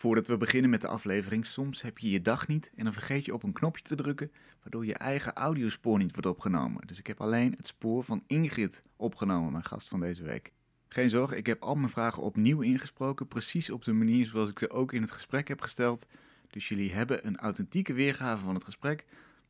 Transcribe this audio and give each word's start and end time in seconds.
Voordat 0.00 0.26
we 0.26 0.36
beginnen 0.36 0.70
met 0.70 0.80
de 0.80 0.88
aflevering, 0.88 1.46
soms 1.46 1.82
heb 1.82 1.98
je 1.98 2.10
je 2.10 2.22
dag 2.22 2.48
niet 2.48 2.70
en 2.76 2.84
dan 2.84 2.92
vergeet 2.92 3.24
je 3.24 3.34
op 3.34 3.42
een 3.42 3.52
knopje 3.52 3.82
te 3.82 3.94
drukken, 3.94 4.32
waardoor 4.62 4.86
je 4.86 4.94
eigen 4.94 5.32
audiospoor 5.32 5.98
niet 5.98 6.12
wordt 6.12 6.26
opgenomen. 6.26 6.86
Dus 6.86 6.98
ik 6.98 7.06
heb 7.06 7.20
alleen 7.20 7.54
het 7.56 7.66
spoor 7.66 8.04
van 8.04 8.22
Ingrid 8.26 8.82
opgenomen, 8.96 9.52
mijn 9.52 9.64
gast 9.64 9.88
van 9.88 10.00
deze 10.00 10.22
week. 10.22 10.52
Geen 10.88 11.10
zorg, 11.10 11.32
ik 11.32 11.46
heb 11.46 11.62
al 11.62 11.74
mijn 11.74 11.90
vragen 11.90 12.22
opnieuw 12.22 12.60
ingesproken, 12.60 13.28
precies 13.28 13.70
op 13.70 13.84
de 13.84 13.92
manier 13.92 14.26
zoals 14.26 14.50
ik 14.50 14.58
ze 14.58 14.70
ook 14.70 14.92
in 14.92 15.02
het 15.02 15.10
gesprek 15.10 15.48
heb 15.48 15.60
gesteld. 15.60 16.06
Dus 16.50 16.68
jullie 16.68 16.92
hebben 16.92 17.26
een 17.26 17.36
authentieke 17.36 17.92
weergave 17.92 18.44
van 18.44 18.54
het 18.54 18.64
gesprek, 18.64 19.04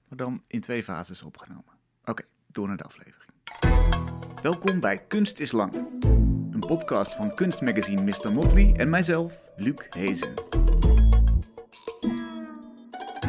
maar 0.09 0.19
dan 0.19 0.43
in 0.47 0.61
twee 0.61 0.83
fases 0.83 1.23
opgenomen. 1.23 1.75
Oké, 2.05 2.23
door 2.47 2.67
naar 2.67 2.77
de 2.77 2.85
aflevering. 2.85 3.31
Welkom 4.43 4.81
bij 4.81 5.07
Kunst 5.07 5.39
is 5.39 5.53
Lang, 5.53 5.89
podcast 6.71 7.15
van 7.15 7.35
kunstmagazine 7.35 8.03
Mr. 8.03 8.33
Motley 8.33 8.75
en 8.77 8.91
mijzelf, 8.91 9.43
Luc 9.57 9.87
Hezen. 9.89 10.35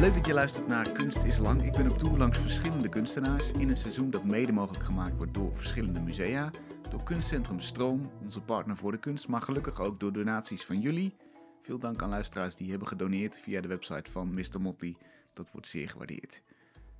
Leuk 0.00 0.14
dat 0.14 0.26
je 0.26 0.32
luistert 0.32 0.66
naar 0.66 0.92
Kunst 0.92 1.24
is 1.24 1.38
Lang. 1.38 1.64
Ik 1.64 1.72
ben 1.72 1.90
op 1.90 1.98
tour 1.98 2.18
langs 2.18 2.38
verschillende 2.38 2.88
kunstenaars 2.88 3.50
in 3.50 3.68
een 3.68 3.76
seizoen 3.76 4.10
dat 4.10 4.24
mede 4.24 4.52
mogelijk 4.52 4.84
gemaakt 4.84 5.16
wordt 5.16 5.34
door 5.34 5.56
verschillende 5.56 6.00
musea, 6.00 6.50
door 6.90 7.02
Kunstcentrum 7.02 7.60
Stroom, 7.60 8.10
onze 8.22 8.40
partner 8.40 8.76
voor 8.76 8.92
de 8.92 8.98
kunst, 8.98 9.28
maar 9.28 9.42
gelukkig 9.42 9.80
ook 9.80 10.00
door 10.00 10.12
donaties 10.12 10.64
van 10.64 10.80
jullie. 10.80 11.16
Veel 11.62 11.78
dank 11.78 12.02
aan 12.02 12.08
luisteraars 12.08 12.54
die 12.54 12.70
hebben 12.70 12.88
gedoneerd 12.88 13.38
via 13.38 13.60
de 13.60 13.68
website 13.68 14.10
van 14.10 14.34
Mr. 14.34 14.60
Motley. 14.60 14.96
Dat 15.32 15.50
wordt 15.52 15.66
zeer 15.66 15.88
gewaardeerd. 15.88 16.42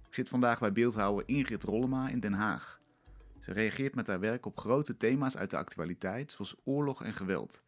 Ik 0.08 0.14
zit 0.14 0.28
vandaag 0.28 0.58
bij 0.58 0.72
beeldhouwer 0.72 1.22
Ingrid 1.26 1.62
Rollema 1.62 2.08
in 2.08 2.20
Den 2.20 2.32
Haag. 2.32 2.80
Ze 3.42 3.52
reageert 3.52 3.94
met 3.94 4.06
haar 4.06 4.20
werk 4.20 4.46
op 4.46 4.58
grote 4.58 4.96
thema's 4.96 5.36
uit 5.36 5.50
de 5.50 5.56
actualiteit, 5.56 6.32
zoals 6.32 6.56
oorlog 6.64 7.04
en 7.04 7.14
geweld. 7.14 7.62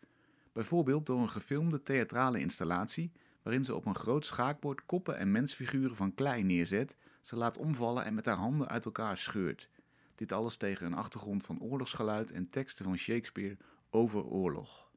Bijvoorbeeld 0.53 1.07
door 1.07 1.21
een 1.21 1.31
gefilmde 1.31 1.83
theatrale 1.83 2.41
installatie, 2.41 3.13
waarin 3.43 3.65
ze 3.65 3.75
op 3.75 3.87
een 3.87 3.95
groot 3.95 4.27
schaakbord 4.27 4.87
koppen 4.87 5.17
en 5.19 5.33
mensfiguren 5.33 5.97
van 5.97 6.15
klei 6.15 6.43
neerzet, 6.43 6.97
ze 7.23 7.37
laat 7.37 7.59
omvallen 7.59 8.05
en 8.05 8.15
met 8.15 8.27
haar 8.27 8.37
handen 8.37 8.69
uit 8.69 8.85
elkaar 8.85 9.17
scheurt. 9.17 9.69
Dit 10.15 10.33
alles 10.33 10.57
tegen 10.57 10.87
een 10.87 10.95
achtergrond 10.95 11.45
van 11.45 11.61
oorlogsgeluid 11.61 12.33
en 12.33 12.51
teksten 12.51 12.85
van 12.85 12.97
Shakespeare 12.97 13.57
over 13.91 14.25
oorlog. 14.25 14.91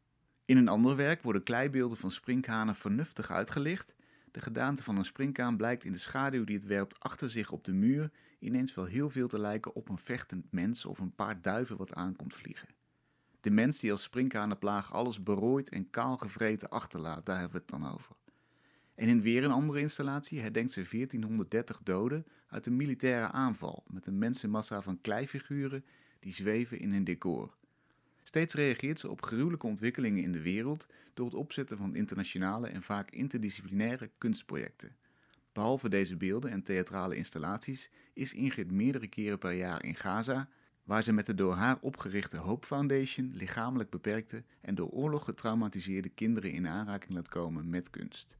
In 0.45 0.57
een 0.57 0.67
ander 0.67 0.95
werk 0.95 1.21
worden 1.21 1.43
kleibeelden 1.43 1.97
van 1.97 2.11
sprinkhanen 2.11 2.75
vernuftig 2.75 3.31
uitgelicht. 3.31 3.95
De 4.31 4.41
gedaante 4.41 4.83
van 4.83 4.97
een 4.97 5.05
sprinkhaan 5.05 5.57
blijkt 5.57 5.83
in 5.83 5.91
de 5.91 5.97
schaduw 5.97 6.43
die 6.43 6.55
het 6.55 6.65
werpt 6.65 6.99
achter 6.99 7.29
zich 7.29 7.51
op 7.51 7.63
de 7.63 7.73
muur 7.73 8.11
ineens 8.39 8.75
wel 8.75 8.85
heel 8.85 9.09
veel 9.09 9.27
te 9.27 9.39
lijken 9.39 9.75
op 9.75 9.89
een 9.89 9.97
vechtend 9.97 10.51
mens 10.51 10.85
of 10.85 10.99
een 10.99 11.15
paar 11.15 11.41
duiven 11.41 11.77
wat 11.77 11.93
aankomt 11.93 12.33
vliegen. 12.33 12.69
De 13.41 13.49
mens 13.49 13.79
die 13.79 13.91
als 13.91 14.03
sprinkhanenplaag 14.03 14.93
alles 14.93 15.23
berooid 15.23 15.69
en 15.69 15.89
kaal 15.89 16.17
gevreten 16.17 16.69
achterlaat, 16.69 17.25
daar 17.25 17.39
hebben 17.39 17.61
we 17.61 17.65
het 17.71 17.81
dan 17.81 17.93
over. 17.93 18.15
En 18.95 19.07
in 19.07 19.21
weer 19.21 19.43
een 19.43 19.51
andere 19.51 19.79
installatie 19.79 20.39
herdenkt 20.39 20.71
ze 20.71 20.85
1430 20.91 21.81
doden 21.83 22.25
uit 22.47 22.65
een 22.65 22.75
militaire 22.75 23.31
aanval 23.31 23.83
met 23.87 24.07
een 24.07 24.17
mensenmassa 24.17 24.81
van 24.81 25.01
kleifiguren 25.01 25.85
die 26.19 26.33
zweven 26.33 26.79
in 26.79 26.93
een 26.93 27.03
decor. 27.03 27.55
Steeds 28.23 28.53
reageert 28.53 28.99
ze 28.99 29.09
op 29.09 29.21
gruwelijke 29.21 29.67
ontwikkelingen 29.67 30.23
in 30.23 30.31
de 30.31 30.41
wereld 30.41 30.87
door 31.13 31.25
het 31.25 31.35
opzetten 31.35 31.77
van 31.77 31.95
internationale 31.95 32.67
en 32.67 32.83
vaak 32.83 33.11
interdisciplinaire 33.11 34.11
kunstprojecten. 34.17 34.95
Behalve 35.57 35.89
deze 35.89 36.17
beelden 36.17 36.51
en 36.51 36.63
theatrale 36.63 37.15
installaties 37.15 37.89
is 38.13 38.33
Ingrid 38.33 38.71
meerdere 38.71 39.07
keren 39.07 39.37
per 39.37 39.51
jaar 39.51 39.83
in 39.83 39.95
Gaza, 39.95 40.49
waar 40.83 41.03
ze 41.03 41.13
met 41.13 41.25
de 41.25 41.33
door 41.33 41.53
haar 41.53 41.77
opgerichte 41.81 42.37
Hope 42.37 42.65
Foundation 42.65 43.31
lichamelijk 43.33 43.89
beperkte 43.89 44.43
en 44.61 44.75
door 44.75 44.89
oorlog 44.89 45.23
getraumatiseerde 45.23 46.09
kinderen 46.09 46.51
in 46.51 46.67
aanraking 46.67 47.13
laat 47.13 47.29
komen 47.29 47.69
met 47.69 47.89
kunst. 47.89 48.37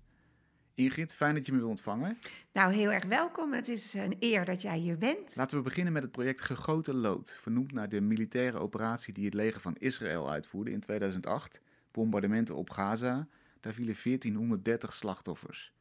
Ingrid, 0.76 1.14
fijn 1.14 1.36
dat 1.36 1.45
je 1.45 1.52
me 1.52 1.58
wil 1.58 1.70
ontvangen. 1.70 2.18
Nou, 2.52 2.73
heel 2.73 2.92
erg 2.92 3.06
welkom. 3.06 3.54
Het 3.54 3.68
is 3.68 3.94
een 3.94 4.16
eer 4.20 4.45
dat 4.45 4.62
jij 4.62 4.78
hier 4.78 4.98
bent. 4.98 5.36
Laten 5.36 5.58
we 5.58 5.64
beginnen 5.64 5.94
met 5.94 6.04
het 6.04 6.12
project 6.12 6.42
Gegoten 6.42 6.95
Lood, 6.95 7.38
vernoemd 7.42 7.72
naar 7.72 7.89
de 7.89 8.02
militaire 8.02 8.58
operatie 8.60 9.14
die 9.14 9.26
het 9.26 9.33
leger 9.33 9.61
van 9.61 9.76
Israël 9.76 10.32
uitvoerde 10.32 10.72
in 10.72 10.80
2008. 10.80 11.61
Bombardementen 11.92 12.56
op 12.56 12.70
Gaza. 12.70 13.27
Daar 13.60 13.73
vielen 13.73 13.95
1430 14.04 14.94
slachtoffers. 14.94 15.76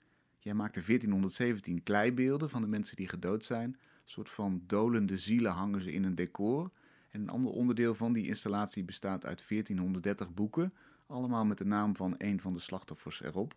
Jij 0.46 0.54
maakte 0.54 0.82
1417 0.86 1.82
kleibeelden 1.82 2.50
van 2.50 2.60
de 2.60 2.66
mensen 2.66 2.96
die 2.96 3.08
gedood 3.08 3.44
zijn. 3.44 3.68
Een 3.70 3.78
soort 4.04 4.28
van 4.28 4.62
dolende 4.66 5.18
zielen 5.18 5.52
hangen 5.52 5.82
ze 5.82 5.92
in 5.92 6.04
een 6.04 6.14
decor. 6.14 6.70
En 7.10 7.20
een 7.20 7.28
ander 7.28 7.52
onderdeel 7.52 7.94
van 7.94 8.12
die 8.12 8.26
installatie 8.26 8.84
bestaat 8.84 9.26
uit 9.26 9.48
1430 9.48 10.34
boeken, 10.34 10.74
allemaal 11.06 11.44
met 11.44 11.58
de 11.58 11.64
naam 11.64 11.96
van 11.96 12.14
een 12.18 12.40
van 12.40 12.52
de 12.52 12.58
slachtoffers 12.58 13.22
erop. 13.22 13.54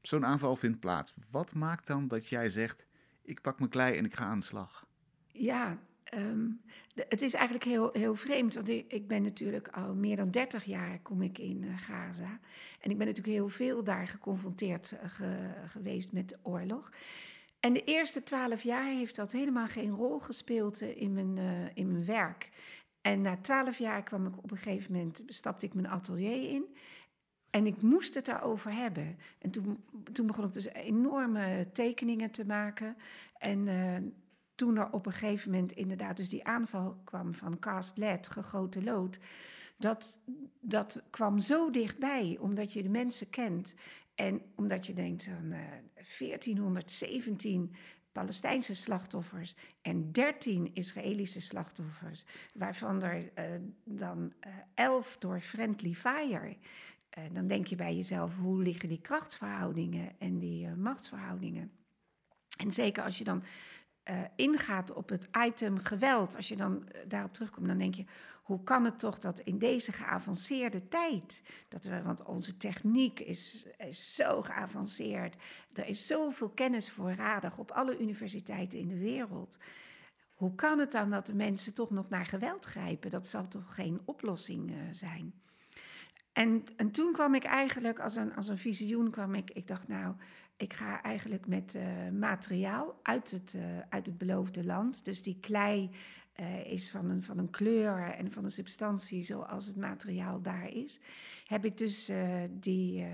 Zo'n 0.00 0.26
aanval 0.26 0.56
vindt 0.56 0.80
plaats. 0.80 1.14
Wat 1.30 1.54
maakt 1.54 1.86
dan 1.86 2.08
dat 2.08 2.28
jij 2.28 2.48
zegt: 2.48 2.86
ik 3.22 3.40
pak 3.40 3.58
mijn 3.58 3.70
klei 3.70 3.96
en 3.96 4.04
ik 4.04 4.14
ga 4.14 4.24
aan 4.24 4.38
de 4.38 4.44
slag? 4.44 4.86
Ja, 5.32 5.78
ehm, 6.04 6.48
het 6.94 7.22
is 7.22 7.34
eigenlijk 7.34 7.64
heel, 7.64 7.90
heel 7.92 8.14
vreemd, 8.14 8.54
want 8.54 8.68
ik, 8.68 9.08
ben 9.08 9.22
natuurlijk 9.22 9.68
al 9.68 9.94
meer 9.94 10.16
dan 10.16 10.30
30 10.30 10.64
jaar 10.64 11.00
kom 11.02 11.22
ik 11.22 11.38
in 11.38 11.62
uh, 11.62 11.78
Gaza. 11.78 12.38
En 12.80 12.90
ik 12.90 12.98
ben 12.98 13.06
natuurlijk 13.06 13.36
heel 13.36 13.48
veel 13.48 13.84
daar 13.84 14.08
geconfronteerd 14.08 14.92
uh, 14.92 15.26
geweest 15.66 16.12
met 16.12 16.28
de 16.28 16.38
oorlog. 16.42 16.92
En 17.60 17.72
de 17.72 17.84
eerste 17.84 18.22
twaalf 18.22 18.62
jaar 18.62 18.86
heeft 18.86 19.16
dat 19.16 19.32
helemaal 19.32 19.66
geen 19.66 19.90
rol 19.90 20.18
gespeeld 20.18 20.82
uh, 20.82 21.00
in, 21.00 21.12
mijn, 21.12 21.70
in 21.74 21.92
mijn 21.92 22.04
werk. 22.04 22.48
En 23.00 23.20
na 23.20 23.36
twaalf 23.36 23.78
jaar 23.78 24.02
kwam 24.02 24.26
ik 24.26 24.38
op 24.38 24.50
een 24.50 24.56
gegeven 24.56 24.92
moment, 24.92 25.22
stapte 25.26 25.66
ik 25.66 25.74
mijn 25.74 25.88
atelier 25.88 26.50
in. 26.50 26.76
En 27.50 27.66
ik 27.66 27.82
moest 27.82 28.14
het 28.14 28.24
daarover 28.24 28.72
hebben. 28.72 29.18
En 29.38 29.50
toen, 29.50 29.84
toen 30.12 30.26
begon 30.26 30.44
ik 30.44 30.52
dus 30.52 30.66
enorme 30.66 31.66
tekeningen 31.72 32.30
te 32.30 32.46
maken. 32.46 32.96
En 33.38 33.68
toen 34.54 34.76
er 34.76 34.90
op 34.90 35.06
een 35.06 35.12
gegeven 35.12 35.50
moment 35.50 35.72
inderdaad 35.72 36.16
dus 36.16 36.28
die 36.28 36.44
aanval 36.44 37.00
kwam 37.04 37.34
van 37.34 37.58
cast 37.58 37.96
lead, 37.96 38.28
gegoten 38.28 38.84
lood. 38.84 39.18
Dat, 39.76 40.18
dat 40.60 41.02
kwam 41.10 41.38
zo 41.38 41.70
dichtbij, 41.70 42.36
omdat 42.40 42.72
je 42.72 42.82
de 42.82 42.88
mensen 42.88 43.30
kent. 43.30 43.74
En 44.14 44.42
omdat 44.54 44.86
je 44.86 44.92
denkt 44.92 45.26
uh, 45.26 45.34
1417 46.18 47.74
Palestijnse 48.12 48.74
slachtoffers 48.74 49.56
en 49.82 50.12
13 50.12 50.70
Israëlische 50.74 51.40
slachtoffers, 51.40 52.24
waarvan 52.54 53.02
er 53.02 53.32
uh, 53.38 53.44
dan 53.84 54.32
uh, 54.46 54.52
11 54.74 55.18
door 55.18 55.40
friendly 55.40 55.94
fire. 55.94 56.56
Dan 57.32 57.46
denk 57.46 57.66
je 57.66 57.76
bij 57.76 57.94
jezelf, 57.94 58.36
hoe 58.36 58.62
liggen 58.62 58.88
die 58.88 59.00
krachtsverhoudingen 59.00 60.12
en 60.18 60.38
die 60.38 60.68
machtsverhoudingen? 60.68 61.70
En 62.56 62.72
zeker 62.72 63.02
als 63.02 63.18
je 63.18 63.24
dan 63.24 63.42
uh, 64.10 64.20
ingaat 64.36 64.92
op 64.92 65.08
het 65.08 65.28
item 65.46 65.78
geweld, 65.78 66.36
als 66.36 66.48
je 66.48 66.56
dan 66.56 66.88
daarop 67.08 67.32
terugkomt, 67.32 67.66
dan 67.66 67.78
denk 67.78 67.94
je, 67.94 68.04
hoe 68.42 68.62
kan 68.62 68.84
het 68.84 68.98
toch 68.98 69.18
dat 69.18 69.40
in 69.40 69.58
deze 69.58 69.92
geavanceerde 69.92 70.88
tijd, 70.88 71.42
dat 71.68 71.84
we, 71.84 72.02
want 72.02 72.22
onze 72.22 72.56
techniek 72.56 73.20
is, 73.20 73.66
is 73.76 74.14
zo 74.14 74.42
geavanceerd, 74.42 75.36
er 75.72 75.86
is 75.86 76.06
zoveel 76.06 76.48
kennis 76.48 76.90
voorradig 76.90 77.58
op 77.58 77.70
alle 77.70 77.98
universiteiten 77.98 78.78
in 78.78 78.88
de 78.88 78.98
wereld. 78.98 79.58
Hoe 80.34 80.54
kan 80.54 80.78
het 80.78 80.92
dan 80.92 81.10
dat 81.10 81.26
de 81.26 81.34
mensen 81.34 81.74
toch 81.74 81.90
nog 81.90 82.08
naar 82.08 82.26
geweld 82.26 82.66
grijpen? 82.66 83.10
Dat 83.10 83.26
zal 83.26 83.48
toch 83.48 83.74
geen 83.74 84.00
oplossing 84.04 84.72
zijn? 84.90 85.42
En, 86.32 86.64
en 86.76 86.90
toen 86.90 87.12
kwam 87.12 87.34
ik 87.34 87.44
eigenlijk, 87.44 88.00
als 88.00 88.16
een, 88.16 88.34
als 88.34 88.48
een 88.48 88.58
visioen 88.58 89.10
kwam 89.10 89.34
ik, 89.34 89.50
ik 89.50 89.66
dacht 89.66 89.88
nou, 89.88 90.14
ik 90.56 90.72
ga 90.72 91.02
eigenlijk 91.02 91.46
met 91.46 91.74
uh, 91.74 91.82
materiaal 92.18 92.98
uit 93.02 93.30
het, 93.30 93.54
uh, 93.56 93.62
uit 93.88 94.06
het 94.06 94.18
beloofde 94.18 94.64
land. 94.64 95.04
Dus 95.04 95.22
die 95.22 95.38
klei 95.40 95.90
uh, 96.40 96.66
is 96.66 96.90
van 96.90 97.10
een, 97.10 97.22
van 97.22 97.38
een 97.38 97.50
kleur 97.50 98.12
en 98.12 98.32
van 98.32 98.44
een 98.44 98.50
substantie 98.50 99.22
zoals 99.22 99.66
het 99.66 99.76
materiaal 99.76 100.42
daar 100.42 100.68
is. 100.68 101.00
Heb 101.44 101.64
ik 101.64 101.78
dus 101.78 102.10
die 102.50 103.06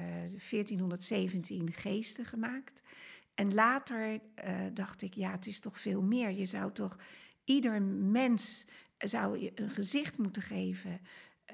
1417 0.50 1.72
geesten 1.72 2.24
gemaakt. 2.24 2.82
En 3.34 3.54
later 3.54 4.20
dacht 4.72 5.02
ik, 5.02 5.14
ja, 5.14 5.30
het 5.30 5.46
is 5.46 5.60
toch 5.60 5.80
veel 5.80 6.02
meer. 6.02 6.30
Je 6.30 6.46
zou 6.46 6.72
toch 6.72 6.96
ieder 7.44 7.82
mens 7.82 8.66
zou 8.98 9.38
je 9.38 9.52
een 9.54 9.70
gezicht 9.70 10.18
moeten 10.18 10.42
geven. 10.42 11.00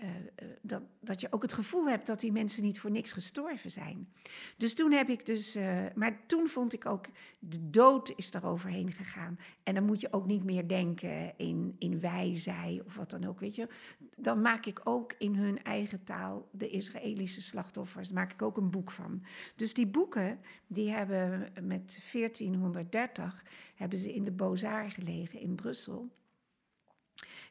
Uh, 0.03 0.49
dat, 0.63 0.83
dat 1.01 1.21
je 1.21 1.33
ook 1.33 1.43
het 1.43 1.53
gevoel 1.53 1.89
hebt 1.89 2.07
dat 2.07 2.21
die 2.21 2.33
mensen 2.33 2.63
niet 2.63 2.81
voor 2.81 2.91
niks 2.91 3.13
gestorven 3.13 3.71
zijn. 3.71 4.09
Dus 4.57 4.75
toen 4.75 4.93
heb 4.93 5.09
ik 5.09 5.27
dus. 5.27 5.57
Uh, 5.57 5.85
maar 5.95 6.27
toen 6.27 6.49
vond 6.49 6.73
ik 6.73 6.87
ook. 6.87 7.07
De 7.39 7.71
dood 7.71 8.13
is 8.17 8.35
er 8.35 8.47
overheen 8.47 8.93
gegaan. 8.93 9.39
En 9.63 9.75
dan 9.75 9.85
moet 9.85 10.01
je 10.01 10.13
ook 10.13 10.27
niet 10.27 10.45
meer 10.45 10.69
denken 10.69 11.39
in, 11.39 11.77
in 11.79 12.01
wij, 12.01 12.37
zij 12.37 12.83
of 12.87 12.97
wat 12.97 13.11
dan 13.11 13.25
ook. 13.25 13.41
Weet 13.41 13.55
je. 13.55 13.69
Dan 14.17 14.41
maak 14.41 14.67
ik 14.67 14.81
ook 14.85 15.15
in 15.19 15.35
hun 15.35 15.63
eigen 15.63 16.05
taal. 16.05 16.49
de 16.53 16.69
Israëlische 16.69 17.43
slachtoffers. 17.43 18.13
maak 18.13 18.33
ik 18.33 18.43
ook 18.43 18.57
een 18.57 18.71
boek 18.71 18.91
van. 18.91 19.23
Dus 19.57 19.75
die 19.75 19.87
boeken. 19.87 20.39
die 20.67 20.91
hebben 20.91 21.53
met 21.63 22.01
1430. 22.13 23.45
hebben 23.75 23.99
ze 23.99 24.15
in 24.15 24.25
de 24.25 24.33
Beaux-Arts 24.33 24.95
gelegen 24.95 25.41
in 25.41 25.55
Brussel. 25.55 26.11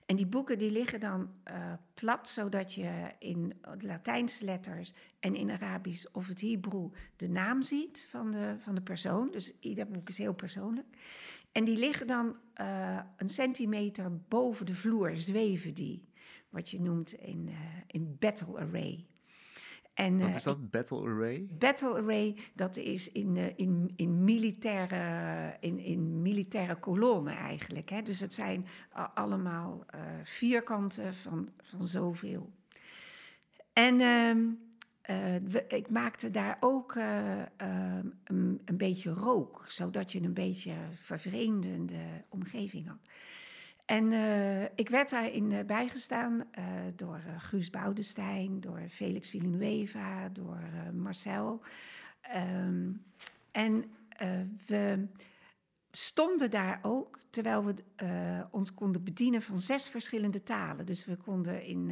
En 0.05 0.15
die 0.15 0.25
boeken 0.25 0.57
die 0.57 0.71
liggen 0.71 0.99
dan 0.99 1.29
uh, 1.51 1.73
plat, 1.93 2.29
zodat 2.29 2.73
je 2.73 3.11
in 3.19 3.53
Latijnse 3.79 4.45
letters 4.45 4.93
en 5.19 5.35
in 5.35 5.51
Arabisch 5.51 6.05
of 6.11 6.27
het 6.27 6.41
Hebreeuw 6.41 6.91
de 7.15 7.29
naam 7.29 7.61
ziet 7.61 8.07
van 8.09 8.31
de, 8.31 8.55
van 8.59 8.75
de 8.75 8.81
persoon. 8.81 9.31
Dus 9.31 9.53
ieder 9.59 9.87
boek 9.87 10.09
is 10.09 10.17
heel 10.17 10.33
persoonlijk. 10.33 10.87
En 11.51 11.63
die 11.63 11.77
liggen 11.77 12.07
dan 12.07 12.35
uh, 12.61 12.99
een 13.17 13.29
centimeter 13.29 14.17
boven 14.27 14.65
de 14.65 14.75
vloer, 14.75 15.17
zweven 15.17 15.73
die. 15.73 16.07
Wat 16.49 16.69
je 16.69 16.81
noemt 16.81 17.13
in, 17.13 17.47
uh, 17.47 17.55
in 17.87 18.15
battle 18.19 18.57
array. 18.57 19.05
En, 19.95 20.19
Wat 20.19 20.35
is 20.35 20.43
dat, 20.43 20.69
battle 20.69 21.01
array? 21.01 21.47
Battle 21.51 21.93
array, 21.93 22.37
dat 22.53 22.77
is 22.77 23.11
in, 23.11 23.35
uh, 23.35 23.45
in, 23.55 23.93
in, 23.95 24.23
militaire, 24.23 25.57
in, 25.59 25.79
in 25.79 26.21
militaire 26.21 26.75
kolonnen 26.75 27.35
eigenlijk. 27.35 27.89
Hè? 27.89 28.01
Dus 28.01 28.19
het 28.19 28.33
zijn 28.33 28.65
allemaal 29.13 29.85
uh, 29.95 30.01
vierkanten 30.23 31.13
van, 31.13 31.49
van 31.61 31.87
zoveel. 31.87 32.51
En 33.73 33.93
uh, 33.99 34.45
we, 35.43 35.65
ik 35.67 35.89
maakte 35.89 36.29
daar 36.29 36.57
ook 36.59 36.95
ehm, 36.95 38.07
een, 38.23 38.61
een, 38.65 38.77
beetje 38.77 39.11
rook, 39.11 39.65
zodat 39.67 40.11
je 40.11 40.21
een 40.21 40.33
beetje 40.33 40.73
vervreemdende 40.95 42.23
omgeving 42.29 42.87
had. 42.87 42.99
En 43.85 44.11
uh, 44.11 44.63
ik 44.63 44.89
werd 44.89 45.09
daarin 45.09 45.51
uh, 45.51 45.59
bijgestaan 45.65 46.33
uh, 46.33 46.65
door 46.95 47.21
Guus 47.37 47.69
Boudestein, 47.69 48.61
door 48.61 48.81
Felix 48.89 49.29
Villanueva, 49.29 50.29
door 50.29 50.59
Marcel. 50.93 51.61
Um, 52.35 53.03
en 53.51 53.83
we 54.65 55.07
stonden 55.91 56.51
daar 56.51 56.79
ook, 56.81 57.19
terwijl 57.29 57.65
we 57.65 57.75
ons 58.51 58.73
konden 58.73 59.03
bedienen 59.03 59.41
van 59.41 59.59
zes 59.59 59.89
verschillende 59.89 60.43
talen. 60.43 60.85
Dus 60.85 61.05
we 61.05 61.15
konden 61.15 61.63
in, 61.63 61.91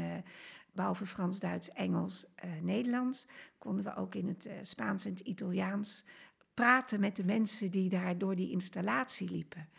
behalve 0.71 1.05
Frans, 1.05 1.39
Duits, 1.39 1.71
Engels, 1.71 2.25
Nederlands, 2.61 3.27
konden 3.57 3.83
we 3.83 3.95
ook 3.95 4.15
in 4.15 4.27
het 4.27 4.49
Spaans 4.61 5.05
en 5.05 5.11
het 5.11 5.19
Italiaans 5.19 6.03
praten 6.53 7.00
met 7.00 7.15
de 7.15 7.23
mensen 7.23 7.71
die 7.71 7.89
daar 7.89 8.17
door 8.17 8.35
die 8.35 8.51
installatie 8.51 9.29
liepen. 9.29 9.69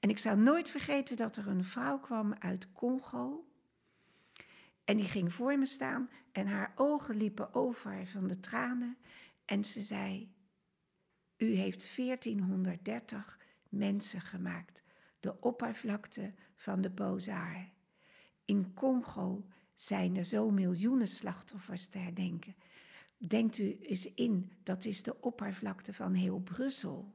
En 0.00 0.10
ik 0.10 0.18
zou 0.18 0.38
nooit 0.38 0.70
vergeten 0.70 1.16
dat 1.16 1.36
er 1.36 1.48
een 1.48 1.64
vrouw 1.64 1.98
kwam 1.98 2.34
uit 2.38 2.72
Congo. 2.72 3.48
En 4.84 4.96
die 4.96 5.06
ging 5.06 5.32
voor 5.32 5.58
me 5.58 5.66
staan 5.66 6.10
en 6.32 6.46
haar 6.46 6.72
ogen 6.76 7.16
liepen 7.16 7.54
over 7.54 8.06
van 8.06 8.26
de 8.26 8.40
tranen. 8.40 8.96
En 9.44 9.64
ze 9.64 9.82
zei: 9.82 10.32
U 11.36 11.46
heeft 11.46 11.96
1430 11.96 13.38
mensen 13.68 14.20
gemaakt, 14.20 14.82
de 15.20 15.40
oppervlakte 15.40 16.34
van 16.56 16.80
de 16.80 16.90
Bozar. 16.90 17.68
In 18.44 18.74
Congo 18.74 19.46
zijn 19.74 20.16
er 20.16 20.24
zo 20.24 20.50
miljoenen 20.50 21.08
slachtoffers 21.08 21.86
te 21.86 21.98
herdenken. 21.98 22.56
Denkt 23.26 23.58
u 23.58 23.78
eens 23.80 24.14
in, 24.14 24.52
dat 24.62 24.84
is 24.84 25.02
de 25.02 25.20
oppervlakte 25.20 25.94
van 25.94 26.14
heel 26.14 26.40
Brussel. 26.40 27.14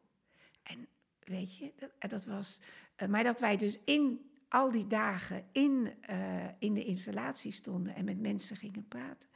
En 0.63 0.87
weet 1.19 1.57
je, 1.57 1.73
dat, 1.75 2.11
dat 2.11 2.25
was. 2.25 2.61
Uh, 2.97 3.07
maar 3.07 3.23
dat 3.23 3.39
wij 3.39 3.57
dus 3.57 3.79
in 3.83 4.31
al 4.47 4.71
die 4.71 4.87
dagen 4.87 5.45
in, 5.51 5.93
uh, 6.09 6.45
in 6.59 6.73
de 6.73 6.85
installatie 6.85 7.51
stonden 7.51 7.95
en 7.95 8.05
met 8.05 8.19
mensen 8.19 8.55
gingen 8.55 8.87
praten. 8.87 9.29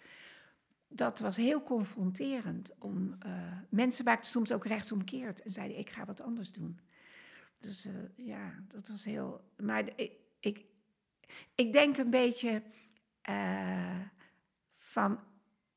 Dat 0.88 1.20
was 1.20 1.38
heel 1.38 1.64
confronterend. 1.64 2.72
Om, 2.80 3.16
uh, 3.26 3.58
mensen 3.70 4.06
maakten 4.06 4.32
soms 4.32 4.52
ook 4.52 4.66
rechtsomkeerd 4.66 5.42
en 5.42 5.52
zeiden: 5.52 5.78
Ik 5.78 5.90
ga 5.90 6.06
wat 6.06 6.22
anders 6.22 6.52
doen. 6.52 6.80
Dus 7.58 7.88
ja, 8.16 8.64
dat 8.68 8.88
was 8.88 9.04
heel. 9.04 9.52
Maar 9.58 9.88
ik, 9.96 10.12
ik, 10.40 10.66
ik 11.56 11.74
denk 11.74 11.98
een 11.98 12.10
beetje 12.10 12.64
van 14.78 15.20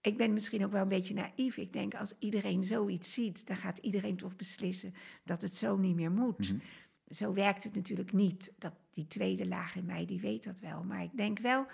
ik 0.07 0.17
ben 0.17 0.33
misschien 0.33 0.65
ook 0.65 0.73
wel 0.73 0.83
een 0.83 0.89
beetje 0.89 1.15
naïef. 1.15 1.57
Ik 1.57 1.73
denk, 1.73 1.95
als 1.95 2.15
iedereen 2.19 2.65
zoiets 2.65 3.13
ziet, 3.13 3.47
dan 3.47 3.57
gaat 3.57 3.79
iedereen 3.79 4.17
toch 4.17 4.37
beslissen 4.37 4.95
dat 5.25 5.43
het 5.43 5.57
zo 5.57 5.77
niet 5.77 5.95
meer 5.95 6.11
moet. 6.11 6.39
Mhm. 6.39 6.59
Zo 7.09 7.33
werkt 7.33 7.65
het 7.65 7.75
natuurlijk 7.75 8.13
niet. 8.13 8.53
Dat, 8.59 8.73
die 8.91 9.07
tweede 9.07 9.47
laag 9.47 9.77
in 9.77 9.85
mij, 9.85 10.07
die 10.07 10.21
weet 10.21 10.45
dat 10.45 10.61
wel. 10.61 10.85
Maar 10.85 11.03
ik 11.03 11.17
denk 11.17 11.39
wel 11.39 11.67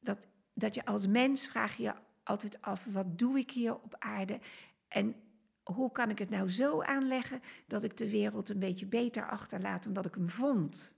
dat, 0.00 0.26
dat 0.54 0.74
je 0.74 0.84
als 0.84 1.06
mens 1.06 1.48
vraag 1.48 1.76
je 1.76 1.94
altijd 2.24 2.62
af, 2.62 2.84
wat 2.84 3.18
doe 3.18 3.38
ik 3.38 3.50
hier 3.50 3.74
op 3.74 3.94
aarde? 3.98 4.40
En 4.88 5.14
hoe 5.62 5.92
kan 5.92 6.10
ik 6.10 6.18
het 6.18 6.30
nou 6.30 6.50
zo 6.50 6.82
aanleggen 6.82 7.40
dat 7.66 7.84
ik 7.84 7.96
de 7.96 8.10
wereld 8.10 8.48
een 8.48 8.58
beetje 8.58 8.86
beter 8.86 9.28
achterlaat 9.28 9.84
dan 9.84 9.92
dat 9.92 10.06
ik 10.06 10.14
hem 10.14 10.28
vond? 10.28 10.94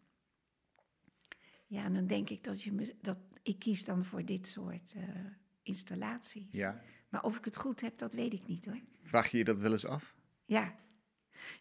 Ja, 1.67 1.85
en 1.85 1.95
dan 1.95 2.07
denk 2.07 2.31
ik 2.31 2.45
dat, 2.45 2.63
je 2.63 2.97
dat 3.01 3.19
ik 3.43 3.59
kies 3.59 3.85
dan 3.85 4.05
voor 4.05 4.25
dit 4.25 4.49
soort... 4.49 4.95
Uh, 4.97 5.03
installaties. 5.63 6.49
Ja. 6.51 6.83
Maar 7.09 7.23
of 7.23 7.37
ik 7.39 7.45
het 7.45 7.57
goed 7.57 7.81
heb, 7.81 7.99
dat 7.99 8.13
weet 8.13 8.33
ik 8.33 8.47
niet 8.47 8.65
hoor. 8.65 8.81
Vraag 9.03 9.31
je 9.31 9.39
je 9.39 9.45
dat 9.45 9.61
wel 9.61 9.73
eens 9.73 9.87
af? 9.87 10.15
Ja. 10.45 10.75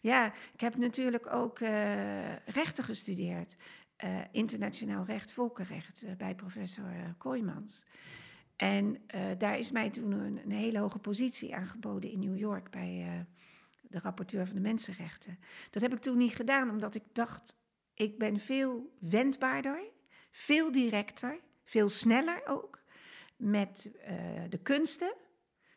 Ja, 0.00 0.32
ik 0.52 0.60
heb 0.60 0.76
natuurlijk 0.76 1.32
ook 1.32 1.60
uh, 1.60 2.36
rechten 2.36 2.84
gestudeerd. 2.84 3.56
Uh, 4.04 4.20
internationaal 4.30 5.04
recht, 5.04 5.32
volkenrecht, 5.32 6.02
uh, 6.02 6.16
bij 6.16 6.34
professor 6.34 7.14
Kooijmans. 7.18 7.84
En 8.56 9.02
daar 9.38 9.58
is 9.58 9.70
mij 9.70 9.90
toen 9.90 10.12
een, 10.12 10.40
een, 10.44 10.50
hele 10.50 10.78
hoge 10.78 10.98
positie 10.98 11.54
aangeboden 11.54 12.10
in 12.10 12.18
New 12.18 12.38
York 12.38 12.70
bij 12.70 13.26
de 13.80 13.98
rapporteur 14.00 14.46
van 14.46 14.54
de 14.54 14.60
mensenrechten. 14.60 15.38
Dat 15.70 15.82
heb 15.82 15.92
ik 15.92 15.98
toen 15.98 16.16
niet 16.16 16.34
gedaan, 16.34 16.70
omdat 16.70 16.94
ik 16.94 17.02
dacht, 17.12 17.56
ik 17.94 18.18
ben 18.18 18.40
veel 18.40 18.96
wendbaarder, 18.98 19.80
veel 20.30 20.72
directer, 20.72 21.40
veel 21.64 21.88
sneller 21.88 22.42
ook 22.46 22.81
met 23.42 23.90
uh, 24.08 24.42
de 24.48 24.58
kunsten 24.58 25.14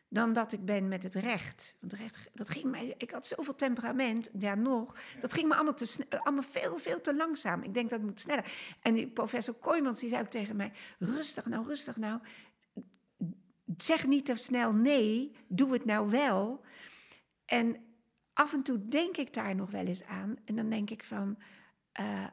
dan 0.08 0.32
dat 0.32 0.52
ik 0.52 0.64
ben 0.64 0.88
met 0.88 1.02
het 1.02 1.14
recht. 1.14 1.76
Want 1.80 1.92
recht, 1.92 2.30
dat 2.34 2.50
ging 2.50 2.64
mij, 2.64 2.94
ik 2.96 3.10
had 3.10 3.26
zoveel 3.26 3.54
temperament, 3.54 4.30
ja 4.38 4.54
nog, 4.54 4.96
dat 5.20 5.32
ging 5.32 5.48
me 5.48 5.54
allemaal, 5.54 5.74
te, 5.74 6.06
allemaal 6.22 6.44
veel, 6.50 6.78
veel 6.78 7.00
te 7.00 7.16
langzaam. 7.16 7.62
Ik 7.62 7.74
denk 7.74 7.90
dat 7.90 7.98
het 7.98 8.08
moet 8.08 8.20
sneller. 8.20 8.52
En 8.80 8.94
die 8.94 9.08
professor 9.08 9.54
Kooijmans 9.54 10.00
die 10.00 10.08
zei 10.08 10.22
ook 10.22 10.30
tegen 10.30 10.56
mij, 10.56 10.72
rustig 10.98 11.46
nou, 11.46 11.66
rustig 11.66 11.96
nou. 11.96 12.20
Zeg 13.76 14.06
niet 14.06 14.24
te 14.24 14.36
snel 14.36 14.72
nee, 14.72 15.36
doe 15.48 15.72
het 15.72 15.84
nou 15.84 16.10
wel. 16.10 16.64
En 17.44 17.76
af 18.32 18.52
en 18.52 18.62
toe 18.62 18.88
denk 18.88 19.16
ik 19.16 19.32
daar 19.32 19.54
nog 19.54 19.70
wel 19.70 19.86
eens 19.86 20.04
aan. 20.04 20.36
En 20.44 20.56
dan 20.56 20.70
denk 20.70 20.90
ik 20.90 21.04
van, 21.04 21.38
uh, 22.00 22.26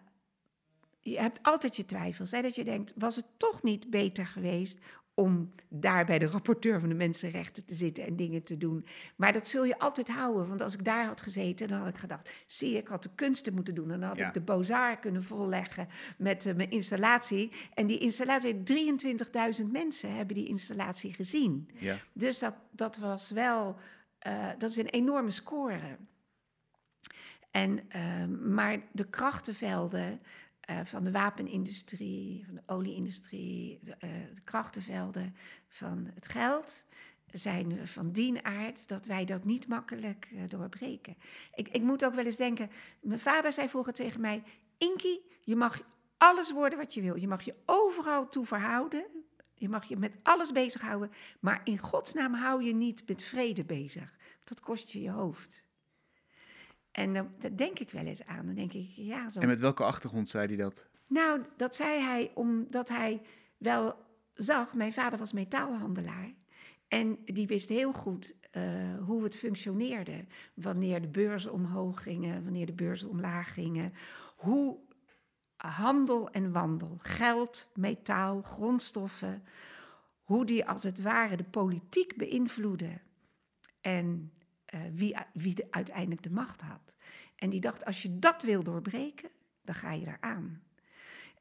je 0.99 1.19
hebt 1.19 1.39
altijd 1.43 1.75
je 1.75 1.85
twijfels. 1.85 2.31
Hè? 2.31 2.41
Dat 2.41 2.55
je 2.55 2.63
denkt, 2.63 2.93
was 2.95 3.15
het 3.15 3.25
toch 3.37 3.63
niet 3.63 3.89
beter 3.89 4.27
geweest 4.27 4.79
om 5.13 5.53
daar 5.67 6.05
bij 6.05 6.19
de 6.19 6.25
rapporteur 6.25 6.79
van 6.79 6.89
de 6.89 6.95
mensenrechten 6.95 7.65
te 7.65 7.75
zitten 7.75 8.05
en 8.05 8.15
dingen 8.15 8.43
te 8.43 8.57
doen. 8.57 8.85
Maar 9.15 9.33
dat 9.33 9.47
zul 9.47 9.65
je 9.65 9.79
altijd 9.79 10.09
houden, 10.09 10.47
want 10.47 10.61
als 10.61 10.73
ik 10.73 10.83
daar 10.83 11.05
had 11.05 11.21
gezeten, 11.21 11.67
dan 11.67 11.79
had 11.79 11.89
ik 11.89 11.97
gedacht, 11.97 12.29
zie 12.47 12.77
ik 12.77 12.87
had 12.87 13.03
de 13.03 13.09
kunsten 13.15 13.53
moeten 13.53 13.75
doen. 13.75 13.87
Dan 13.87 14.01
had 14.01 14.19
ik 14.19 14.33
de 14.33 14.41
Bozar 14.41 14.99
kunnen 14.99 15.23
volleggen 15.23 15.87
met 16.17 16.45
uh, 16.45 16.55
mijn 16.55 16.71
installatie. 16.71 17.51
En 17.73 17.87
die 17.87 17.99
installatie, 17.99 18.63
23.000 19.61 19.71
mensen 19.71 20.15
hebben 20.15 20.35
die 20.35 20.47
installatie 20.47 21.13
gezien. 21.13 21.69
Ja. 21.73 21.97
Dus 22.13 22.39
dat, 22.39 22.55
dat 22.71 22.97
was 22.97 23.29
wel, 23.29 23.77
uh, 24.27 24.49
dat 24.57 24.69
is 24.69 24.77
een 24.77 24.89
enorme 24.89 25.31
score. 25.31 25.97
En, 27.51 27.79
uh, 27.95 28.25
maar 28.39 28.79
de 28.91 29.09
krachtenvelden, 29.09 30.19
uh, 30.69 30.79
van 30.83 31.03
de 31.03 31.11
wapenindustrie, 31.11 32.45
van 32.45 32.55
de 32.55 32.63
olieindustrie, 32.65 33.79
de, 33.83 33.95
uh, 33.99 34.09
de, 34.33 34.41
krachtenvelden, 34.43 35.35
van 35.67 36.09
het 36.13 36.27
geld, 36.27 36.85
zijn 37.31 37.87
van 37.87 38.11
dien 38.11 38.45
aard 38.45 38.87
dat 38.87 39.05
wij 39.05 39.25
dat 39.25 39.43
niet 39.43 39.67
makkelijk 39.67 40.29
uh, 40.33 40.41
doorbreken. 40.47 41.15
Ik, 41.53 41.67
ik 41.67 41.81
moet 41.81 42.05
ook 42.05 42.15
wel 42.15 42.25
eens 42.25 42.35
denken, 42.37 42.69
mijn 43.01 43.19
vader 43.19 43.53
zei 43.53 43.69
vroeger 43.69 43.93
tegen 43.93 44.21
mij, 44.21 44.43
Inky, 44.77 45.19
je 45.41 45.55
mag 45.55 45.81
alles 46.17 46.51
worden 46.51 46.77
wat 46.77 46.93
je 46.93 47.01
wil. 47.01 47.15
Je 47.15 47.27
mag 47.27 47.41
je 47.41 47.55
overal 47.65 48.27
toe 48.29 48.45
verhouden. 48.45 49.05
Je 49.53 49.69
mag 49.69 49.85
je 49.85 49.97
met 49.97 50.15
alles 50.23 50.51
bezighouden. 50.51 51.11
Maar 51.39 51.61
in 51.63 51.77
godsnaam 51.77 52.33
hou 52.33 52.63
je 52.63 52.73
niet 52.73 53.07
met 53.07 53.23
vrede 53.23 53.63
bezig. 53.63 54.15
Dat 54.43 54.59
kost 54.59 54.89
je 54.89 55.01
je 55.01 55.09
hoofd. 55.09 55.63
En 56.93 57.13
dan, 57.13 57.55
denk 57.55 57.79
ik 57.79 57.89
wel 57.89 58.05
eens 58.05 58.25
aan. 58.25 58.45
Dan 58.45 58.55
denk 58.55 58.73
ik, 58.73 58.87
ja, 58.89 59.29
zo. 59.29 59.39
En 59.39 59.47
met 59.47 59.59
welke 59.59 59.83
achtergrond 59.83 60.29
zei 60.29 60.47
hij 60.47 60.55
dat? 60.55 60.85
Nou, 61.07 61.41
dat 61.57 61.75
zei 61.75 62.01
hij 62.01 62.31
omdat 62.33 62.89
hij 62.89 63.21
wel 63.57 63.95
zag, 64.33 64.73
mijn 64.73 64.93
vader 64.93 65.19
was 65.19 65.33
metaalhandelaar. 65.33 66.33
En 66.87 67.17
die 67.25 67.47
wist 67.47 67.69
heel 67.69 67.91
goed 67.91 68.35
uh, 68.51 68.63
hoe 69.05 69.23
het 69.23 69.35
functioneerde. 69.35 70.25
Wanneer 70.53 71.01
de 71.01 71.07
beurzen 71.07 71.53
omhoog 71.53 72.03
gingen, 72.03 72.43
wanneer 72.43 72.65
de 72.65 72.73
beurzen 72.73 73.09
omlaag 73.09 73.53
gingen. 73.53 73.93
Hoe 74.35 74.77
handel 75.57 76.29
en 76.29 76.51
wandel, 76.51 76.97
geld, 77.01 77.69
metaal, 77.75 78.41
grondstoffen, 78.41 79.43
hoe 80.23 80.45
die 80.45 80.65
als 80.65 80.83
het 80.83 81.01
ware 81.01 81.37
de 81.37 81.43
politiek 81.43 82.17
beïnvloeden. 82.17 83.01
En 83.81 84.31
uh, 84.73 84.79
wie, 84.93 85.15
wie 85.33 85.55
de, 85.55 85.67
uiteindelijk 85.69 86.23
de 86.23 86.31
macht 86.31 86.61
had. 86.61 86.93
En 87.35 87.49
die 87.49 87.61
dacht, 87.61 87.85
als 87.85 88.01
je 88.01 88.19
dat 88.19 88.43
wil 88.43 88.63
doorbreken, 88.63 89.29
dan 89.61 89.75
ga 89.75 89.91
je 89.91 90.07
eraan. 90.07 90.61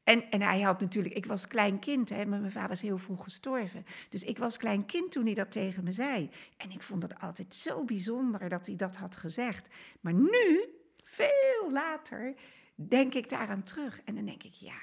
En, 0.03 0.31
en 0.31 0.41
hij 0.41 0.61
had 0.61 0.79
natuurlijk, 0.79 1.15
ik 1.15 1.25
was 1.25 1.47
klein 1.47 1.79
kind, 1.79 2.09
hè, 2.09 2.25
maar 2.25 2.39
mijn 2.39 2.51
vader 2.51 2.71
is 2.71 2.81
heel 2.81 2.97
vroeg 2.97 3.23
gestorven. 3.23 3.85
Dus 4.09 4.23
ik 4.23 4.37
was 4.37 4.57
klein 4.57 4.85
kind 4.85 5.11
toen 5.11 5.25
hij 5.25 5.33
dat 5.33 5.51
tegen 5.51 5.83
me 5.83 5.91
zei. 5.91 6.29
En 6.57 6.71
ik 6.71 6.81
vond 6.81 7.03
het 7.03 7.19
altijd 7.19 7.55
zo 7.55 7.83
bijzonder 7.83 8.49
dat 8.49 8.65
hij 8.65 8.75
dat 8.75 8.95
had 8.95 9.15
gezegd. 9.15 9.67
Maar 10.01 10.13
nu, 10.13 10.65
veel 11.03 11.71
later, 11.71 12.33
denk 12.75 13.13
ik 13.13 13.29
daaraan 13.29 13.63
terug. 13.63 14.01
En 14.05 14.15
dan 14.15 14.25
denk 14.25 14.43
ik, 14.43 14.53
ja, 14.53 14.81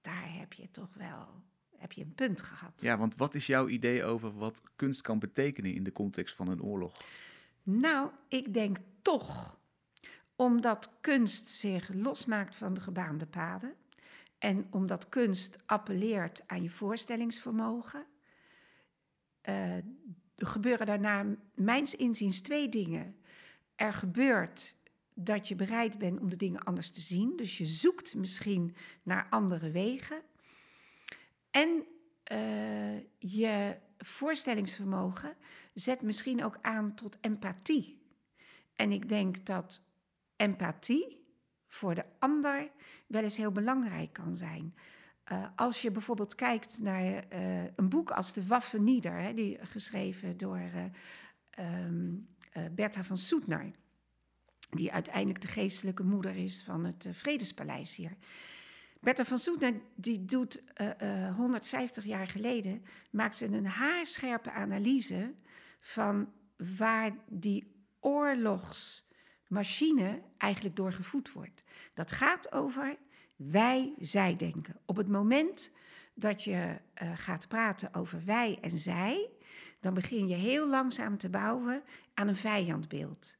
daar 0.00 0.34
heb 0.38 0.52
je 0.52 0.70
toch 0.70 0.94
wel 0.94 1.42
heb 1.80 1.92
je 1.92 2.02
een 2.02 2.14
punt 2.14 2.42
gehad. 2.42 2.72
Ja, 2.76 2.98
want 2.98 3.16
wat 3.16 3.34
is 3.34 3.46
jouw 3.46 3.68
idee 3.68 4.04
over 4.04 4.34
wat 4.34 4.62
kunst 4.76 5.00
kan 5.00 5.18
betekenen 5.18 5.74
in 5.74 5.84
de 5.84 5.92
context 5.92 6.34
van 6.34 6.48
een 6.48 6.62
oorlog? 6.62 7.02
Nou, 7.62 8.10
ik 8.28 8.54
denk 8.54 8.78
toch 9.02 9.58
omdat 10.36 10.90
kunst 11.00 11.48
zich 11.48 11.88
losmaakt 11.92 12.56
van 12.56 12.74
de 12.74 12.80
gebaande 12.80 13.26
paden 13.26 13.74
en 14.38 14.66
omdat 14.70 15.08
kunst 15.08 15.58
appelleert 15.66 16.42
aan 16.46 16.62
je 16.62 16.70
voorstellingsvermogen, 16.70 18.06
uh, 19.48 19.76
gebeuren 20.36 20.86
daarna, 20.86 21.26
mijns 21.54 21.96
inziens, 21.96 22.40
twee 22.40 22.68
dingen. 22.68 23.16
Er 23.74 23.92
gebeurt 23.92 24.76
dat 25.14 25.48
je 25.48 25.54
bereid 25.54 25.98
bent 25.98 26.20
om 26.20 26.28
de 26.28 26.36
dingen 26.36 26.62
anders 26.62 26.90
te 26.90 27.00
zien, 27.00 27.36
dus 27.36 27.58
je 27.58 27.66
zoekt 27.66 28.14
misschien 28.14 28.76
naar 29.02 29.26
andere 29.30 29.70
wegen. 29.70 30.22
En 31.50 31.86
uh, 32.32 32.98
je 33.18 33.76
voorstellingsvermogen 34.04 35.36
zet 35.74 36.02
misschien 36.02 36.44
ook 36.44 36.58
aan 36.60 36.94
tot 36.94 37.18
empathie. 37.20 38.02
En 38.76 38.92
ik 38.92 39.08
denk 39.08 39.46
dat 39.46 39.80
empathie 40.36 41.24
voor 41.66 41.94
de 41.94 42.04
ander 42.18 42.70
wel 43.06 43.22
eens 43.22 43.36
heel 43.36 43.52
belangrijk 43.52 44.12
kan 44.12 44.36
zijn. 44.36 44.74
Uh, 45.32 45.46
als 45.56 45.82
je 45.82 45.90
bijvoorbeeld 45.90 46.34
kijkt 46.34 46.78
naar 46.78 47.24
uh, 47.32 47.64
een 47.76 47.88
boek 47.88 48.10
als 48.10 48.32
De 48.32 48.46
Waffenieder, 48.46 49.12
hè, 49.12 49.34
die, 49.34 49.58
geschreven 49.60 50.36
door 50.36 50.60
uh, 51.58 51.84
um, 51.86 52.28
Bertha 52.70 53.04
van 53.04 53.16
Soetner, 53.16 53.70
die 54.70 54.92
uiteindelijk 54.92 55.40
de 55.40 55.48
geestelijke 55.48 56.02
moeder 56.02 56.36
is 56.36 56.62
van 56.62 56.84
het 56.84 57.08
Vredespaleis 57.12 57.96
hier. 57.96 58.16
Bertha 59.00 59.24
van 59.24 59.38
Soetner 59.38 59.74
die 59.94 60.24
doet 60.24 60.62
150 61.36 62.04
jaar 62.04 62.26
geleden, 62.26 62.84
maakt 63.10 63.36
ze 63.36 63.46
een 63.46 63.66
haarscherpe 63.66 64.50
analyse 64.50 65.34
van 65.80 66.32
waar 66.78 67.12
die 67.28 67.72
oorlogsmachine 68.00 70.22
eigenlijk 70.36 70.76
door 70.76 70.92
gevoed 70.92 71.32
wordt. 71.32 71.62
Dat 71.94 72.12
gaat 72.12 72.52
over 72.52 72.96
wij-zij 73.36 74.36
denken. 74.36 74.76
Op 74.84 74.96
het 74.96 75.08
moment 75.08 75.72
dat 76.14 76.44
je 76.44 76.76
uh, 77.02 77.10
gaat 77.14 77.48
praten 77.48 77.94
over 77.94 78.24
wij 78.24 78.58
en 78.60 78.78
zij, 78.78 79.30
dan 79.80 79.94
begin 79.94 80.28
je 80.28 80.34
heel 80.34 80.68
langzaam 80.68 81.18
te 81.18 81.30
bouwen 81.30 81.82
aan 82.14 82.28
een 82.28 82.36
vijandbeeld. 82.36 83.38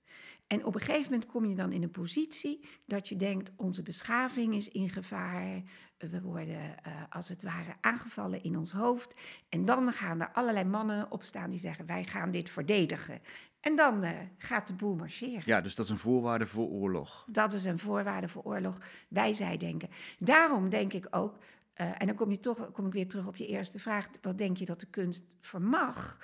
En 0.51 0.65
op 0.65 0.75
een 0.75 0.81
gegeven 0.81 1.11
moment 1.13 1.27
kom 1.27 1.45
je 1.45 1.55
dan 1.55 1.73
in 1.73 1.83
een 1.83 1.91
positie 1.91 2.69
dat 2.87 3.09
je 3.09 3.17
denkt: 3.17 3.53
onze 3.57 3.83
beschaving 3.83 4.55
is 4.55 4.69
in 4.69 4.89
gevaar. 4.89 5.63
We 5.99 6.21
worden 6.21 6.77
uh, 6.87 7.03
als 7.11 7.29
het 7.29 7.43
ware 7.43 7.75
aangevallen 7.81 8.43
in 8.43 8.57
ons 8.57 8.73
hoofd. 8.73 9.15
En 9.49 9.65
dan 9.65 9.93
gaan 9.93 10.21
er 10.21 10.31
allerlei 10.33 10.65
mannen 10.65 11.11
opstaan 11.11 11.51
die 11.51 11.59
zeggen: 11.59 11.87
wij 11.87 12.05
gaan 12.05 12.31
dit 12.31 12.51
verdedigen. 12.51 13.21
En 13.61 13.77
dan 13.77 14.05
uh, 14.05 14.11
gaat 14.39 14.67
de 14.67 14.73
boel 14.73 14.95
marcheren. 14.95 15.43
Ja, 15.45 15.61
dus 15.61 15.75
dat 15.75 15.85
is 15.85 15.91
een 15.91 15.99
voorwaarde 15.99 16.47
voor 16.47 16.69
oorlog. 16.69 17.25
Dat 17.29 17.53
is 17.53 17.65
een 17.65 17.79
voorwaarde 17.79 18.29
voor 18.29 18.43
oorlog. 18.43 18.79
Wij 19.09 19.35
zij 19.35 19.57
denken. 19.57 19.89
Daarom 20.19 20.69
denk 20.69 20.93
ik 20.93 21.07
ook. 21.11 21.37
Uh, 21.81 21.87
en 21.99 22.07
dan 22.07 22.17
kom, 22.17 22.31
je 22.31 22.41
toch, 22.41 22.73
kom 22.73 22.87
ik 22.87 22.93
weer 22.93 23.09
terug 23.09 23.27
op 23.27 23.37
je 23.37 23.47
eerste 23.47 23.79
vraag. 23.79 24.09
Wat 24.23 24.39
denk 24.39 24.57
je 24.57 24.65
dat 24.65 24.81
de 24.81 24.91
kunst 24.91 25.25
vermag? 25.41 26.19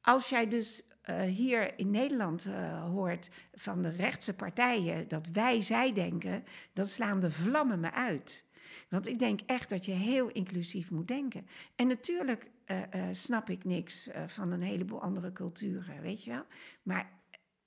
Als 0.00 0.28
jij 0.28 0.48
dus 0.48 0.84
uh, 1.10 1.20
hier 1.20 1.78
in 1.78 1.90
Nederland 1.90 2.46
uh, 2.46 2.84
hoort 2.84 3.30
van 3.54 3.82
de 3.82 3.88
rechtse 3.88 4.34
partijen 4.34 5.08
dat 5.08 5.26
wij 5.32 5.62
zij 5.62 5.92
denken, 5.92 6.44
dan 6.72 6.86
slaan 6.86 7.20
de 7.20 7.30
vlammen 7.30 7.80
me 7.80 7.92
uit. 7.92 8.46
Want 8.88 9.08
ik 9.08 9.18
denk 9.18 9.40
echt 9.46 9.68
dat 9.68 9.84
je 9.84 9.92
heel 9.92 10.28
inclusief 10.28 10.90
moet 10.90 11.08
denken. 11.08 11.46
En 11.76 11.86
natuurlijk 11.86 12.50
uh, 12.66 12.78
snap 13.12 13.50
ik 13.50 13.64
niks 13.64 14.08
van 14.26 14.52
een 14.52 14.62
heleboel 14.62 15.02
andere 15.02 15.32
culturen, 15.32 16.02
weet 16.02 16.24
je 16.24 16.30
wel. 16.30 16.44
Maar 16.82 17.10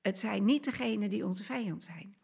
het 0.02 0.20
zijn 0.20 0.46
niet 0.46 0.64
degenen 0.64 1.10
die 1.10 1.26
onze 1.26 1.44
vijand 1.44 1.84
zijn. 1.84 2.16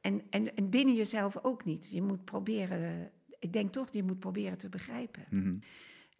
En, 0.00 0.22
en, 0.30 0.56
en 0.56 0.70
binnen 0.70 0.94
jezelf 0.94 1.44
ook 1.44 1.64
niet. 1.64 1.90
Je 1.90 2.02
moet 2.02 2.24
proberen, 2.24 3.10
ik 3.38 3.52
denk 3.52 3.72
toch, 3.72 3.92
je 3.92 4.02
moet 4.02 4.18
proberen 4.18 4.58
te 4.58 4.68
begrijpen. 4.68 5.26
Mm 5.30 5.42
-hmm. 5.42 5.60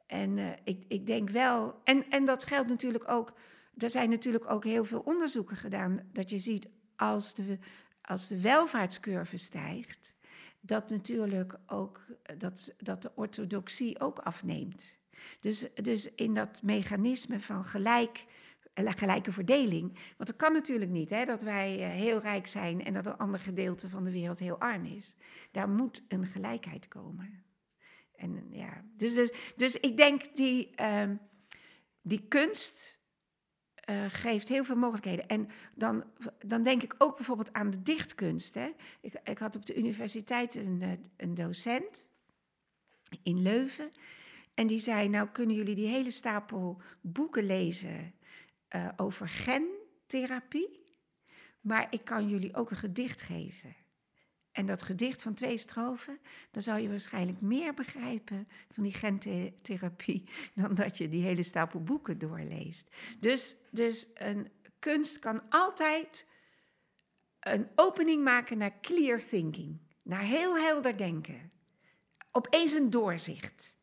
En 0.06 0.58
ik, 0.64 0.84
ik 0.88 1.06
denk 1.06 1.30
wel, 1.30 1.80
en, 1.84 2.10
en 2.10 2.24
dat 2.24 2.44
geldt 2.44 2.68
natuurlijk 2.68 3.10
ook 3.10 3.32
er 3.82 3.90
zijn 3.90 4.10
natuurlijk 4.10 4.50
ook 4.50 4.64
heel 4.64 4.84
veel 4.84 5.00
onderzoeken 5.00 5.56
gedaan 5.56 6.00
dat 6.12 6.30
je 6.30 6.38
ziet 6.38 6.68
als 6.96 7.34
de, 7.34 7.58
als 8.02 8.28
de 8.28 8.40
welvaartscurve 8.40 9.37
stijgt, 9.37 10.14
dat 10.60 10.90
natuurlijk 10.90 11.58
ook 11.66 12.04
dat, 12.38 12.75
dat 12.78 13.02
de 13.02 13.12
orthodoxie 13.14 14.00
ook 14.00 14.18
afneemt. 14.18 14.99
Dus, 15.40 15.75
dus 15.75 16.14
in 16.14 16.34
dat 16.34 16.62
mechanisme 16.62 17.40
van 17.40 17.64
gelijk, 17.64 18.25
eh, 18.75 18.92
gelijke 18.96 19.32
verdeling. 19.32 19.99
Want 20.16 20.28
het 20.28 20.37
kan 20.37 20.52
natuurlijk 20.52 20.90
niet 20.90 21.10
hè, 21.10 21.25
dat 21.25 21.42
wij 21.42 21.78
eh, 21.78 21.90
heel 21.90 22.20
rijk 22.20 22.46
zijn 22.46 22.84
en 22.84 22.94
dat 22.94 23.06
een 23.06 23.16
ander 23.16 23.40
gedeelte 23.40 23.88
van 23.88 24.04
de 24.04 24.10
wereld 24.10 24.38
heel 24.38 24.60
arm 24.60 24.84
is. 24.84 25.16
Daar 25.50 25.68
moet 25.68 26.04
een 26.08 26.26
gelijkheid 26.26 26.88
komen. 26.88 27.44
En, 28.16 28.46
ja, 28.50 28.84
dus, 28.96 29.14
dus, 29.14 29.32
dus 29.56 29.76
ik 29.76 29.96
denk 29.96 30.37
die, 30.37 30.70
uh, 30.80 31.10
die 32.02 32.25
kunst 32.28 33.00
uh, 33.90 34.04
geeft 34.09 34.49
heel 34.49 34.64
veel 34.64 34.76
mogelijkheden. 34.76 35.26
En 35.26 35.49
dan, 35.75 36.04
dan 36.47 36.62
denk 36.62 36.82
ik 36.82 36.94
ook 36.99 37.16
bijvoorbeeld 37.16 37.52
aan 37.52 37.70
de 37.70 37.82
dichtkunst. 37.82 38.54
Hè. 38.54 38.70
Ik, 39.00 39.20
ik 39.25 39.38
had 39.38 39.56
op 39.56 39.66
de 39.66 39.76
universiteit 39.76 40.54
een, 40.54 40.78
eh, 40.82 40.90
een 41.16 41.35
docent 41.35 42.06
in 43.23 43.42
Leuven. 43.42 43.90
En 44.54 44.66
die 44.66 44.78
zei, 44.78 45.09
nou 45.09 45.28
kunnen 45.28 45.56
jullie 45.56 45.75
die 45.75 45.88
hele 45.88 46.11
stapel 46.11 46.80
boeken 47.00 47.47
lezen 47.47 48.14
uh, 48.76 48.88
over 48.97 49.28
gentherapie. 49.28 50.78
Maar 51.61 51.87
ik 51.90 52.04
kan 52.04 52.28
jullie 52.28 52.54
ook 52.54 52.70
een 52.70 52.76
gedicht 52.76 53.23
geven. 53.23 53.75
En 54.52 54.66
dat 54.66 54.83
gedicht 54.83 55.23
van 55.23 55.35
twee 55.35 55.57
strofen, 55.57 56.19
dan 56.50 56.62
zou 56.62 56.80
je 56.80 56.88
waarschijnlijk 56.88 57.40
meer 57.40 57.75
begrijpen 57.75 58.49
van 58.71 58.83
die 58.83 58.92
gentherapie 58.92 60.25
dan 60.54 60.75
dat 60.75 60.99
je 60.99 61.09
die 61.09 61.23
hele 61.23 61.42
stapel 61.42 61.83
boeken 61.83 62.19
doorleest. 62.19 62.88
Dus, 63.19 63.57
dus 63.71 64.11
een 64.14 64.50
kunst 64.78 65.19
kan 65.19 65.42
altijd 65.49 66.26
een 67.40 67.69
opening 67.75 68.25
maken 68.25 68.59
naar 68.59 68.80
clear 68.80 69.26
thinking, 69.26 69.78
naar 70.02 70.23
heel 70.23 70.59
helder 70.59 70.97
denken. 70.97 71.50
Opeens 72.30 72.73
een 72.73 72.90
doorzicht. 72.90 73.76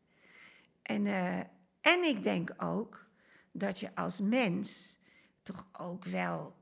En, 0.82 1.04
uh, 1.04 1.38
en 1.80 2.02
ik 2.04 2.22
denk 2.22 2.54
ook 2.56 3.06
dat 3.52 3.80
je 3.80 3.94
als 3.94 4.20
mens 4.20 4.98
toch 5.42 5.66
ook 5.72 6.04
wel 6.04 6.56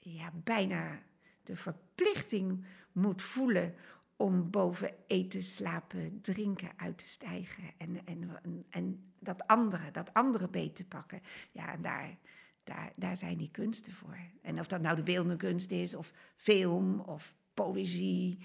ja, 0.00 0.32
bijna 0.44 1.02
de 1.42 1.56
verplichting 1.56 2.64
moet 2.92 3.22
voelen 3.22 3.74
om 4.16 4.50
boven 4.50 4.94
eten, 5.06 5.42
slapen, 5.42 6.20
drinken 6.20 6.70
uit 6.76 6.98
te 6.98 7.06
stijgen. 7.08 7.64
En, 7.76 8.06
en, 8.06 8.30
en 8.70 9.12
dat 9.18 9.46
andere, 9.46 9.90
dat 9.90 10.14
andere 10.14 10.48
beet 10.48 10.76
te 10.76 10.84
pakken. 10.84 11.20
Ja, 11.52 11.72
en 11.72 11.82
daar, 11.82 12.18
daar, 12.64 12.92
daar 12.96 13.16
zijn 13.16 13.38
die 13.38 13.50
kunsten 13.50 13.92
voor. 13.92 14.18
En 14.42 14.58
of 14.60 14.66
dat 14.66 14.80
nou 14.80 14.96
de 14.96 15.02
beeldende 15.02 15.36
kunst 15.36 15.70
is, 15.70 15.94
of 15.94 16.12
film, 16.36 17.00
of 17.00 17.34
poëzie, 17.54 18.38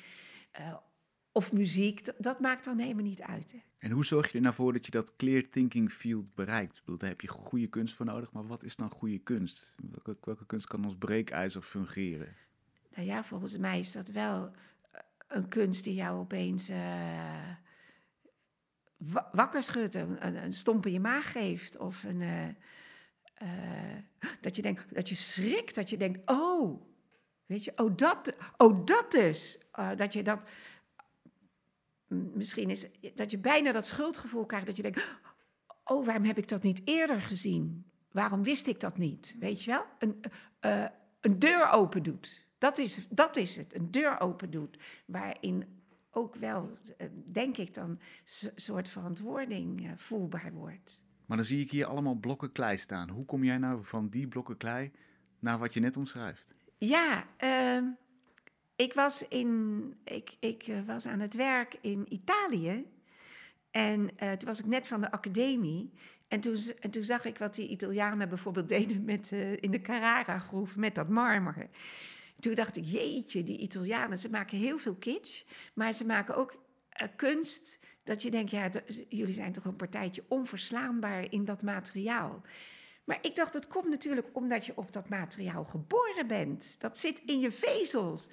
uh, 0.59 0.75
of 1.31 1.51
muziek, 1.51 2.05
dat, 2.05 2.15
dat, 2.17 2.39
maakt 2.39 2.65
dan 2.65 2.79
helemaal 2.79 3.03
niet 3.03 3.21
uit. 3.21 3.51
Hè. 3.51 3.57
En 3.77 3.91
hoe 3.91 4.05
zorg 4.05 4.31
je 4.31 4.37
er 4.37 4.43
nou 4.43 4.55
voor 4.55 4.73
dat 4.73 4.85
je 4.85 4.91
dat 4.91 5.15
clear 5.15 5.49
thinking 5.49 5.91
field 5.91 6.35
bereikt? 6.35 6.75
Ik 6.75 6.81
bedoel, 6.83 6.99
daar 6.99 7.09
heb 7.09 7.21
je 7.21 7.27
goede 7.27 7.67
kunst 7.67 7.95
voor 7.95 8.05
nodig, 8.05 8.31
maar 8.31 8.47
wat 8.47 8.63
is 8.63 8.75
dan 8.75 8.89
goede 8.89 9.19
kunst? 9.19 9.75
Welke, 9.91 10.17
welke 10.21 10.45
kunst 10.45 10.67
kan 10.67 10.83
als 10.83 10.95
breekijzer 10.95 11.61
fungeren? 11.61 12.35
Nou 12.95 13.07
ja, 13.07 13.23
volgens 13.23 13.57
mij 13.57 13.79
is 13.79 13.91
dat 13.91 14.07
wel 14.07 14.51
eh, 14.91 15.01
een 15.27 15.47
kunst 15.47 15.83
die 15.83 15.93
jou 15.93 16.19
opeens 16.19 16.69
uh, 16.69 17.49
wakker 19.31 19.63
schudt, 19.63 19.95
een, 19.95 20.53
stomp 20.53 20.85
in 20.85 20.91
je 20.91 20.99
maag 20.99 21.31
geeft. 21.31 21.77
Of 21.77 22.03
een, 22.03 22.21
uh, 22.21 22.47
dat 24.41 24.55
je 24.55 24.61
denkt, 24.61 24.93
dat 24.93 25.09
je 25.09 25.15
schrikt, 25.15 25.75
dat 25.75 25.89
je 25.89 25.97
denkt, 25.97 26.19
oh, 26.31 26.81
weet 27.45 27.63
je, 27.63 27.71
oh 27.75 27.97
dat, 27.97 28.35
oh 28.57 28.85
dat 28.85 29.11
dus. 29.11 29.59
dat 29.95 30.13
je 30.13 30.23
dat, 30.23 30.39
misschien 32.07 32.69
is, 32.69 32.87
dat 33.13 33.31
je 33.31 33.37
bijna 33.37 33.71
dat 33.71 33.85
schuldgevoel 33.85 34.45
krijgt, 34.45 34.65
dat 34.65 34.75
je 34.75 34.81
denkt, 34.81 35.17
oh, 35.83 36.05
waarom 36.05 36.25
heb 36.25 36.37
ik 36.37 36.47
dat 36.47 36.63
niet 36.63 36.81
eerder 36.85 37.21
gezien? 37.21 37.91
Waarom 38.11 38.43
wist 38.43 38.67
ik 38.67 38.79
dat 38.79 38.97
niet? 38.97 39.35
Weet 39.39 39.63
je 39.63 39.71
wel? 39.71 39.85
Een, 39.99 40.19
een 41.21 41.39
deur 41.39 41.69
open 41.69 42.03
doet. 42.03 42.43
Dat 42.63 42.77
is, 42.77 43.07
dat 43.09 43.35
is 43.35 43.55
het, 43.55 43.75
een 43.75 43.91
deur 43.91 44.19
open 44.19 44.51
doet, 44.51 44.77
waarin 45.05 45.65
ook 46.11 46.35
wel, 46.35 46.77
eh, 46.97 47.07
denk 47.25 47.57
ik 47.57 47.73
dan, 47.73 47.89
een 47.89 48.51
soort 48.55 48.89
verantwoording 48.89 49.85
eh, 49.85 49.91
voelbaar 49.95 50.53
wordt. 50.53 51.01
Maar 51.25 51.37
dan 51.37 51.45
zie 51.45 51.61
ik 51.61 51.71
hier 51.71 51.85
allemaal 51.85 52.15
blokken 52.15 52.51
klei 52.51 52.77
staan. 52.77 53.09
Hoe 53.09 53.25
kom 53.25 53.43
jij 53.43 53.57
nou 53.57 53.85
van 53.85 54.09
die 54.09 54.27
blokken 54.27 54.57
klei 54.57 54.91
naar 55.39 55.57
wat 55.59 55.73
je 55.73 55.79
net 55.79 55.97
omschrijft? 55.97 56.53
Ja, 56.77 57.27
ehm, 57.37 57.85
ik, 58.75 58.93
was 58.93 59.27
in, 59.27 59.95
ik, 60.03 60.35
ik 60.39 60.63
eh, 60.63 60.85
was 60.85 61.05
aan 61.05 61.19
het 61.19 61.33
werk 61.33 61.77
in 61.81 62.13
Italië. 62.13 62.85
En 63.71 64.01
uh, 64.01 64.31
toen 64.31 64.47
was 64.47 64.59
ik 64.59 64.65
net 64.65 64.87
van 64.87 65.01
de 65.01 65.11
academie. 65.11 65.93
En 66.27 66.39
toen, 66.39 66.57
en 66.79 66.91
toen 66.91 67.03
zag 67.03 67.25
ik 67.25 67.37
wat 67.37 67.55
die 67.55 67.67
Italianen 67.67 68.29
bijvoorbeeld 68.29 68.69
deden 68.77 69.03
met, 69.03 69.31
uh, 69.31 69.51
in 69.51 69.71
de 69.71 69.81
Carrara-groef 69.81 70.75
met 70.75 70.95
dat 70.95 71.09
marmer. 71.09 71.69
Toen 72.39 72.53
dacht 72.53 72.75
ik, 72.75 72.85
jeetje, 72.85 73.43
die 73.43 73.57
Italianen, 73.57 74.19
ze 74.19 74.29
maken 74.29 74.57
heel 74.57 74.77
veel 74.77 74.95
kitsch. 74.95 75.43
Maar 75.73 75.93
ze 75.93 76.05
maken 76.05 76.35
ook 76.35 76.51
uh, 77.01 77.07
kunst 77.15 77.79
dat 78.03 78.21
je 78.21 78.31
denkt, 78.31 78.51
ja, 78.51 78.69
jullie 79.09 79.33
zijn 79.33 79.51
toch 79.51 79.65
een 79.65 79.75
partijtje 79.75 80.23
onverslaanbaar 80.27 81.31
in 81.31 81.45
dat 81.45 81.61
materiaal. 81.61 82.41
Maar 83.03 83.17
ik 83.21 83.35
dacht, 83.35 83.53
het 83.53 83.67
komt 83.67 83.89
natuurlijk 83.89 84.27
omdat 84.33 84.65
je 84.65 84.77
op 84.77 84.91
dat 84.91 85.09
materiaal 85.09 85.63
geboren 85.63 86.27
bent. 86.27 86.81
Dat 86.81 86.97
zit 86.97 87.21
in 87.25 87.39
je 87.39 87.51
vezels. 87.51 88.29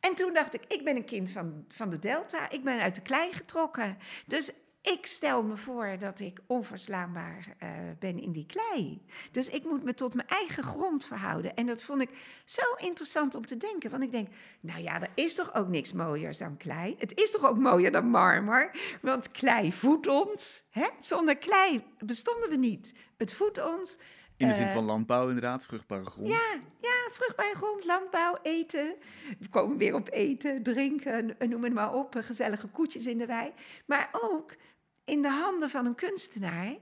En 0.00 0.14
toen 0.14 0.32
dacht 0.32 0.54
ik, 0.54 0.64
ik 0.68 0.84
ben 0.84 0.96
een 0.96 1.04
kind 1.04 1.30
van, 1.30 1.64
van 1.68 1.90
de 1.90 1.98
Delta. 1.98 2.50
Ik 2.50 2.64
ben 2.64 2.80
uit 2.80 2.94
de 2.94 3.02
klei 3.02 3.32
getrokken. 3.32 3.98
Dus 4.26 4.52
ik 4.84 5.06
stel 5.06 5.42
me 5.42 5.56
voor 5.56 5.96
dat 5.98 6.20
ik 6.20 6.40
onverslaanbaar 6.46 7.56
uh, 7.62 7.68
ben 7.98 8.20
in 8.20 8.32
die 8.32 8.46
klei. 8.46 9.02
Dus 9.30 9.48
ik 9.48 9.64
moet 9.64 9.84
me 9.84 9.94
tot 9.94 10.14
mijn 10.14 10.28
eigen 10.28 10.62
grond 10.62 11.06
verhouden. 11.06 11.54
En 11.54 11.66
dat 11.66 11.82
vond 11.82 12.00
ik 12.00 12.10
zo 12.44 12.62
interessant 12.76 13.34
om 13.34 13.46
te 13.46 13.56
denken. 13.56 13.90
Want 13.90 14.02
ik 14.02 14.10
denk, 14.10 14.28
nou 14.60 14.82
ja, 14.82 15.00
er 15.00 15.10
is 15.14 15.34
toch 15.34 15.54
ook 15.54 15.68
niks 15.68 15.92
mooiers 15.92 16.38
dan 16.38 16.56
klei? 16.56 16.94
Het 16.98 17.18
is 17.18 17.30
toch 17.30 17.44
ook 17.44 17.58
mooier 17.58 17.92
dan 17.92 18.06
marmer? 18.06 18.70
Want 19.02 19.30
klei 19.30 19.72
voedt 19.72 20.06
ons. 20.06 20.64
Hè? 20.70 20.88
Zonder 20.98 21.36
klei 21.36 21.84
bestonden 21.98 22.48
we 22.48 22.56
niet. 22.56 22.94
Het 23.16 23.32
voedt 23.32 23.64
ons. 23.66 23.98
In 24.36 24.48
de 24.48 24.54
zin 24.54 24.68
van 24.68 24.84
landbouw, 24.84 25.26
inderdaad, 25.26 25.64
vruchtbare 25.64 26.04
grond. 26.04 26.28
Ja, 26.28 26.60
ja, 26.80 27.08
vruchtbare 27.10 27.54
grond, 27.54 27.84
landbouw, 27.84 28.38
eten. 28.42 28.94
We 29.38 29.48
komen 29.48 29.76
weer 29.76 29.94
op 29.94 30.08
eten, 30.10 30.62
drinken, 30.62 31.36
noem 31.38 31.64
het 31.64 31.72
maar 31.72 31.94
op. 31.94 32.14
Gezellige 32.20 32.66
koetjes 32.66 33.06
in 33.06 33.18
de 33.18 33.26
wei. 33.26 33.52
Maar 33.86 34.08
ook 34.12 34.54
in 35.04 35.22
de 35.22 35.28
handen 35.28 35.70
van 35.70 35.86
een 35.86 35.94
kunstenaar 35.94 36.76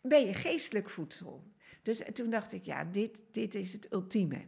ben 0.00 0.26
je 0.26 0.34
geestelijk 0.34 0.90
voedsel. 0.90 1.52
Dus 1.82 2.02
toen 2.12 2.30
dacht 2.30 2.52
ik, 2.52 2.64
ja, 2.64 2.84
dit, 2.84 3.22
dit 3.30 3.54
is 3.54 3.72
het 3.72 3.92
ultieme. 3.92 4.46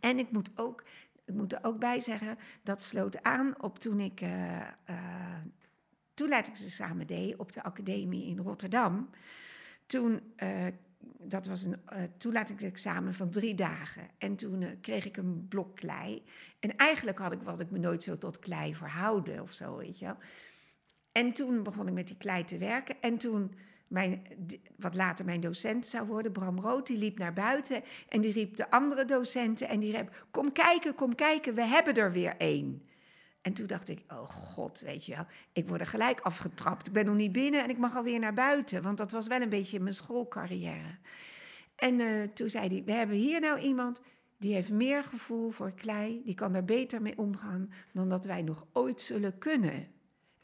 En 0.00 0.18
ik 0.18 0.30
moet, 0.30 0.50
ook, 0.54 0.84
ik 1.24 1.34
moet 1.34 1.52
er 1.52 1.58
ook 1.62 1.78
bij 1.78 2.00
zeggen, 2.00 2.38
dat 2.62 2.82
sloot 2.82 3.22
aan 3.22 3.62
op 3.62 3.78
toen 3.78 4.00
ik 4.00 4.20
uh, 4.20 4.60
uh, 4.90 5.36
toelatingsexamen 6.14 7.06
deed 7.06 7.36
op 7.36 7.52
de 7.52 7.62
academie 7.62 8.26
in 8.26 8.38
Rotterdam. 8.38 9.10
Toen, 9.86 10.32
uh, 10.42 10.66
dat 11.18 11.46
was 11.46 11.64
een 11.64 11.78
toelatingsexamen 12.18 13.14
van 13.14 13.30
drie 13.30 13.54
dagen. 13.54 14.08
En 14.18 14.36
toen 14.36 14.80
kreeg 14.80 15.04
ik 15.04 15.16
een 15.16 15.46
blok 15.48 15.76
klei. 15.76 16.22
En 16.60 16.76
eigenlijk 16.76 17.18
had 17.18 17.32
ik, 17.32 17.42
wat 17.42 17.60
ik 17.60 17.70
me 17.70 17.78
nooit 17.78 18.02
zo 18.02 18.18
tot 18.18 18.38
klei 18.38 18.74
verhouden 18.74 19.42
of 19.42 19.52
zo, 19.52 19.76
weet 19.76 19.98
je 19.98 20.04
wel. 20.04 20.18
En 21.16 21.32
toen 21.32 21.62
begon 21.62 21.86
ik 21.86 21.94
met 21.94 22.06
die 22.06 22.16
klei 22.16 22.44
te 22.44 22.58
werken. 22.58 22.96
En 23.00 23.18
toen, 23.18 23.54
mijn, 23.88 24.26
wat 24.76 24.94
later 24.94 25.24
mijn 25.24 25.40
docent 25.40 25.86
zou 25.86 26.06
worden, 26.06 26.32
Bram 26.32 26.60
Rood, 26.60 26.86
die 26.86 26.98
liep 26.98 27.18
naar 27.18 27.32
buiten. 27.32 27.82
En 28.08 28.20
die 28.20 28.32
riep 28.32 28.56
de 28.56 28.70
andere 28.70 29.04
docenten 29.04 29.68
en 29.68 29.80
die 29.80 29.96
riep, 29.96 30.26
kom 30.30 30.52
kijken, 30.52 30.94
kom 30.94 31.14
kijken, 31.14 31.54
we 31.54 31.62
hebben 31.62 31.94
er 31.94 32.12
weer 32.12 32.34
één. 32.38 32.82
En 33.42 33.52
toen 33.52 33.66
dacht 33.66 33.88
ik, 33.88 34.04
oh 34.08 34.28
god, 34.28 34.80
weet 34.80 35.04
je 35.04 35.14
wel, 35.14 35.26
ik 35.52 35.68
word 35.68 35.80
er 35.80 35.86
gelijk 35.86 36.20
afgetrapt. 36.20 36.86
Ik 36.86 36.92
ben 36.92 37.06
nog 37.06 37.16
niet 37.16 37.32
binnen 37.32 37.62
en 37.62 37.70
ik 37.70 37.78
mag 37.78 37.96
alweer 37.96 38.18
naar 38.18 38.34
buiten. 38.34 38.82
Want 38.82 38.98
dat 38.98 39.10
was 39.10 39.26
wel 39.26 39.40
een 39.40 39.48
beetje 39.48 39.80
mijn 39.80 39.94
schoolcarrière. 39.94 40.98
En 41.76 42.00
uh, 42.00 42.22
toen 42.22 42.50
zei 42.50 42.68
hij, 42.68 42.82
we 42.84 42.92
hebben 42.92 43.16
hier 43.16 43.40
nou 43.40 43.58
iemand 43.58 44.02
die 44.38 44.54
heeft 44.54 44.70
meer 44.70 45.04
gevoel 45.04 45.50
voor 45.50 45.72
klei. 45.72 46.22
Die 46.24 46.34
kan 46.34 46.52
daar 46.52 46.64
beter 46.64 47.02
mee 47.02 47.18
omgaan 47.18 47.72
dan 47.92 48.08
dat 48.08 48.24
wij 48.24 48.42
nog 48.42 48.66
ooit 48.72 49.00
zullen 49.00 49.38
kunnen. 49.38 49.94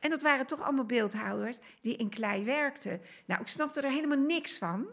En 0.02 0.10
dat 0.10 0.22
waren 0.22 0.46
toch 0.46 0.60
allemaal 0.60 0.84
beeldhouwers 0.84 1.58
die 1.80 1.96
in 1.96 2.08
klei 2.08 2.44
werkten. 2.44 3.00
Nou, 3.26 3.40
ik 3.40 3.48
snapte 3.48 3.80
er 3.80 3.90
helemaal 3.90 4.18
niks 4.18 4.58
van. 4.58 4.86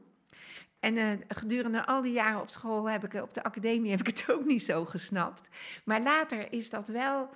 En 0.80 0.96
uh, 0.96 1.12
gedurende 1.28 1.86
al 1.86 2.02
die 2.02 2.12
jaren 2.12 2.42
op 2.42 2.50
school 2.50 2.90
heb 2.90 3.04
ik 3.04 3.14
op 3.14 3.34
de 3.34 3.44
academie 3.44 3.92
heb 3.92 4.00
ik 4.00 4.08
het 4.08 4.26
ook 4.34 4.46
niet 4.46 4.64
zo 4.64 4.86
gesnapt. 4.86 5.50
Maar 5.84 6.02
later 6.02 6.54
is 6.54 6.70
dat 6.70 6.88
wel 6.88 7.30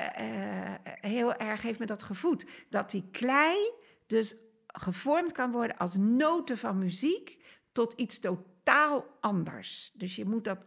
uh, 0.00 0.74
heel 0.84 1.34
erg 1.34 1.62
heeft 1.62 1.78
me 1.78 1.86
dat 1.86 2.02
gevoed. 2.02 2.46
Dat 2.68 2.90
die 2.90 3.08
klei 3.10 3.70
dus 4.06 4.36
gevormd 4.66 5.32
kan 5.32 5.50
worden 5.50 5.76
als 5.76 5.96
noten 5.96 6.58
van 6.58 6.78
muziek 6.78 7.38
tot 7.72 7.92
iets 7.92 8.18
totaal 8.18 9.06
anders. 9.20 9.92
Dus 9.94 10.16
je 10.16 10.24
moet 10.24 10.44
dat 10.44 10.64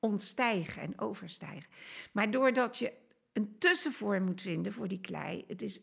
ontstijgen 0.00 0.82
en 0.82 0.98
overstijgen. 0.98 1.70
Maar 2.12 2.30
doordat 2.30 2.78
je 2.78 2.92
een 3.32 3.58
tussenvorm 3.58 4.24
moet 4.24 4.40
vinden 4.40 4.72
voor 4.72 4.88
die 4.88 5.00
klei. 5.00 5.44
Het 5.46 5.62
is, 5.62 5.80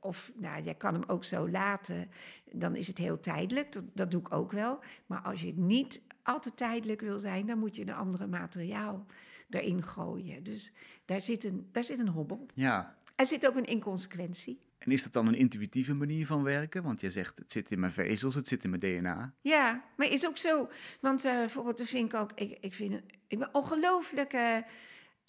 of 0.00 0.32
nou, 0.34 0.62
jij 0.62 0.74
kan 0.74 0.94
hem 0.94 1.04
ook 1.06 1.24
zo 1.24 1.50
laten, 1.50 2.10
dan 2.52 2.76
is 2.76 2.86
het 2.86 2.98
heel 2.98 3.20
tijdelijk. 3.20 3.72
Dat, 3.72 3.84
dat 3.92 4.10
doe 4.10 4.20
ik 4.20 4.32
ook 4.32 4.52
wel. 4.52 4.78
Maar 5.06 5.20
als 5.20 5.40
je 5.40 5.46
het 5.46 5.56
niet 5.56 6.02
altijd 6.22 6.56
tijdelijk 6.56 7.00
wil 7.00 7.18
zijn, 7.18 7.46
dan 7.46 7.58
moet 7.58 7.76
je 7.76 7.82
een 7.82 7.94
andere 7.94 8.26
materiaal 8.26 9.06
erin 9.50 9.82
gooien. 9.82 10.42
Dus 10.42 10.72
daar 11.04 11.20
zit 11.20 11.44
een, 11.44 11.68
daar 11.72 11.84
zit 11.84 11.98
een 11.98 12.08
hobbel. 12.08 12.46
Ja. 12.54 12.96
Er 13.16 13.26
zit 13.26 13.46
ook 13.46 13.56
een 13.56 13.64
inconsequentie. 13.64 14.60
En 14.78 14.90
is 14.90 15.02
dat 15.02 15.12
dan 15.12 15.26
een 15.26 15.34
intuïtieve 15.34 15.94
manier 15.94 16.26
van 16.26 16.42
werken? 16.42 16.82
Want 16.82 17.00
je 17.00 17.10
zegt, 17.10 17.38
het 17.38 17.52
zit 17.52 17.70
in 17.70 17.80
mijn 17.80 17.92
vezels, 17.92 18.34
het 18.34 18.48
zit 18.48 18.64
in 18.64 18.70
mijn 18.70 18.82
DNA. 18.82 19.34
Ja, 19.40 19.84
maar 19.96 20.06
is 20.06 20.26
ook 20.26 20.38
zo. 20.38 20.68
Want 21.00 21.24
uh, 21.24 21.32
bijvoorbeeld, 21.32 21.82
vind 21.82 22.12
ik 22.12 22.18
ook, 22.18 22.32
ik, 22.34 22.58
ik, 22.60 22.74
vind, 22.74 23.02
ik 23.26 23.38
ben 23.38 23.54
ongelooflijk... 23.54 24.32
Uh, 24.32 24.56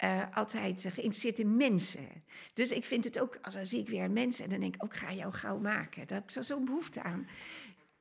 uh, 0.03 0.21
altijd 0.33 0.81
geïnteresseerd 0.81 1.39
in 1.39 1.57
mensen. 1.57 2.07
Dus 2.53 2.71
ik 2.71 2.85
vind 2.85 3.03
het 3.03 3.19
ook, 3.19 3.39
als 3.41 3.53
dan 3.53 3.65
zie 3.65 3.79
ik 3.79 3.89
weer 3.89 4.11
mensen 4.11 4.43
en 4.43 4.49
dan 4.49 4.59
denk 4.59 4.75
ik, 4.75 4.83
ook 4.83 4.93
oh, 4.93 4.99
ga 4.99 5.13
jou 5.13 5.33
gauw 5.33 5.57
maken. 5.57 6.07
Daar 6.07 6.17
heb 6.17 6.27
ik 6.27 6.33
zo 6.33 6.41
zo'n 6.41 6.65
behoefte 6.65 7.03
aan. 7.03 7.27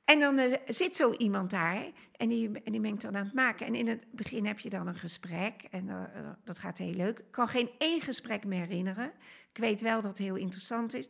En 0.04 0.20
dan 0.20 0.38
uh, 0.38 0.54
zit 0.66 0.96
zo 0.96 1.12
iemand 1.12 1.50
daar 1.50 1.90
en 2.16 2.28
die, 2.28 2.62
en 2.62 2.72
die 2.72 2.80
mengt 2.80 3.02
dan 3.02 3.16
aan 3.16 3.24
het 3.24 3.34
maken. 3.34 3.66
En 3.66 3.74
in 3.74 3.88
het 3.88 4.04
begin 4.10 4.46
heb 4.46 4.58
je 4.58 4.70
dan 4.70 4.86
een 4.86 4.98
gesprek 4.98 5.62
en 5.70 5.86
uh, 5.86 6.02
dat 6.44 6.58
gaat 6.58 6.78
heel 6.78 6.92
leuk. 6.92 7.18
Ik 7.18 7.30
kan 7.30 7.48
geen 7.48 7.70
één 7.78 8.00
gesprek 8.00 8.44
meer 8.44 8.66
herinneren. 8.66 9.12
Ik 9.52 9.58
weet 9.58 9.80
wel 9.80 10.00
dat 10.00 10.10
het 10.10 10.18
heel 10.18 10.36
interessant 10.36 10.94
is. 10.94 11.08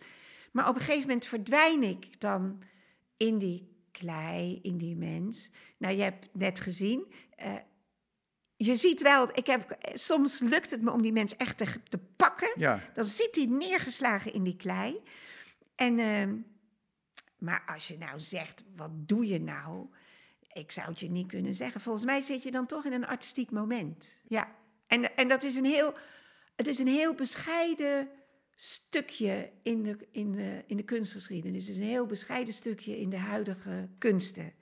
Maar 0.53 0.69
op 0.69 0.75
een 0.75 0.81
gegeven 0.81 1.07
moment 1.09 1.27
verdwijn 1.27 1.83
ik 1.83 2.21
dan 2.21 2.63
in 3.17 3.39
die 3.39 3.77
klei, 3.93 4.59
in 4.63 4.79
die 4.79 4.97
mens. 4.97 5.51
Nou, 5.79 5.97
je 5.97 6.03
hebt 6.03 6.29
net 6.33 6.61
gezien, 6.61 7.13
je 8.61 8.77
ziet 8.77 9.03
wel, 9.03 9.29
ik 9.33 9.47
heb, 9.47 9.79
soms 9.93 10.39
lukt 10.39 10.71
het 10.71 10.83
me 10.83 10.91
om 10.91 11.03
die 11.03 11.13
mens 11.13 11.37
echt 11.37 11.59
te, 11.59 11.67
te 11.89 11.99
pakken. 11.99 12.51
Ja. 12.57 12.81
Dan 12.95 13.05
zit 13.05 13.37
hij 13.37 13.45
neergeslagen 13.45 14.33
in 14.33 14.43
die 14.43 14.57
klei. 14.57 15.01
En, 15.75 15.99
uh, 15.99 16.35
maar 17.39 17.63
als 17.67 17.89
je 17.89 17.99
nou 17.99 18.21
zegt, 18.21 18.63
wat 18.77 18.91
doe 18.93 19.27
je 19.27 19.41
nou? 19.41 19.87
Ik 20.53 20.71
zou 20.71 20.89
het 20.89 21.01
je 21.01 21.11
niet 21.11 21.27
kunnen 21.27 21.55
zeggen. 21.55 21.81
Volgens 21.81 22.05
mij 22.05 22.23
zit 22.23 22.43
je 22.43 22.51
dan 22.51 22.67
toch 22.67 22.85
in 22.85 22.93
een 22.93 23.07
artistiek 23.07 23.51
moment. 23.51 24.23
Ja, 24.29 24.55
en, 24.87 25.17
en 25.17 25.29
dat 25.29 25.43
is 25.43 25.55
een 25.55 25.65
heel, 25.65 25.95
het 26.57 26.67
is 26.67 26.79
een 26.79 26.89
heel 26.89 27.15
bescheiden 27.15 28.09
stukje 28.55 29.51
in 29.63 29.83
de, 29.83 29.97
in, 30.11 30.33
de, 30.33 30.65
in 30.67 30.77
de 30.77 30.83
kunstgeschiedenis. 30.83 31.67
Het 31.67 31.77
is 31.77 31.83
een 31.83 31.89
heel 31.89 32.07
bescheiden 32.07 32.55
stukje 32.55 33.01
in 33.01 33.11
de 33.11 33.19
huidige 33.19 33.89
kunsten. 33.99 34.53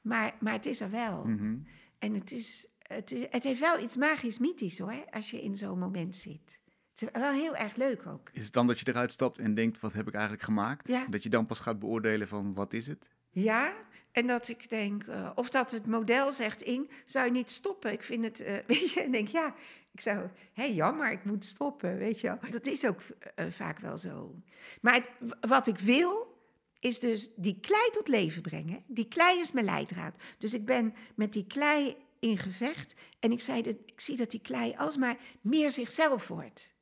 Maar, 0.00 0.34
maar 0.40 0.52
het 0.52 0.66
is 0.66 0.80
er 0.80 0.90
wel. 0.90 1.24
Mm 1.24 1.38
-hmm. 1.38 1.66
En 1.98 2.14
het 2.14 2.32
is, 2.32 2.66
het, 2.94 3.12
is, 3.12 3.26
het 3.30 3.42
heeft 3.42 3.60
wel 3.60 3.78
iets 3.78 3.96
magisch 3.96 4.38
mythisch 4.38 4.78
hoor, 4.78 5.04
als 5.10 5.30
je 5.30 5.42
in 5.42 5.54
zo'n 5.54 5.78
moment 5.78 6.16
zit. 6.16 6.58
Het 6.94 7.02
is 7.02 7.20
wel 7.20 7.32
heel 7.32 7.56
erg 7.56 7.76
leuk 7.76 8.06
ook. 8.06 8.30
Is 8.32 8.44
het 8.44 8.52
dan 8.52 8.66
dat 8.66 8.78
je 8.78 8.88
eruit 8.88 9.12
stapt 9.12 9.38
en 9.38 9.54
denkt, 9.54 9.80
wat 9.80 9.92
heb 9.92 10.08
ik 10.08 10.14
eigenlijk 10.14 10.44
gemaakt? 10.44 10.88
Ja. 10.88 11.06
Dat 11.10 11.22
je 11.22 11.28
dan 11.28 11.46
pas 11.46 11.60
gaat 11.60 11.78
beoordelen 11.78 12.28
van, 12.28 12.54
wat 12.54 12.72
is 12.72 12.86
het? 12.86 13.08
Ja, 13.30 13.72
en 14.12 14.26
dat 14.26 14.48
ik 14.48 14.68
denk, 14.68 15.06
uh, 15.06 15.30
of 15.34 15.50
dat 15.50 15.70
het 15.70 15.86
model 15.86 16.32
zegt, 16.32 16.62
Ing, 16.62 16.90
zou 17.04 17.26
je 17.26 17.32
niet 17.32 17.50
stoppen? 17.50 17.92
Ik 17.92 18.02
vind 18.02 18.24
het, 18.24 18.40
uh, 18.40 18.46
weet 18.66 18.90
je, 18.90 19.02
en 19.02 19.10
denk, 19.10 19.28
ja, 19.28 19.54
ik 19.92 20.00
zou, 20.00 20.18
hé, 20.18 20.28
hey, 20.52 20.74
jammer, 20.74 21.12
ik 21.12 21.24
moet 21.24 21.44
stoppen, 21.44 21.98
weet 21.98 22.20
je 22.20 22.26
wel. 22.26 22.50
Dat 22.50 22.66
is 22.66 22.86
ook 22.86 23.00
uh, 23.00 23.46
vaak 23.50 23.78
wel 23.78 23.98
zo. 23.98 24.34
Maar 24.80 24.94
het, 24.94 25.08
wat 25.40 25.66
ik 25.66 25.78
wil, 25.78 26.34
is 26.80 26.98
dus 26.98 27.30
die 27.36 27.60
klei 27.60 27.90
tot 27.92 28.08
leven 28.08 28.42
brengen. 28.42 28.82
Die 28.86 29.08
klei 29.08 29.40
is 29.40 29.52
mijn 29.52 29.64
leidraad. 29.64 30.14
Dus 30.38 30.54
ik 30.54 30.64
ben 30.64 30.94
met 31.14 31.32
die 31.32 31.46
klei 31.46 31.96
in 32.24 32.38
gevecht. 32.38 32.94
En 33.20 33.32
ik, 33.32 33.40
zei 33.40 33.62
dat, 33.62 33.76
ik 33.86 34.00
zie 34.00 34.16
dat 34.16 34.30
die 34.30 34.40
klei 34.40 34.74
alsmaar 34.76 35.16
meer 35.40 35.70
zichzelf 35.70 36.28
wordt. 36.28 36.74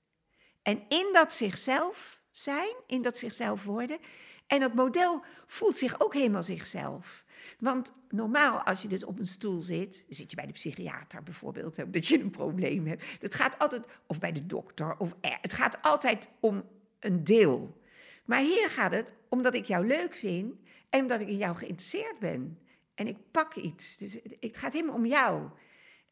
En 0.62 0.83
in 0.88 1.11
dat 1.12 1.33
zichzelf 1.33 2.20
zijn, 2.31 2.74
in 2.87 3.02
dat 3.02 3.18
zichzelf 3.18 3.64
worden. 3.64 3.98
En 4.46 4.61
dat 4.61 4.74
model 4.74 5.24
voelt 5.46 5.76
zich 5.76 6.00
ook 6.00 6.14
helemaal 6.14 6.42
zichzelf. 6.42 7.24
Want 7.59 7.92
normaal, 8.09 8.61
als 8.61 8.83
je 8.83 8.88
dus 8.88 9.05
op 9.05 9.18
een 9.18 9.26
stoel 9.26 9.61
zit, 9.61 10.05
zit 10.09 10.31
je 10.31 10.37
bij 10.37 10.46
de 10.46 10.52
psychiater 10.52 11.22
bijvoorbeeld, 11.22 11.92
dat 11.92 12.07
je 12.07 12.20
een 12.20 12.31
probleem 12.31 12.87
hebt. 12.87 13.02
Het 13.20 13.35
gaat 13.35 13.59
altijd, 13.59 13.87
of 14.07 14.18
bij 14.18 14.33
de 14.33 14.46
dokter, 14.46 14.96
of 14.98 15.14
er, 15.20 15.38
het 15.40 15.55
gaat 15.55 15.83
altijd 15.83 16.28
om 16.40 16.64
een 17.00 17.24
deel. 17.24 17.81
Maar 18.24 18.40
hier 18.40 18.70
gaat 18.70 18.92
het 18.92 19.12
omdat 19.28 19.55
ik 19.55 19.64
jou 19.64 19.87
leuk 19.87 20.14
vind 20.14 20.55
en 20.90 21.00
omdat 21.00 21.20
ik 21.20 21.28
in 21.28 21.37
jou 21.37 21.57
geïnteresseerd 21.57 22.18
ben. 22.18 22.59
En 22.94 23.07
ik 23.07 23.16
pak 23.31 23.55
iets. 23.55 23.98
Dus 23.98 24.18
het 24.40 24.57
gaat 24.57 24.72
helemaal 24.72 24.94
om 24.94 25.07
jou. 25.07 25.50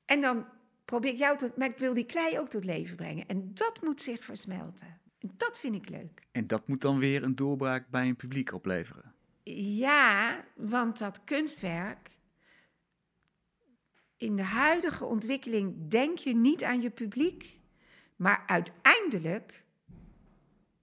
En 0.05 0.21
dan 0.21 0.47
probeer 0.85 1.13
ik 1.13 1.19
jou 1.19 1.39
tot, 1.39 1.57
maar 1.57 1.69
ik 1.69 1.79
wil 1.79 1.95
die 1.95 2.07
klei 2.07 2.39
ook 2.39 2.49
tot 2.49 2.65
leven 2.65 2.97
brengen. 2.97 3.27
En 3.27 3.55
dat 3.55 3.83
moet 3.83 4.01
zich 4.01 4.25
versmelten. 4.25 5.01
En 5.19 5.31
dat 5.37 5.59
vind 5.59 5.75
ik 5.75 5.89
leuk. 5.89 6.23
En 6.31 6.47
dat 6.47 6.69
moet 6.69 6.81
dan 6.81 6.99
weer 6.99 7.23
een 7.23 7.35
doorbraak 7.35 7.89
bij 7.89 8.09
een 8.09 8.17
publiek 8.17 8.53
opleveren. 8.53 9.15
Ja, 9.55 10.45
want 10.55 10.99
dat 10.99 11.25
kunstwerk. 11.25 12.11
In 14.17 14.37
de 14.37 14.43
huidige 14.43 15.05
ontwikkeling 15.05 15.89
denk 15.89 16.19
je 16.19 16.35
niet 16.35 16.65
aan 16.65 16.81
je 16.81 16.91
publiek. 16.91 17.59
Maar 18.17 18.43
uiteindelijk 18.47 19.65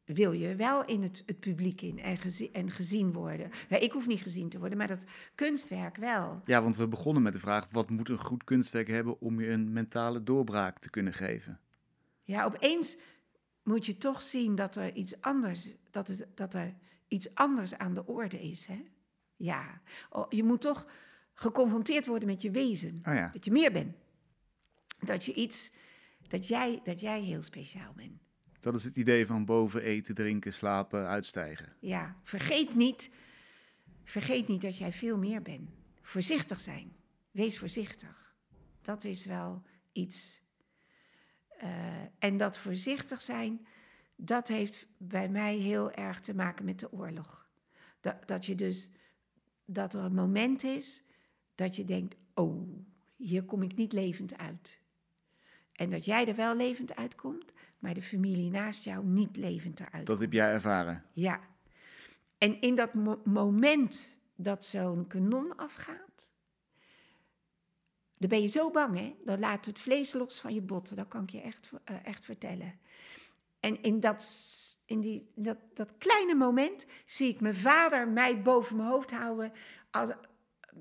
wil 0.08 0.32
je 0.32 0.56
wel 0.56 0.86
in 0.86 1.04
het, 1.04 1.24
het 1.26 1.40
publiek 1.40 1.82
in 1.82 2.00
en, 2.00 2.18
en 2.52 2.72
gezien 2.72 3.14
worden. 3.14 3.52
Ik 3.70 3.92
hoef 3.92 4.08
niet 4.08 4.22
gezien 4.22 4.50
te 4.50 4.60
worden, 4.60 4.78
maar 4.78 4.88
dat 4.88 5.06
kunstwerk 5.36 5.96
wel. 5.96 6.42
Ja, 6.46 6.62
want 6.62 6.76
we 6.76 6.88
begonnen 6.88 7.24
met 7.24 7.34
de 7.34 7.40
vraag: 7.40 7.68
wat 7.72 7.90
moet 7.90 8.10
een 8.10 8.18
goed 8.18 8.44
kunstwerk 8.44 8.88
hebben 8.88 9.22
om 9.22 9.40
je 9.42 9.50
een 9.50 9.74
mentale 9.74 10.24
doorbraak 10.24 10.80
te 10.80 10.90
kunnen 10.90 11.14
geven? 11.14 11.60
Ja, 12.24 12.46
opeens 12.46 12.98
moet 13.64 13.86
je 13.86 13.98
toch 13.98 14.22
zien 14.22 14.56
dat 14.56 14.76
er 14.76 14.94
iets 14.94 15.22
anders, 15.22 15.76
dat, 15.92 16.08
het, 16.08 16.28
dat 16.36 16.54
er 16.54 16.74
iets 17.08 17.36
anders 17.36 17.78
aan 17.78 17.94
de 17.94 18.06
orde 18.06 18.40
is. 18.40 18.66
Hè? 18.66 18.84
Ja, 19.36 19.82
oh, 20.10 20.26
je 20.30 20.44
moet 20.44 20.62
toch 20.62 20.86
geconfronteerd 21.34 22.06
worden 22.06 22.28
met 22.28 22.42
je 22.42 22.52
wezen. 22.52 23.02
Oh 23.04 23.14
ja. 23.14 23.30
Dat 23.34 23.46
je 23.46 23.52
meer 23.52 23.72
bent. 23.72 23.96
Dat 25.00 25.26
je 25.26 25.34
iets, 25.34 25.72
dat 26.28 26.48
jij, 26.48 26.82
dat 26.84 27.00
jij 27.00 27.22
heel 27.22 27.42
speciaal 27.42 27.94
bent. 27.96 28.27
Dat 28.68 28.76
is 28.76 28.84
het 28.84 28.96
idee 28.96 29.26
van 29.26 29.46
boven 29.46 29.82
eten, 29.82 30.16
drinken, 30.16 30.54
slapen, 30.54 31.08
uitstijgen. 31.08 31.74
Ja, 31.80 32.16
vergeet 32.24 32.76
niet, 32.76 33.10
vergeet 34.04 34.48
niet 34.48 34.62
dat 34.62 34.78
jij 34.78 34.94
veel 34.94 35.18
meer 35.18 35.42
bent. 35.42 35.70
Voorzichtig 36.02 36.60
zijn. 36.60 36.96
Wees 37.32 37.58
voorzichtig. 37.58 38.36
Dat 38.82 39.04
is 39.04 39.26
wel 39.26 39.64
iets. 39.92 40.42
Uh, 41.64 41.70
en 42.20 42.38
dat 42.38 42.58
voorzichtig 42.58 43.22
zijn, 43.22 43.68
dat 44.16 44.48
heeft 44.48 44.88
bij 44.98 45.30
mij 45.30 45.56
heel 45.56 45.92
erg 45.92 46.20
te 46.20 46.36
maken 46.36 46.66
met 46.66 46.80
de 46.80 46.92
oorlog. 46.92 47.48
Dat, 48.02 48.28
dat 48.28 48.46
je 48.46 48.56
dus, 48.56 48.90
dat 49.66 49.94
er 49.94 50.04
een 50.04 50.14
moment 50.14 50.64
is 50.64 51.04
dat 51.56 51.76
je 51.76 51.84
denkt, 51.84 52.16
oh, 52.34 52.86
hier 53.16 53.44
kom 53.44 53.64
ik 53.64 53.76
niet 53.76 53.94
levend 53.94 54.38
uit. 54.38 54.82
En 55.72 55.90
dat 55.90 56.06
jij 56.06 56.28
er 56.28 56.36
wel 56.36 56.56
levend 56.56 56.96
uitkomt, 56.96 57.54
maar 57.80 57.94
de 57.94 58.02
familie 58.02 58.52
naast 58.52 58.84
jou 58.84 59.06
niet 59.06 59.38
levend 59.38 59.80
eruit. 59.80 60.08
Dat 60.08 60.20
heb 60.20 60.34
jij 60.34 60.52
ervaren? 60.52 61.04
Ja. 61.14 61.40
En 62.38 62.62
in 62.62 62.76
dat 62.76 62.94
moment 63.26 64.18
dat 64.36 64.66
zo'n 64.66 65.08
kanon 65.08 65.56
afgaat, 65.56 66.34
dan 68.18 68.30
ben 68.30 68.42
je 68.42 68.48
zo 68.48 68.72
bang, 68.72 69.00
hè? 69.00 69.16
Dan 69.26 69.40
laat 69.40 69.66
het 69.66 69.80
vlees 69.80 70.14
los 70.14 70.40
van 70.40 70.54
je 70.54 70.62
botten, 70.62 70.96
dat 70.96 71.08
kan 71.08 71.24
ik 71.24 71.30
je 71.30 71.42
echt, 71.42 71.70
uh, 71.72 72.06
echt 72.06 72.26
vertellen. 72.26 72.80
En 73.60 73.82
in, 73.82 74.00
dat, 74.00 74.26
in 74.86 75.02
die, 75.02 75.32
dat, 75.36 75.58
dat 75.74 75.98
kleine 75.98 76.36
moment 76.36 76.86
zie 77.06 77.30
ik 77.30 77.42
mijn 77.42 77.56
vader 77.56 78.08
mij 78.08 78.42
boven 78.42 78.76
mijn 78.76 78.90
hoofd 78.90 79.12
houden. 79.12 79.52
Als, 79.92 80.10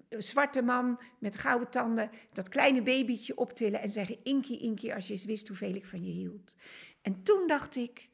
een 0.09 0.23
zwarte 0.23 0.63
man 0.63 1.01
met 1.19 1.37
gouden 1.37 1.71
tanden 1.71 2.11
dat 2.33 2.49
kleine 2.49 2.83
babytje 2.83 3.37
optillen 3.37 3.81
en 3.81 3.91
zeggen: 3.91 4.25
Inkie, 4.25 4.59
Inkie, 4.59 4.95
als 4.95 5.07
je 5.07 5.13
eens 5.13 5.25
wist 5.25 5.49
hoeveel 5.49 5.75
ik 5.75 5.87
van 5.87 6.05
je 6.05 6.13
hield. 6.13 6.57
En 7.03 7.23
toen 7.23 7.47
dacht 7.47 7.77
ik: 7.77 8.09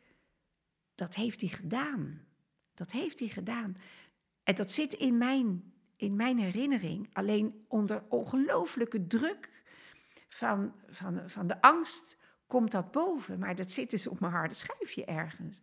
dat 0.94 1.14
heeft 1.14 1.40
hij 1.40 1.50
gedaan. 1.50 2.26
Dat 2.74 2.92
heeft 2.92 3.18
hij 3.18 3.28
gedaan. 3.28 3.76
En 4.42 4.54
dat 4.54 4.70
zit 4.70 4.92
in 4.92 5.18
mijn, 5.18 5.72
in 5.96 6.16
mijn 6.16 6.38
herinnering, 6.38 7.08
alleen 7.12 7.64
onder 7.68 8.04
ongelooflijke 8.08 9.06
druk 9.06 9.50
van, 10.28 10.74
van, 10.88 11.30
van 11.30 11.46
de 11.46 11.60
angst 11.60 12.18
komt 12.46 12.70
dat 12.70 12.90
boven. 12.90 13.38
Maar 13.38 13.54
dat 13.54 13.70
zit 13.70 13.90
dus 13.90 14.06
op 14.06 14.20
mijn 14.20 14.32
harde 14.32 14.54
schijfje 14.54 15.04
ergens. 15.04 15.60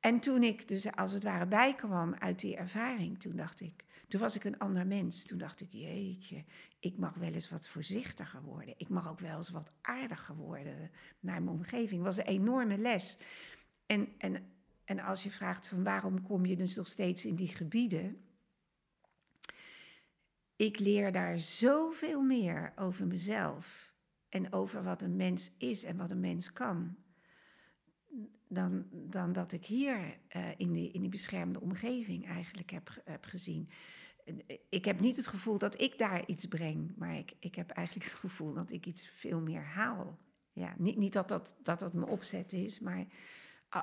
En 0.00 0.20
toen 0.20 0.42
ik 0.42 0.68
dus 0.68 0.92
als 0.92 1.12
het 1.12 1.22
ware 1.22 1.46
bijkwam 1.46 2.14
uit 2.14 2.40
die 2.40 2.56
ervaring, 2.56 3.20
toen 3.20 3.36
dacht 3.36 3.60
ik, 3.60 3.84
toen 4.12 4.20
was 4.20 4.36
ik 4.36 4.44
een 4.44 4.58
ander 4.58 4.86
mens. 4.86 5.24
Toen 5.24 5.38
dacht 5.38 5.60
ik, 5.60 5.72
jeetje, 5.72 6.44
ik 6.80 6.98
mag 6.98 7.14
wel 7.14 7.32
eens 7.32 7.50
wat 7.50 7.68
voorzichtiger 7.68 8.42
worden. 8.42 8.74
Ik 8.76 8.88
mag 8.88 9.08
ook 9.08 9.20
wel 9.20 9.36
eens 9.36 9.50
wat 9.50 9.72
aardiger 9.80 10.36
worden 10.36 10.90
naar 11.20 11.42
mijn 11.42 11.56
omgeving. 11.56 12.02
Was 12.02 12.16
een 12.16 12.24
enorme 12.24 12.78
les. 12.78 13.18
En, 13.86 14.08
en, 14.18 14.52
en 14.84 15.00
als 15.00 15.22
je 15.22 15.30
vraagt 15.30 15.68
van 15.68 15.82
waarom 15.82 16.22
kom 16.22 16.46
je 16.46 16.56
dus 16.56 16.74
nog 16.74 16.86
steeds 16.86 17.24
in 17.24 17.34
die 17.34 17.48
gebieden. 17.48 18.24
Ik 20.56 20.78
leer 20.78 21.12
daar 21.12 21.38
zoveel 21.38 22.22
meer 22.22 22.72
over 22.76 23.06
mezelf 23.06 23.92
en 24.28 24.52
over 24.52 24.82
wat 24.82 25.02
een 25.02 25.16
mens 25.16 25.52
is 25.58 25.84
en 25.84 25.96
wat 25.96 26.10
een 26.10 26.20
mens 26.20 26.52
kan. 26.52 26.96
Dan, 28.48 28.86
dan 28.90 29.32
dat 29.32 29.52
ik 29.52 29.64
hier 29.64 30.18
uh, 30.36 30.48
in, 30.56 30.72
die, 30.72 30.90
in 30.90 31.00
die 31.00 31.10
beschermde 31.10 31.60
omgeving 31.60 32.26
eigenlijk 32.26 32.70
heb, 32.70 33.02
heb 33.04 33.24
gezien 33.24 33.70
ik 34.68 34.84
heb 34.84 35.00
niet 35.00 35.16
het 35.16 35.26
gevoel 35.26 35.58
dat 35.58 35.80
ik 35.80 35.98
daar 35.98 36.26
iets 36.26 36.46
breng, 36.46 36.94
maar 36.96 37.16
ik, 37.16 37.32
ik 37.38 37.54
heb 37.54 37.70
eigenlijk 37.70 38.06
het 38.06 38.18
gevoel 38.18 38.52
dat 38.52 38.70
ik 38.70 38.86
iets 38.86 39.08
veel 39.08 39.40
meer 39.40 39.64
haal. 39.64 40.18
Ja, 40.52 40.74
niet, 40.78 40.96
niet 40.96 41.12
dat, 41.12 41.28
dat, 41.28 41.56
dat 41.62 41.78
dat 41.78 41.92
mijn 41.92 42.10
opzet 42.10 42.52
is, 42.52 42.80
maar 42.80 43.06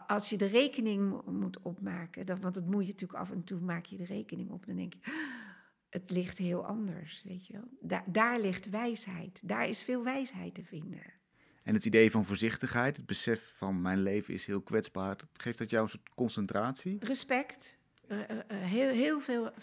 als 0.07 0.29
je 0.29 0.37
de 0.37 0.45
rekening 0.45 1.21
moet 1.25 1.61
opmaken, 1.61 2.25
dat, 2.25 2.39
want 2.39 2.55
dat 2.55 2.65
moet 2.65 2.85
je 2.85 2.91
natuurlijk 2.91 3.19
af 3.19 3.31
en 3.31 3.43
toe 3.43 3.59
maak 3.59 3.85
je 3.85 3.97
de 3.97 4.05
rekening 4.05 4.49
op, 4.49 4.65
dan 4.65 4.75
denk 4.75 4.93
je, 4.93 4.99
het 5.89 6.11
ligt 6.11 6.37
heel 6.37 6.65
anders, 6.65 7.23
weet 7.23 7.47
je 7.47 7.53
wel. 7.53 7.67
Daar, 7.81 8.03
daar 8.05 8.39
ligt 8.39 8.69
wijsheid, 8.69 9.41
daar 9.47 9.67
is 9.67 9.83
veel 9.83 10.03
wijsheid 10.03 10.55
te 10.55 10.63
vinden. 10.63 11.01
En 11.63 11.73
het 11.73 11.85
idee 11.85 12.11
van 12.11 12.25
voorzichtigheid, 12.25 12.97
het 12.97 13.05
besef 13.05 13.53
van 13.55 13.81
mijn 13.81 14.01
leven 14.01 14.33
is 14.33 14.45
heel 14.45 14.61
kwetsbaar, 14.61 15.15
geeft 15.33 15.57
dat 15.57 15.69
jou 15.69 15.83
een 15.83 15.89
soort 15.89 16.09
concentratie? 16.15 16.97
Respect, 16.99 17.77
uh, 18.07 18.17
uh, 18.17 18.25
heel, 18.47 18.89
heel 18.89 19.19
veel 19.19 19.51
eh, 19.51 19.55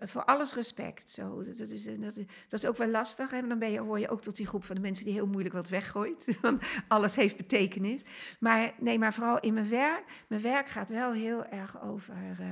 voor 0.00 0.24
alles 0.24 0.54
respect. 0.54 1.10
Zo, 1.10 1.44
dat, 1.44 1.68
is, 1.68 1.86
eh, 1.86 2.00
dat, 2.00 2.14
dat 2.48 2.62
is 2.62 2.66
ook 2.66 2.76
wel 2.76 2.88
lastig. 2.88 3.30
Hè? 3.30 3.46
Dan 3.46 3.58
ben 3.58 3.70
je, 3.70 3.80
hoor 3.80 3.98
je 3.98 4.08
ook 4.08 4.22
tot 4.22 4.36
die 4.36 4.46
groep 4.46 4.64
van 4.64 4.74
de 4.74 4.80
mensen 4.80 5.04
die 5.04 5.14
heel 5.14 5.26
moeilijk 5.26 5.54
wat 5.54 5.68
weggooit. 5.68 6.36
Want 6.40 6.62
alles 6.88 7.16
heeft 7.16 7.36
betekenis. 7.36 8.02
Maar 8.40 8.74
nee, 8.78 8.98
maar 8.98 9.14
vooral 9.14 9.40
in 9.40 9.54
mijn 9.54 9.68
werk. 9.68 10.04
Mijn 10.28 10.42
werk 10.42 10.68
gaat 10.68 10.90
wel 10.90 11.12
heel 11.12 11.44
erg 11.44 11.82
over 11.82 12.16
uh, 12.40 12.46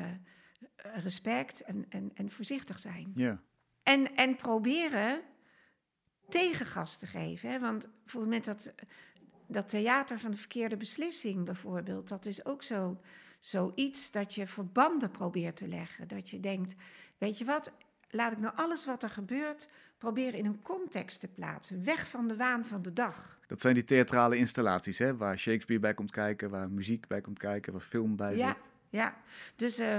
respect 1.02 1.60
en, 1.60 1.86
en, 1.88 2.10
en 2.14 2.30
voorzichtig 2.30 2.78
zijn. 2.78 3.12
Ja. 3.14 3.40
En, 3.82 4.16
en 4.16 4.36
proberen 4.36 5.20
tegengas 6.28 6.98
te 6.98 7.06
geven. 7.06 7.50
Hè? 7.50 7.58
Want 7.58 7.88
bijvoorbeeld 8.02 8.34
met 8.34 8.44
dat, 8.44 8.74
dat 9.46 9.68
theater 9.68 10.18
van 10.18 10.30
de 10.30 10.36
verkeerde 10.36 10.76
beslissing 10.76 11.44
bijvoorbeeld. 11.44 12.08
Dat 12.08 12.26
is 12.26 12.44
ook 12.44 12.62
zo 12.62 13.00
zoiets 13.38 14.10
dat 14.10 14.34
je 14.34 14.46
verbanden 14.46 15.10
probeert 15.10 15.56
te 15.56 15.68
leggen. 15.68 16.08
Dat 16.08 16.30
je 16.30 16.40
denkt, 16.40 16.74
weet 17.22 17.38
je 17.38 17.44
wat, 17.44 17.72
laat 18.10 18.32
ik 18.32 18.38
nou 18.38 18.56
alles 18.56 18.84
wat 18.84 19.02
er 19.02 19.10
gebeurt 19.10 19.68
proberen 19.98 20.38
in 20.38 20.46
een 20.46 20.62
context 20.62 21.20
te 21.20 21.28
plaatsen. 21.28 21.84
Weg 21.84 22.08
van 22.08 22.28
de 22.28 22.36
waan 22.36 22.64
van 22.64 22.82
de 22.82 22.92
dag. 22.92 23.38
Dat 23.46 23.60
zijn 23.60 23.74
die 23.74 23.84
theatrale 23.84 24.36
installaties, 24.36 24.98
hè, 24.98 25.16
waar 25.16 25.38
Shakespeare 25.38 25.80
bij 25.80 25.94
komt 25.94 26.10
kijken, 26.10 26.50
waar 26.50 26.70
muziek 26.70 27.06
bij 27.06 27.20
komt 27.20 27.38
kijken, 27.38 27.72
waar 27.72 27.82
film 27.82 28.16
bij 28.16 28.36
ja. 28.36 28.48
zit. 28.48 28.56
Ja, 28.88 29.16
dus 29.56 29.80
uh, 29.80 29.98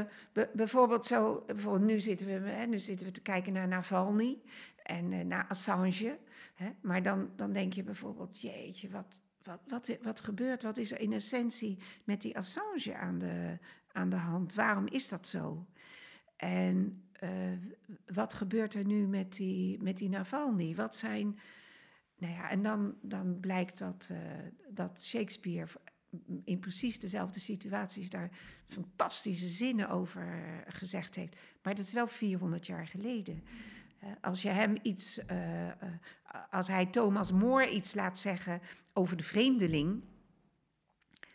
bijvoorbeeld 0.54 1.06
zo, 1.06 1.44
bijvoorbeeld 1.48 1.92
nu 1.92 2.00
zitten, 2.00 2.28
we, 2.28 2.50
hè, 2.50 2.66
nu 2.66 2.80
zitten 2.80 3.08
we 3.08 3.14
te 3.14 3.22
kijken 3.22 3.54
naar 3.54 3.68
Navalny 3.68 4.42
en 4.84 5.12
uh, 5.12 5.22
naar 5.22 5.46
Assange. 5.48 6.18
Hè, 6.54 6.70
maar 6.82 7.04
dan, 7.04 7.30
dan 7.36 7.52
denk 7.52 7.74
je 7.74 7.84
bijvoorbeeld, 7.84 8.42
jeetje, 8.42 8.90
wat, 8.90 9.20
wat, 9.44 9.60
wat, 9.68 9.98
wat 10.02 10.22
gebeurt, 10.22 10.64
wat 10.64 10.78
is 10.78 10.92
er 10.92 11.00
in 11.00 11.14
essentie 11.14 11.78
met 12.04 12.22
die 12.22 12.38
Assange 12.38 12.96
aan 12.96 13.20
de, 13.20 13.58
aan 13.92 14.10
de 14.10 14.16
hand? 14.16 14.54
Waarom 14.54 14.88
is 14.88 15.10
dat 15.10 15.28
zo? 15.28 15.66
En 16.36 17.04
uh, 17.24 17.30
wat 18.06 18.34
gebeurt 18.34 18.74
er 18.74 18.86
nu 18.86 19.08
met 19.08 19.36
die, 19.36 19.82
met 19.82 19.98
die 19.98 20.10
Navalny? 20.10 20.76
Wat 20.76 20.96
zijn. 20.96 21.40
Nou 22.18 22.34
ja, 22.34 22.50
en 22.50 22.64
dan, 22.64 22.96
dan 23.02 23.40
blijkt 23.40 23.80
dat, 23.80 24.10
uh, 24.12 24.18
dat 24.70 25.04
Shakespeare 25.04 25.68
in 26.44 26.60
precies 26.60 27.00
dezelfde 27.00 27.40
situaties 27.40 28.10
daar 28.10 28.30
fantastische 28.68 29.48
zinnen 29.48 29.90
over 29.90 30.44
gezegd 30.68 31.16
heeft. 31.16 31.36
Maar 31.62 31.76
dat 31.76 31.86
is 31.86 31.94
wel 31.94 32.08
400 32.08 32.66
jaar 32.66 32.88
geleden. 32.88 33.44
Uh, 34.04 34.10
als 34.22 34.42
je 34.42 34.50
hem 34.50 34.76
iets, 34.82 35.20
als 36.50 36.68
hij 36.68 36.86
Thomas 36.86 37.32
More 37.32 37.70
iets 37.70 37.94
laat 37.94 38.20
zeggen 38.20 38.62
over 38.94 39.18
de 39.18 39.24
vreemdeling, 39.24 40.04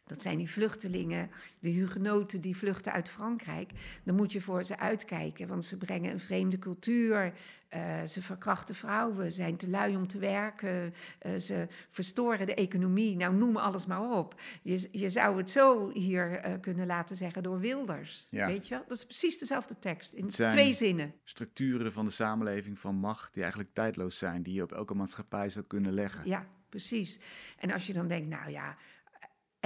Dat 0.09 0.23
zijn 0.23 0.39
die 0.39 0.51
vluchtelingen, 0.51 1.31
de 1.59 1.69
hugenoten 1.69 2.41
die 2.41 2.57
vluchten 2.57 2.93
uit 2.93 3.09
Frankrijk. 3.09 3.71
Dan 4.05 4.15
moet 4.15 4.33
je 4.33 4.41
voor 4.41 4.65
ze 4.65 4.79
uitkijken, 4.79 5.49
want 5.49 5.65
ze 5.65 5.77
brengen 5.77 6.13
een 6.13 6.21
vreemde 6.21 6.59
cultuur. 6.59 7.33
Uh, 7.75 8.03
ze 8.05 8.23
verkrachten 8.23 8.75
vrouwen, 8.75 9.33
zijn 9.33 9.57
te 9.57 9.71
lui 9.71 9.97
om 9.97 10.07
te 10.07 10.19
werken. 10.19 10.95
Uh, 11.27 11.37
ze 11.37 11.67
verstoren 11.91 12.47
de 12.47 12.55
economie. 12.55 13.17
Nou, 13.17 13.35
noem 13.35 13.57
alles 13.57 13.87
maar 13.87 14.11
op. 14.11 14.41
Je, 14.63 14.89
je 14.93 15.09
zou 15.09 15.37
het 15.37 15.51
zo 15.51 15.91
hier 15.93 16.47
uh, 16.47 16.53
kunnen 16.61 16.87
laten 16.87 17.17
zeggen 17.17 17.43
door 17.43 17.61
Wilders. 17.61 18.27
Ja. 18.31 18.47
Weet 18.47 18.69
je 18.69 18.75
wel? 18.75 18.85
Dat 18.89 18.97
is 18.97 19.05
precies 19.05 19.39
dezelfde 19.39 19.79
tekst, 19.79 20.13
in 20.13 20.29
twee 20.29 20.73
zinnen. 20.73 21.15
Structuren 21.25 21.93
van 21.93 22.05
de 22.05 22.11
samenleving 22.11 22.79
van 22.79 22.95
macht 22.95 23.33
die 23.33 23.43
eigenlijk 23.43 23.75
tijdloos 23.75 24.19
zijn, 24.19 24.43
die 24.43 24.55
je 24.55 24.63
op 24.63 24.73
elke 24.73 24.95
maatschappij 24.95 25.49
zou 25.49 25.65
kunnen 25.65 25.93
leggen. 25.93 26.23
Ja, 26.25 26.47
precies. 26.69 27.19
En 27.59 27.71
als 27.71 27.87
je 27.87 27.93
dan 27.93 28.09
denkt, 28.09 28.29
nou 28.29 28.51
ja 28.51 28.77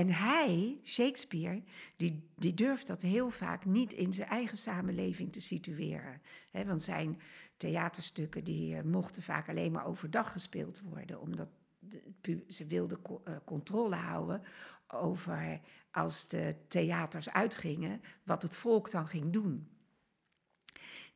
en 0.03 0.09
hij, 0.09 0.81
Shakespeare, 0.85 1.63
die, 1.97 2.29
die 2.37 2.55
durft 2.55 2.87
dat 2.87 3.03
heel 3.03 3.31
vaak 3.31 3.65
niet 3.65 3.93
in 3.93 4.13
zijn 4.13 4.29
eigen 4.29 4.57
samenleving 4.57 5.33
te 5.33 5.41
situeren. 5.41 6.21
want 6.53 6.83
zijn 6.83 7.21
theaterstukken 7.57 8.45
die, 8.45 8.75
uh, 8.75 8.83
mochten 8.83 9.23
vaak 9.23 9.49
alleen 9.49 9.73
maar 9.73 9.87
overdag 9.87 10.33
gespeeld 10.33 10.81
worden, 10.81 11.21
omdat 11.21 11.49
ze 12.49 12.67
wilden 12.67 12.99
uh, 13.09 13.37
controle 13.45 13.97
houden 13.97 14.43
over 14.87 15.61
als 15.91 16.29
de 16.29 16.57
theaters 16.69 17.31
uitgingen, 17.31 18.01
wat 18.23 18.43
het 18.43 18.57
volk 18.57 18.91
dan 18.91 19.07
ging 19.07 19.33
doen. 19.33 19.69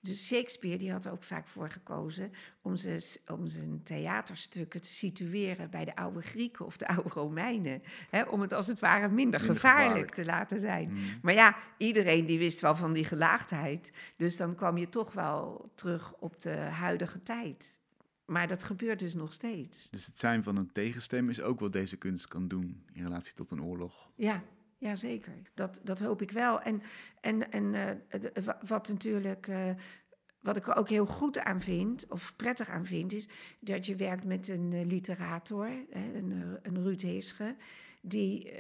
Dus 0.06 0.26
Shakespeare 0.26 0.78
die 0.78 0.92
had 0.92 1.04
er 1.04 1.12
ook 1.12 1.22
vaak 1.22 1.46
voor 1.46 1.70
gekozen 1.70 2.32
om 2.62 2.76
zijn, 2.76 3.00
om 3.26 3.46
zijn 3.46 3.80
theaterstukken 3.84 4.80
te 4.80 4.90
situeren 4.90 5.70
bij 5.70 5.84
de 5.84 5.96
oude 5.96 6.22
Grieken 6.22 6.66
of 6.66 6.76
de 6.76 6.88
oude 6.88 7.08
Romeinen. 7.08 7.82
Hè, 8.10 8.22
om 8.22 8.40
het 8.40 8.52
als 8.52 8.66
het 8.66 8.78
ware 8.78 9.08
minder, 9.08 9.40
gevaarlijk, 9.40 10.10
te 10.10 10.24
laten 10.24 10.60
zijn. 10.60 10.92
Mm. 10.92 11.18
Maar 11.22 11.34
ja, 11.34 11.56
iedereen 11.78 12.26
die 12.26 12.38
wist 12.38 12.60
wel 12.60 12.74
van 12.74 12.92
die 12.92 13.04
gelaagdheid. 13.04 13.90
Dus 14.16 14.36
dan 14.36 14.54
kwam 14.54 14.76
je 14.76 14.88
toch 14.88 15.12
wel 15.12 15.70
terug 15.74 16.14
op 16.18 16.40
de 16.40 16.56
huidige 16.56 17.22
tijd. 17.22 17.74
Maar 18.24 18.48
dat 18.48 18.62
gebeurt 18.62 18.98
dus 18.98 19.14
nog 19.14 19.32
steeds. 19.32 19.90
Dus 19.90 20.06
het 20.06 20.18
zijn 20.18 20.42
van 20.42 20.56
een 20.56 20.72
tegenstem 20.72 21.30
is 21.30 21.40
ook 21.40 21.60
wat 21.60 21.72
deze 21.72 21.96
kunst 21.96 22.28
kan 22.28 22.48
doen 22.48 22.84
in 22.92 23.02
relatie 23.02 23.34
tot 23.34 23.50
een 23.50 23.62
oorlog. 23.62 24.10
Ja, 24.14 24.42
ja, 24.78 24.96
zeker. 24.96 25.32
Dat, 25.54 25.80
dat 25.82 26.00
hoop 26.00 26.22
ik 26.22 26.30
wel. 26.30 26.60
En, 26.60 26.82
en, 27.20 27.52
en 27.52 27.64
uh, 27.74 28.54
wat 28.66 28.88
natuurlijk. 28.88 29.46
Uh, 29.46 29.70
wat 30.40 30.56
ik 30.56 30.66
er 30.66 30.76
ook 30.76 30.88
heel 30.88 31.06
goed 31.06 31.38
aan 31.38 31.60
vind, 31.60 32.06
of 32.08 32.32
prettig 32.36 32.68
aan 32.68 32.86
vind, 32.86 33.12
is 33.12 33.28
dat 33.60 33.86
je 33.86 33.96
werkt 33.96 34.24
met 34.24 34.48
een 34.48 34.86
literator, 34.86 35.70
een, 35.90 36.58
een 36.62 36.82
Ruud 36.82 37.00
Heesche, 37.00 37.56
die, 38.00 38.52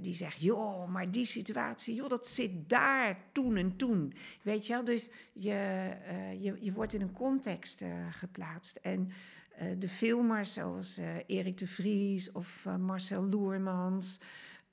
die 0.00 0.14
zegt, 0.14 0.40
joh, 0.40 0.88
maar 0.88 1.10
die 1.10 1.24
situatie, 1.24 1.94
joh, 1.94 2.08
dat 2.08 2.28
zit 2.28 2.68
daar 2.68 3.24
toen 3.32 3.56
en 3.56 3.76
toen. 3.76 4.14
Weet 4.42 4.66
je 4.66 4.72
wel, 4.72 4.84
dus 4.84 5.10
je, 5.32 5.90
je, 6.38 6.56
je 6.60 6.72
wordt 6.72 6.92
in 6.92 7.00
een 7.00 7.12
context 7.12 7.84
geplaatst. 8.10 8.76
En 8.76 9.10
de 9.78 9.88
filmers 9.88 10.52
zoals 10.52 11.00
Erik 11.26 11.58
de 11.58 11.66
Vries 11.66 12.32
of 12.32 12.66
Marcel 12.78 13.24
Loermans... 13.24 14.20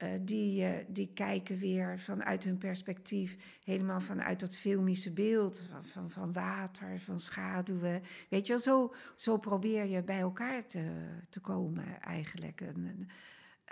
Uh, 0.04 0.10
die, 0.22 0.62
uh, 0.62 0.70
die 0.88 1.12
kijken 1.14 1.58
weer 1.58 2.00
vanuit 2.00 2.44
hun 2.44 2.58
perspectief, 2.58 3.38
helemaal 3.64 4.02
vanuit 4.02 4.40
dat 4.40 4.56
filmische 4.56 5.14
beeld 5.14 5.68
van, 5.70 5.86
van, 5.86 6.10
van, 6.10 6.34
water, 6.34 7.00
van 7.00 7.20
schaduwen. 7.20 8.02
Weet 8.30 8.48
je 8.48 8.54
wel, 8.54 8.62
zo, 8.62 8.94
zo 9.16 9.38
probeer 9.38 9.86
je 9.86 10.04
bij 10.04 10.20
elkaar 10.20 10.66
te, 10.66 10.84
te 11.30 11.40
komen 11.40 12.02
eigenlijk. 12.02 12.62
En, 12.62 13.10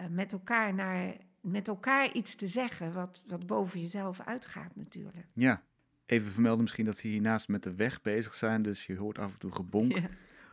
uh, 0.01 0.07
met, 0.07 0.31
elkaar 0.31 0.73
naar, 0.73 1.17
met 1.41 1.67
elkaar 1.67 2.11
iets 2.11 2.35
te 2.35 2.47
zeggen 2.47 2.93
wat, 2.93 3.23
wat 3.27 3.45
boven 3.45 3.79
jezelf 3.79 4.19
uitgaat 4.19 4.75
natuurlijk. 4.75 5.27
Ja, 5.33 5.63
even 6.05 6.31
vermelden 6.31 6.61
misschien 6.61 6.85
dat 6.85 6.97
ze 6.97 7.07
hiernaast 7.07 7.47
met 7.47 7.63
de 7.63 7.75
weg 7.75 8.01
bezig 8.01 8.35
zijn, 8.35 8.61
dus 8.61 8.85
je 8.85 8.95
hoort 8.95 9.19
af 9.19 9.31
en 9.31 9.39
toe 9.39 9.51
gebonk. 9.51 9.99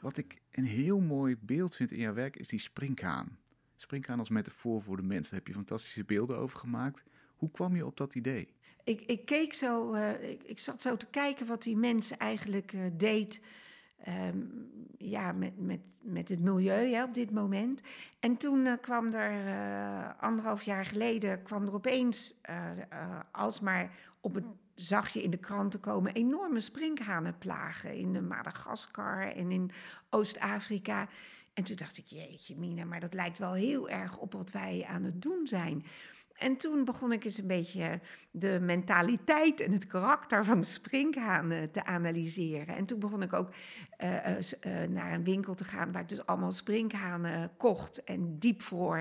Wat 0.00 0.16
ik 0.16 0.40
een 0.50 0.64
heel 0.64 1.00
mooi 1.00 1.36
beeld 1.40 1.76
vind 1.76 1.90
in 1.90 1.98
jouw 1.98 2.14
werk 2.14 2.36
is 2.36 2.48
die 2.48 2.58
springhaan. 2.58 3.38
Springhaan 3.76 4.18
als 4.18 4.28
metafoor 4.28 4.82
voor 4.82 4.96
de 4.96 5.02
mens. 5.02 5.28
Daar 5.28 5.38
heb 5.38 5.48
je 5.48 5.54
fantastische 5.54 6.04
beelden 6.04 6.38
over 6.38 6.58
gemaakt. 6.58 7.04
Hoe 7.36 7.50
kwam 7.50 7.76
je 7.76 7.86
op 7.86 7.96
dat 7.96 8.14
idee? 8.14 8.48
Ik, 8.84 9.00
ik 9.00 9.24
keek 9.24 9.54
zo, 9.54 9.94
uh, 9.94 10.22
ik, 10.44 10.58
zat 10.58 10.82
zo 10.82 10.96
te 10.96 11.06
kijken 11.06 11.46
wat 11.46 11.62
die 11.62 11.76
mens 11.76 12.16
eigenlijk 12.16 12.72
uh, 12.72 12.80
deed. 12.92 13.40
Um, 14.08 14.70
ja, 14.98 15.32
met, 15.32 15.58
met, 15.58 15.80
met 16.00 16.28
het 16.28 16.40
milieu 16.40 16.86
ja, 16.86 17.04
op 17.04 17.14
dit 17.14 17.30
moment. 17.30 17.80
En 18.20 18.36
toen 18.36 18.66
uh, 18.66 18.72
kwam 18.80 19.12
er 19.12 20.14
anderhalf 20.16 20.62
jaar 20.62 20.84
geleden, 20.84 21.42
kwam 21.42 21.66
er 21.66 21.74
opeens, 21.74 22.34
alsmaar 23.32 23.90
op 24.20 24.34
het 24.34 24.44
zag 24.76 25.08
je 25.08 25.22
in 25.22 25.30
de 25.30 25.36
kranten 25.36 25.80
komen 25.80 26.12
enorme 26.12 26.60
sprinkhanenplagen 26.60 27.94
in 27.94 28.26
Madagaskar 28.26 29.32
en 29.32 29.50
in 29.50 29.70
Oost-Afrika. 30.10 31.08
En 31.56 31.64
toen 31.64 31.76
dacht 31.76 31.98
ik, 31.98 32.06
jeetje 32.06 32.56
Mina, 32.56 32.84
maar 32.84 33.00
dat 33.00 33.14
lijkt 33.14 33.38
wel 33.38 33.52
heel 33.52 33.88
erg 33.88 34.18
op 34.18 34.32
wat 34.32 34.50
wij 34.50 34.84
aan 34.88 35.04
het 35.04 35.22
doen 35.22 35.46
zijn. 35.46 35.84
En 36.34 36.56
toen 36.56 36.84
begon 36.84 37.12
ik 37.12 37.24
eens 37.24 37.38
een 37.38 37.46
beetje 37.46 38.00
de 38.30 38.58
mentaliteit 38.60 39.60
en 39.60 39.72
het 39.72 39.86
karakter 39.86 40.44
van 40.44 40.60
de 40.60 40.66
sprinkhaan 40.66 41.68
te 41.70 41.84
analyseren. 41.84 42.76
En 42.76 42.86
toen 42.86 42.98
begon 42.98 43.22
ik 43.22 43.32
ook 43.32 43.54
uh, 44.02 44.26
uh, 44.26 44.88
naar 44.88 45.12
een 45.12 45.24
winkel 45.24 45.54
te 45.54 45.64
gaan 45.64 45.92
waar 45.92 46.02
ik 46.02 46.08
dus 46.08 46.26
allemaal 46.26 46.52
sprinkhanen 46.52 47.50
kocht 47.56 48.04
en 48.04 48.38
diep 48.38 48.62
voor. 48.62 48.98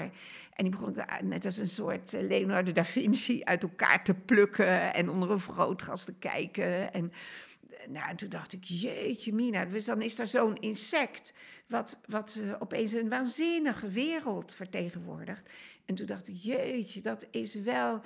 En 0.53 0.63
die 0.63 0.69
begon 0.69 0.89
ik 0.89 1.21
net 1.21 1.45
als 1.45 1.57
een 1.57 1.67
soort 1.67 2.11
Leonardo 2.11 2.71
da 2.71 2.85
Vinci 2.85 3.43
uit 3.43 3.63
elkaar 3.63 4.03
te 4.03 4.13
plukken 4.13 4.93
en 4.93 5.09
onder 5.09 5.31
een 5.31 5.39
vergrootglas 5.39 6.05
te 6.05 6.13
kijken. 6.13 6.93
En 6.93 7.11
nou, 7.89 8.09
en 8.09 8.15
toen 8.15 8.29
dacht 8.29 8.53
ik, 8.53 8.63
jeetje 8.63 9.33
mina, 9.33 9.65
dus 9.65 9.85
dan 9.85 10.01
is 10.01 10.19
er 10.19 10.27
zo'n 10.27 10.55
insect 10.55 11.33
wat, 11.67 11.99
wat 12.07 12.37
uh, 12.39 12.55
opeens 12.59 12.91
een 12.91 13.09
waanzinnige 13.09 13.89
wereld 13.89 14.55
vertegenwoordigt. 14.55 15.49
En 15.85 15.95
toen 15.95 16.05
dacht 16.05 16.27
ik, 16.27 16.35
jeetje, 16.35 17.01
dat 17.01 17.27
is 17.31 17.55
wel, 17.55 18.01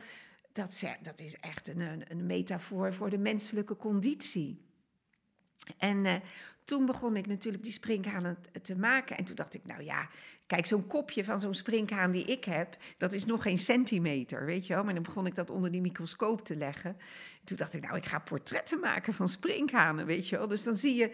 dat, 0.52 0.84
dat 1.02 1.20
is 1.20 1.36
echt 1.36 1.68
een, 1.68 2.12
een, 2.12 2.26
metafoor 2.26 2.94
voor 2.94 3.10
de 3.10 3.18
menselijke 3.18 3.76
conditie. 3.76 4.62
En 5.78 6.06
uh, 6.06 6.16
toen 6.64 6.86
begon 6.86 7.16
ik 7.16 7.28
natuurlijk 7.28 7.64
die 7.64 7.72
sprinkhanen 7.72 8.38
te 8.62 8.76
maken. 8.76 9.18
En 9.18 9.26
toen 9.26 9.36
dacht 9.36 9.54
ik, 9.54 9.66
nou 9.66 9.84
ja, 9.84 10.10
kijk, 10.50 10.66
zo'n 10.66 10.88
kopje 10.88 11.24
van 11.24 11.40
zo'n 11.40 11.54
sprinkhaan 11.54 12.12
die 12.12 12.26
ik 12.26 12.44
heb, 12.44 12.78
dat 12.98 13.14
is 13.14 13.26
nog 13.26 13.42
geen 13.42 13.58
centimeter, 13.58 14.46
weet 14.46 14.68
je 14.68 14.74
wel. 14.74 14.84
Maar 14.84 14.94
dan 14.94 15.04
begon 15.04 15.26
ik 15.26 15.36
dat 15.36 15.50
onder 15.50 15.72
die 15.72 15.82
microscoop 15.82 16.46
te 16.46 16.56
leggen. 16.56 16.90
En 17.40 17.46
toen 17.46 17.58
dacht 17.58 17.74
ik, 17.74 17.82
nou, 17.82 17.96
ik 17.96 18.06
ga 18.06 18.20
portretten 18.20 18.80
maken 18.80 19.14
van 19.14 19.28
sprinkhanen, 19.28 20.06
weet 20.06 20.28
je 20.28 20.38
wel. 20.38 20.48
Dus 20.48 20.64
dan 20.64 20.76
zie 20.78 20.96
je 20.96 21.12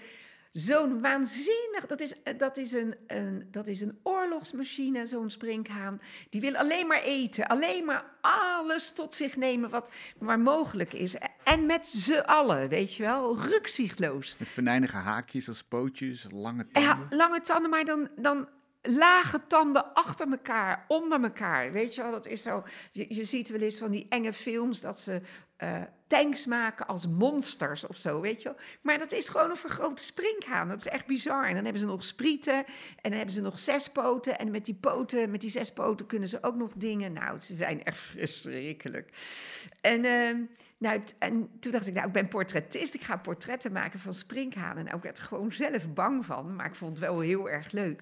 zo'n 0.52 1.02
waanzinnig. 1.02 1.86
Dat 1.88 2.00
is, 2.00 2.16
dat, 2.38 2.58
is 2.58 2.72
een, 2.72 2.96
een, 3.08 3.48
dat 3.52 3.68
is 3.68 3.82
een 3.82 4.00
oorlogsmachine, 4.04 5.06
zo'n 5.06 5.30
sprinkhaan. 5.30 6.02
Die 6.30 6.42
wil 6.42 6.56
alleen 6.56 6.88
maar 6.88 7.02
eten, 7.02 7.48
alleen 7.48 7.86
maar 7.86 8.06
alles 8.22 8.92
tot 8.92 9.16
zich 9.16 9.36
nemen 9.36 9.70
wat 9.70 9.92
maar 10.20 10.40
mogelijk 10.40 10.94
is. 10.94 11.16
En 11.44 11.66
met 11.66 11.88
z'n 11.88 12.20
allen, 12.20 12.70
weet 12.70 12.96
je 12.96 13.04
wel, 13.04 13.40
rukzichtloos. 13.40 14.36
Met 14.40 14.48
venijnige 14.48 14.98
haakjes 14.98 15.48
als 15.48 15.64
pootjes, 15.64 16.28
lange 16.32 16.68
tanden. 16.72 17.08
Ja, 17.10 17.16
lange 17.18 17.40
tanden, 17.40 17.70
maar 17.70 17.86
dan, 17.86 18.10
dan 18.16 18.48
lage 18.86 19.42
tanden 19.48 19.94
achter 19.94 20.32
elkaar, 20.32 20.86
onder 20.88 21.24
elkaar. 21.24 21.72
Weet 21.72 21.96
je 21.96 22.02
wel, 22.02 22.12
dat 22.12 22.28
is 22.28 22.42
zo. 22.42 22.64
Je, 22.92 23.16
je 23.16 23.24
ziet 23.24 23.50
wel 23.50 23.62
eens 23.62 23.78
van 23.78 23.92
die 23.92 24.06
enge 24.10 24.34
films 24.34 24.82
dat 24.82 25.00
ze 25.00 25.22
uh, 25.64 25.82
tanks 26.08 26.46
maken 26.46 26.88
als 26.88 27.08
monsters 27.08 27.88
of 27.88 27.98
zo, 27.98 28.22
weet 28.22 28.42
je 28.42 28.50
wel. 28.50 28.58
Maar 28.82 28.98
dat 28.98 29.12
is 29.12 29.30
gewoon 29.30 29.50
een 29.50 29.58
vergrote 29.58 30.04
springhaan. 30.04 30.68
Dat 30.68 30.78
is 30.80 30.88
echt 30.88 31.06
bizar. 31.06 31.48
En 31.48 31.54
dan 31.54 31.64
hebben 31.64 31.82
ze 31.82 31.88
nog 31.88 32.04
sprieten 32.04 32.56
en 32.56 32.66
dan 33.02 33.12
hebben 33.12 33.34
ze 33.34 33.42
nog 33.42 33.60
zes 33.60 33.90
poten. 33.90 34.38
En 34.38 34.52
met 34.52 34.66
die 34.66 34.76
poten, 34.76 35.32
met 35.32 35.42
die 35.42 35.50
zes 35.50 35.74
poten 35.74 36.06
kunnen 36.06 36.30
ze 36.30 36.44
ook 36.44 36.56
nog 36.56 36.72
dingen. 36.76 37.14
Nou, 37.14 37.40
ze 37.40 37.56
zijn 37.56 37.84
echt 37.84 38.00
verschrikkelijk. 38.00 39.10
En, 39.82 40.06
uh, 40.06 40.48
nou, 40.78 41.02
en 41.20 41.50
toen 41.60 41.72
dacht 41.72 41.88
ik, 41.88 41.94
nou, 41.94 42.08
ik 42.08 42.14
ben 42.14 42.28
portretist. 42.28 42.94
Ik 42.94 43.02
ga 43.02 43.18
portretten 43.18 43.72
maken 43.72 44.00
van 44.00 44.14
springhanen. 44.14 44.84
Nou, 44.84 44.98
ik 44.98 45.04
werd 45.04 45.18
er 45.18 45.24
gewoon 45.24 45.52
zelf 45.52 45.94
bang 45.94 46.26
van, 46.26 46.56
maar 46.56 46.66
ik 46.66 46.76
vond 46.76 46.92
het 46.92 47.00
wel 47.00 47.20
heel 47.20 47.50
erg 47.50 47.72
leuk. 47.72 48.02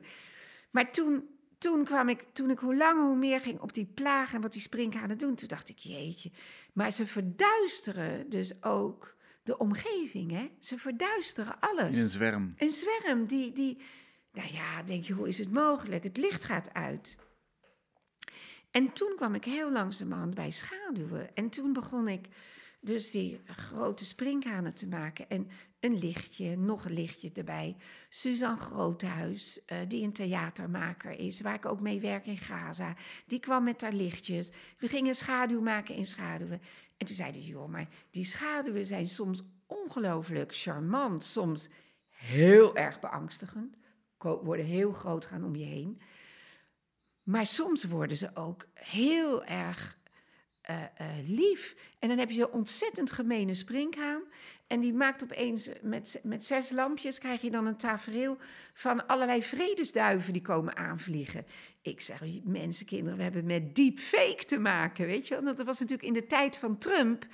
Maar 0.74 0.92
toen 0.92 1.34
toen 1.64 1.84
kwam 1.84 2.10
ik, 2.10 2.26
toen 2.34 2.50
ik 2.50 2.60
hoe 2.60 2.76
langer 2.76 3.04
hoe 3.04 3.16
meer 3.16 3.40
ging 3.40 3.60
op 3.60 3.74
die 3.74 3.86
plagen 3.86 4.36
en 4.36 4.42
wat 4.42 4.52
die 4.52 4.62
sprinkhanen 4.62 5.18
doen, 5.18 5.36
toen 5.36 5.48
dacht 5.48 5.70
ik, 5.70 5.78
jeetje, 5.78 6.32
maar 6.74 6.92
ze 6.92 7.08
verduisteren 7.08 8.30
dus 8.30 8.64
ook 8.64 9.16
de 9.44 9.58
omgeving, 9.58 10.32
hè? 10.32 10.52
Ze 10.60 10.78
verduisteren 10.78 11.60
alles. 11.60 11.98
In 11.98 12.04
een 12.04 12.10
zwerm. 12.10 12.54
Een 12.58 12.72
zwerm, 12.72 13.26
die, 13.26 13.52
die, 13.52 13.78
nou 14.32 14.54
ja, 14.54 14.84
denk 14.84 15.04
je, 15.04 15.14
hoe 15.14 15.28
is 15.28 15.38
het 15.38 15.52
mogelijk? 15.52 16.04
Het 16.04 16.18
licht 16.18 16.44
gaat 16.44 16.74
uit. 16.74 17.18
En 18.72 18.94
toen 18.94 19.14
kwam 19.16 19.36
ik 19.36 19.46
heel 19.46 19.72
langzamerhand 19.72 20.34
bij 20.34 20.52
schaduwen. 20.52 21.36
En 21.36 21.50
toen 21.50 21.74
begon 21.74 22.08
ik 22.08 22.28
dus 22.84 23.12
die 23.12 23.42
grote 23.46 24.06
springhanen 24.06 24.76
te 24.76 24.88
maken. 24.88 25.30
En 25.30 25.50
een 25.80 25.98
lichtje, 25.98 26.58
nog 26.58 26.86
een 26.86 26.94
lichtje 26.94 27.32
erbij. 27.34 27.76
Suzanne 28.10 28.62
Groothuis, 28.62 29.60
uh, 29.68 29.78
die 29.88 30.04
een 30.04 30.14
theatermaker 30.14 31.12
is, 31.12 31.42
waar 31.42 31.54
ik 31.54 31.66
ook 31.66 31.80
mee 31.80 32.00
werk 32.00 32.26
in 32.26 32.38
Gaza. 32.38 32.96
Die 33.26 33.40
kwam 33.40 33.64
met 33.64 33.82
haar 33.82 33.94
lichtjes. 33.94 34.52
We 34.78 34.88
gingen 34.88 35.16
schaduw 35.16 35.62
maken 35.62 35.96
in 35.96 36.06
schaduwen. 36.06 36.62
En 36.98 37.06
toen 37.06 37.16
zeiden 37.16 37.42
ze, 37.42 37.48
joh, 37.48 37.70
maar 37.70 37.88
die 38.12 38.26
schaduwen 38.26 38.86
zijn 38.86 39.08
soms 39.08 39.44
ongelooflijk 39.66 40.56
charmant. 40.56 41.24
Soms 41.24 41.70
heel 42.10 42.76
erg 42.76 43.00
beangstigend. 43.00 43.76
Worden 44.18 44.66
heel 44.66 44.92
groot 44.92 45.26
gaan 45.26 45.44
om 45.44 45.56
je 45.56 45.66
heen. 45.66 46.02
Maar 47.24 47.46
soms 47.46 47.84
worden 47.84 48.18
ze 48.18 48.36
ook 48.36 48.68
heel 48.74 49.46
erg 49.46 49.98
uh, 50.70 50.78
uh, 51.02 51.08
lief. 51.28 51.76
En 52.00 52.10
dan 52.10 52.18
heb 52.18 52.32
je 52.32 52.42
een 52.42 52.52
ontzettend 52.52 53.12
gemene 53.12 53.54
springhaan. 53.54 54.22
En 54.68 54.80
die 54.80 54.94
maakt 54.94 55.24
opeens 55.24 55.70
met, 55.82 56.20
met 56.24 56.46
zes 56.46 56.72
lampjes, 56.72 57.20
krijg 57.20 57.42
je 57.42 57.52
dan 57.52 57.66
een 57.66 57.78
tafereel 57.78 58.38
van 58.74 59.08
allerlei 59.08 59.44
vredesduiven 59.44 60.34
die 60.34 60.42
komen 60.42 60.76
aanvliegen. 60.76 61.46
Ik 61.82 62.02
zeg, 62.02 62.22
mensenkinderen, 62.44 63.18
we 63.18 63.24
hebben 63.24 63.46
met 63.46 63.76
deepfake 63.76 64.44
te 64.46 64.58
maken, 64.58 65.06
weet 65.06 65.28
je. 65.28 65.42
Want 65.42 65.58
dat 65.58 65.66
was 65.66 65.80
natuurlijk 65.80 66.08
in 66.08 66.14
de 66.14 66.26
tijd 66.26 66.58
van 66.58 66.78
Trump. 66.78 67.28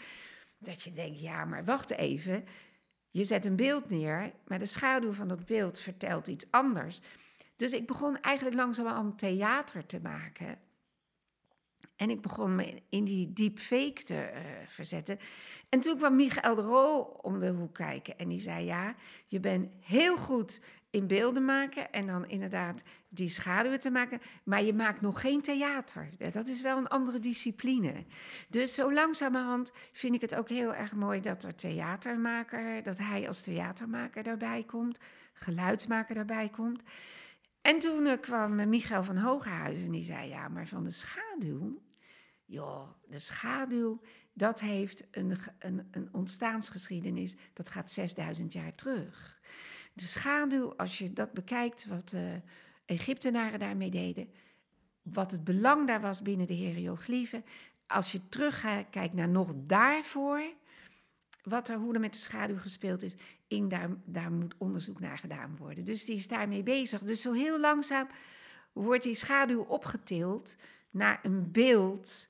Dat 0.58 0.82
je 0.82 0.94
denkt, 0.94 1.22
ja, 1.22 1.46
maar 1.46 1.66
wacht 1.66 1.92
even. 1.92 2.46
Je 3.10 3.24
zet 3.24 3.46
een 3.46 3.56
beeld 3.56 3.90
neer, 3.90 4.32
maar 4.48 4.60
de 4.60 4.66
schaduw 4.66 5.12
van 5.12 5.28
dat 5.28 5.46
beeld 5.46 5.80
vertelt 5.80 6.28
iets 6.28 6.46
anders. 6.50 7.00
Dus 7.56 7.74
ik 7.74 7.88
begon 7.88 8.20
eigenlijk 8.20 8.56
langzaam 8.56 9.18
theater 9.18 9.86
te 9.86 10.00
maken. 10.02 10.58
En 12.00 12.10
ik 12.10 12.22
begon 12.22 12.56
me 12.56 12.82
in 12.90 13.04
die 13.04 13.34
deepfake 13.34 14.04
te 14.04 14.32
uh, 14.34 14.40
verzetten. 14.68 15.20
En 15.70 15.80
toen 15.80 15.98
kwam 15.98 16.16
Michael 16.16 16.56
de 16.56 16.62
Roo 16.62 17.00
om 17.22 17.40
de 17.40 17.50
hoek 17.50 17.74
kijken. 17.74 18.18
En 18.18 18.28
die 18.28 18.40
zei, 18.40 18.66
ja, 18.66 18.96
je 19.26 19.40
bent 19.40 19.70
heel 19.80 20.18
goed 20.18 20.62
in 20.90 21.08
beelden 21.08 21.46
maken. 21.46 21.92
En 21.92 22.06
dan 22.08 22.28
inderdaad 22.28 22.84
die 23.10 23.30
schaduwen 23.30 23.80
te 23.80 23.90
maken. 23.90 24.22
Maar 24.44 24.64
je 24.64 24.74
maakt 24.74 25.02
nog 25.02 25.22
geen 25.22 25.42
theater. 25.42 26.10
Dat 26.32 26.48
is 26.48 26.62
wel 26.62 26.78
een 26.78 26.88
andere 26.88 27.20
discipline. 27.20 28.06
Dus 28.50 28.74
zo 28.74 28.94
langzamerhand 28.94 29.72
vind 29.92 30.16
ik 30.16 30.22
het 30.22 30.36
ook 30.36 30.50
heel 30.50 30.74
erg 30.74 30.94
mooi 30.94 31.22
dat 31.22 31.44
er 31.44 31.56
theatermaker... 31.56 32.84
dat 32.84 32.98
hij 32.98 33.28
als 33.28 33.42
theatermaker 33.42 34.24
daarbij 34.24 34.64
komt. 34.64 35.00
Geluidsmaker 35.34 36.16
daarbij 36.16 36.50
komt. 36.50 36.84
En 37.62 37.80
toen 37.80 38.06
uh, 38.06 38.14
kwam 38.22 38.70
Michael 38.70 39.04
van 39.04 39.18
Hogehuizen 39.18 39.86
en 39.86 39.92
die 39.92 40.04
zei: 40.04 40.30
Ja, 40.30 40.48
maar 40.48 40.68
van 40.68 40.84
de 40.84 40.92
schaduw 40.92 41.88
joh, 42.50 42.90
de 43.08 43.20
schaduw, 43.20 44.02
dat 44.34 44.60
heeft 44.60 45.08
een, 45.12 45.38
een, 45.60 45.88
een 45.92 46.10
ontstaansgeschiedenis, 46.12 47.36
dat 47.54 47.70
gaat 47.70 47.92
6000 47.92 48.54
jaar 48.54 48.76
terug. 48.76 49.40
De 49.94 50.04
schaduw, 50.04 50.74
als 50.76 50.98
je 50.98 51.14
dat 51.14 51.32
bekijkt, 51.32 51.86
wat 51.86 52.10
de 52.10 52.42
Egyptenaren 52.86 53.60
daarmee 53.60 53.90
deden, 53.90 54.30
wat 55.02 55.32
het 55.32 55.44
belang 55.44 55.88
daar 55.88 56.02
was 56.02 56.22
binnen 56.22 56.48
de 56.48 56.54
hieroglyphen, 56.54 57.46
als 57.88 58.12
je 58.12 58.30
terugkijkt 58.30 59.14
naar 59.14 59.30
nog 59.30 59.54
daarvoor, 59.56 60.44
wat 61.44 61.70
er, 61.70 61.78
hoe 61.78 61.94
er 61.94 62.00
met 62.00 62.14
de 62.14 62.20
schaduw 62.20 62.58
gespeeld 62.58 63.04
is, 63.04 63.16
in, 63.48 63.68
daar, 63.68 63.90
daar 64.06 64.32
moet 64.32 64.56
onderzoek 64.58 65.00
naar 65.00 65.18
gedaan 65.18 65.58
worden. 65.58 65.86
Dus 65.86 66.06
die 66.06 66.16
is 66.16 66.28
daarmee 66.28 66.64
bezig. 66.64 67.02
Dus 67.02 67.22
zo 67.22 67.34
heel 67.34 67.60
langzaam 67.60 68.08
wordt 68.74 69.04
die 69.04 69.14
schaduw 69.14 69.62
opgetild 69.62 70.56
naar 70.90 71.20
een 71.24 71.52
beeld 71.52 72.30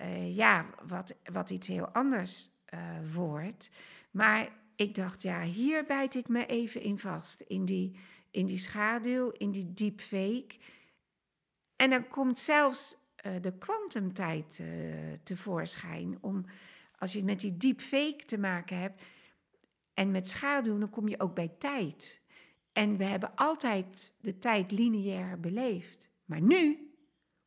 uh, 0.00 0.36
ja, 0.36 0.66
wat, 0.86 1.16
wat 1.32 1.50
iets 1.50 1.68
heel 1.68 1.88
anders 1.88 2.50
uh, 2.74 2.80
wordt. 3.12 3.70
Maar 4.10 4.48
ik 4.76 4.94
dacht, 4.94 5.22
ja, 5.22 5.42
hier 5.42 5.84
bijt 5.84 6.14
ik 6.14 6.28
me 6.28 6.46
even 6.46 6.82
in 6.82 6.98
vast. 6.98 7.40
In 7.40 7.64
die, 7.64 7.96
in 8.30 8.46
die 8.46 8.58
schaduw, 8.58 9.30
in 9.30 9.50
die 9.50 9.74
deepfake. 9.74 10.54
En 11.76 11.90
dan 11.90 12.08
komt 12.08 12.38
zelfs 12.38 12.96
uh, 13.26 13.32
de 13.40 13.58
kwantumtijd 13.58 14.62
tevoorschijn. 15.22 16.18
Om, 16.20 16.44
als 16.98 17.12
je 17.12 17.24
met 17.24 17.40
die 17.40 17.56
deepfake 17.56 18.24
te 18.26 18.38
maken 18.38 18.78
hebt 18.78 19.02
en 19.94 20.10
met 20.10 20.28
schaduw, 20.28 20.78
dan 20.78 20.90
kom 20.90 21.08
je 21.08 21.20
ook 21.20 21.34
bij 21.34 21.52
tijd. 21.58 22.22
En 22.72 22.96
we 22.96 23.04
hebben 23.04 23.34
altijd 23.34 24.12
de 24.20 24.38
tijd 24.38 24.70
lineair 24.70 25.40
beleefd. 25.40 26.10
Maar 26.24 26.40
nu 26.40 26.89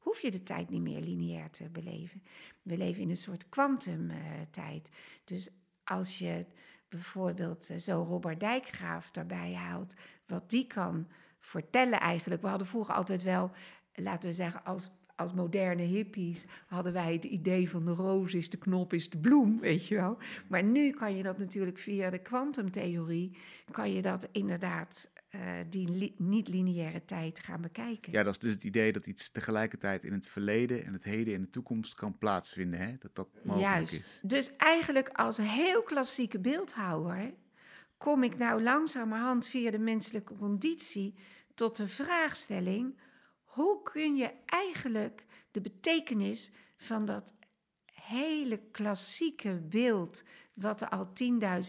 hoef 0.03 0.19
je 0.19 0.31
de 0.31 0.43
tijd 0.43 0.69
niet 0.69 0.81
meer 0.81 0.99
lineair 0.99 1.49
te 1.49 1.69
beleven. 1.69 2.23
We 2.61 2.77
leven 2.77 3.01
in 3.01 3.09
een 3.09 3.15
soort 3.15 3.49
kwantumtijd. 3.49 4.89
dus 5.23 5.49
als 5.83 6.19
je 6.19 6.45
bijvoorbeeld 6.89 7.69
eh, 7.69 7.77
zo 7.77 8.05
Robert 8.09 8.39
Dijkgraaf 8.39 9.11
daarbij 9.11 9.53
haalt, 9.53 9.93
wat 10.25 10.49
die 10.49 10.67
kan 10.67 11.07
vertellen 11.39 11.99
eigenlijk. 11.99 12.41
We 12.41 12.47
hadden 12.47 12.67
vroeger 12.67 12.93
altijd 12.93 13.23
wel, 13.23 13.51
laten 13.93 14.29
we 14.29 14.35
zeggen, 14.35 14.65
als, 14.65 14.91
als 15.15 15.33
moderne 15.33 15.83
hippies 15.83 16.45
hadden 16.67 16.93
wij 16.93 17.13
het 17.13 17.23
idee 17.23 17.69
van 17.69 17.85
de 17.85 17.91
roos 17.91 18.33
is 18.33 18.49
de 18.49 18.57
knop, 18.57 18.93
is 18.93 19.09
de 19.09 19.17
bloem, 19.17 19.59
weet 19.59 19.87
je 19.87 19.95
wel. 19.95 20.17
Maar 20.47 20.63
nu 20.63 20.91
kan 20.91 21.15
je 21.15 21.23
dat 21.23 21.37
natuurlijk 21.37 21.77
via 21.77 22.09
de 22.09 22.19
kwantumtheorie, 22.19 23.37
kan 23.71 23.93
je 23.93 24.01
dat 24.01 24.29
inderdaad 24.31 25.11
uh, 25.35 25.41
die 25.69 26.13
niet-lineaire 26.17 27.05
tijd 27.05 27.39
gaan 27.39 27.61
bekijken. 27.61 28.11
Ja, 28.11 28.23
dat 28.23 28.33
is 28.33 28.39
dus 28.39 28.51
het 28.51 28.63
idee 28.63 28.91
dat 28.91 29.07
iets 29.07 29.29
tegelijkertijd 29.29 30.03
in 30.03 30.13
het 30.13 30.27
verleden 30.27 30.85
en 30.85 30.93
het 30.93 31.03
heden 31.03 31.33
en 31.33 31.41
de 31.41 31.49
toekomst 31.49 31.93
kan 31.93 32.17
plaatsvinden. 32.17 32.79
Hè? 32.79 32.95
Dat 32.99 33.15
dat 33.15 33.27
mogelijk 33.43 33.73
Juist. 33.73 33.93
is. 33.93 34.19
Dus 34.21 34.55
eigenlijk 34.55 35.09
als 35.09 35.37
heel 35.37 35.83
klassieke 35.83 36.39
beeldhouwer 36.39 37.33
kom 37.97 38.23
ik 38.23 38.37
nou 38.37 38.63
langzamerhand 38.63 39.47
via 39.47 39.71
de 39.71 39.79
menselijke 39.79 40.35
conditie 40.37 41.13
tot 41.55 41.75
de 41.75 41.87
vraagstelling: 41.87 42.97
hoe 43.43 43.83
kun 43.83 44.15
je 44.15 44.31
eigenlijk 44.45 45.25
de 45.51 45.61
betekenis 45.61 46.51
van 46.77 47.05
dat 47.05 47.33
hele 47.91 48.59
klassieke 48.71 49.61
beeld, 49.69 50.23
wat 50.53 50.81
er 50.81 50.89
al 50.89 51.11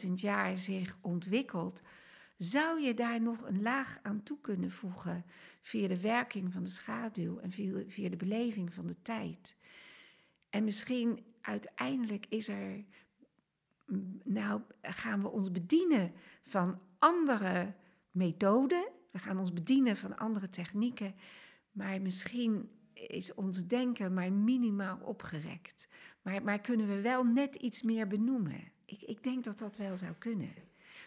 10.000 0.05 0.11
jaar 0.14 0.57
zich 0.57 0.96
ontwikkelt, 1.00 1.83
zou 2.37 2.81
je 2.81 2.94
daar 2.94 3.20
nog 3.20 3.42
een 3.42 3.62
laag 3.62 3.99
aan 4.03 4.23
toe 4.23 4.40
kunnen 4.40 4.70
voegen 4.70 5.25
via 5.62 5.88
de 5.88 6.01
werking 6.01 6.53
van 6.53 6.62
de 6.62 6.70
schaduw 6.70 7.38
en 7.38 7.51
via, 7.88 8.09
de 8.09 8.16
beleving 8.16 8.73
van 8.73 8.87
de 8.87 9.03
tijd? 9.03 9.57
En 10.51 10.64
misschien 10.64 11.25
uiteindelijk 11.40 12.27
is 12.29 12.49
er, 12.49 12.85
nou 14.25 14.61
gaan 14.83 15.23
we 15.23 15.29
ons 15.29 15.51
bedienen 15.51 16.12
van 16.42 16.81
andere 16.99 17.75
methoden, 18.11 18.88
we 19.11 19.18
gaan 19.18 19.38
ons 19.38 19.53
bedienen 19.53 19.97
van 19.97 20.16
andere 20.16 20.51
technieken, 20.51 21.14
maar 21.70 22.03
misschien 22.03 22.70
is 22.94 23.35
ons 23.35 23.66
denken 23.66 24.14
maar 24.14 24.33
minimaal 24.33 24.99
opgerekt. 25.03 25.88
Maar, 26.23 26.42
maar 26.42 26.61
kunnen 26.61 26.88
we 26.88 27.01
wel 27.01 27.25
net 27.25 27.55
iets 27.55 27.83
meer 27.83 28.07
benoemen? 28.07 28.73
Ik, 28.85 29.03
ik 29.03 29.23
denk 29.23 29.44
dat 29.44 29.59
dat 29.59 29.77
wel 29.77 29.97
zou 29.97 30.12
kunnen. 30.18 30.55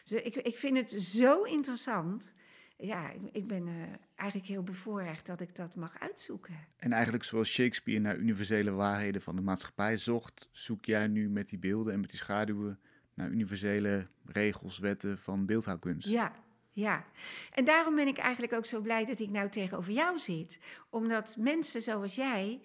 Dus 0.08 0.22
ik, 0.22 0.36
ik 0.36 0.58
vind 0.58 0.78
het 0.78 0.92
zo 1.02 1.44
interessant. 1.44 2.34
Ja, 2.78 3.12
ik 3.32 3.48
ben 3.48 3.68
uh, 3.68 3.74
eigenlijk 4.16 4.50
heel 4.50 4.64
bevoorrecht 4.64 5.26
dat 5.26 5.42
ik 5.42 5.56
dat 5.56 5.76
mag 5.76 6.00
uitzoeken. 6.00 6.56
En 6.78 6.92
eigenlijk 6.92 7.24
zoals 7.24 7.50
Shakespeare 7.50 8.00
naar 8.00 8.18
universele 8.18 8.72
waarheden 8.72 9.22
van 9.22 9.36
de 9.36 9.42
maatschappij 9.42 9.98
zocht, 9.98 10.50
zoek 10.52 10.86
jij 10.86 11.08
nu 11.08 11.30
met 11.30 11.50
die 11.50 11.60
beelden 11.60 11.94
en 11.94 12.00
met 12.00 12.10
die 12.10 12.20
schaduwen 12.20 12.80
naar 13.14 13.30
universele 13.30 14.08
regels, 14.26 14.80
wetten 14.80 15.18
van 15.18 15.46
beeldhouwkunst. 15.46 16.08
Ja, 16.08 16.34
ja. 16.72 17.06
En 17.54 17.66
daarom 17.66 17.96
ben 17.96 18.08
ik 18.08 18.18
eigenlijk 18.18 18.54
ook 18.54 18.66
zo 18.66 18.82
blij 18.82 19.06
dat 19.06 19.20
ik 19.20 19.30
nou 19.30 19.50
tegenover 19.50 19.94
jou 19.94 20.20
zit. 20.20 20.60
Omdat 20.90 21.36
mensen 21.38 21.82
zoals 21.82 22.16
jij 22.16 22.62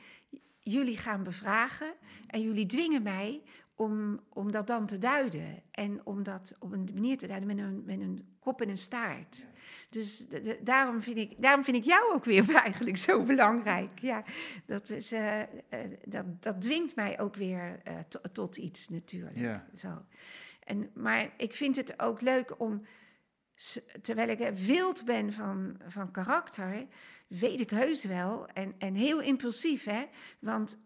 jullie 0.59 0.97
gaan 0.97 1.23
bevragen 1.23 1.95
en 2.27 2.43
jullie 2.43 2.67
dwingen 2.67 3.03
mij 3.03 3.43
om, 3.75 4.21
om 4.29 4.53
dat 4.53 4.67
dan 4.67 4.87
te 4.87 4.99
duiden. 4.99 5.63
En 5.71 6.07
om 6.07 6.23
dat 6.23 6.57
op 6.59 6.73
een 6.73 6.89
manier 6.95 7.19
te 7.19 7.27
duiden 7.27 7.49
met 7.49 7.59
een, 7.59 7.83
met 7.85 8.01
een 8.01 8.37
kop 8.39 8.61
en 8.61 8.69
een 8.69 8.77
staart. 8.77 9.47
Dus 9.91 10.27
daarom, 10.63 11.03
vind 11.03 11.17
ik, 11.17 11.35
daarom 11.39 11.65
vind 11.65 11.77
ik 11.77 11.85
jou 11.85 12.13
ook 12.13 12.25
weer 12.25 12.55
eigenlijk 12.65 12.97
zo 12.97 13.23
belangrijk. 13.23 13.99
Ja, 13.99 14.25
dat, 14.67 14.91
is, 14.91 15.13
uh, 15.13 15.39
uh, 15.39 15.47
dat, 16.05 16.43
dat 16.43 16.61
dwingt 16.61 16.97
mij 16.97 17.21
ook 17.21 17.35
weer 17.35 17.81
uh, 17.89 17.95
tot 18.33 18.57
iets 18.57 18.89
natuurlijk. 18.89 19.39
Ja. 19.39 19.67
Zo. 19.75 20.05
En, 20.65 20.91
maar 20.95 21.33
ik 21.37 21.55
vind 21.55 21.77
het 21.77 22.01
ook 22.01 22.21
leuk 22.21 22.61
om, 22.61 22.87
terwijl 24.03 24.29
ik 24.29 24.51
wild 24.55 25.05
ben 25.05 25.33
van, 25.33 25.77
van 25.87 26.11
karakter, 26.11 26.87
weet 27.27 27.61
ik 27.61 27.71
heus 27.71 28.05
wel, 28.05 28.47
en, 28.47 28.75
en 28.79 28.95
heel 28.95 29.21
impulsief, 29.21 29.85
hè, 29.85 30.05
want 30.39 30.79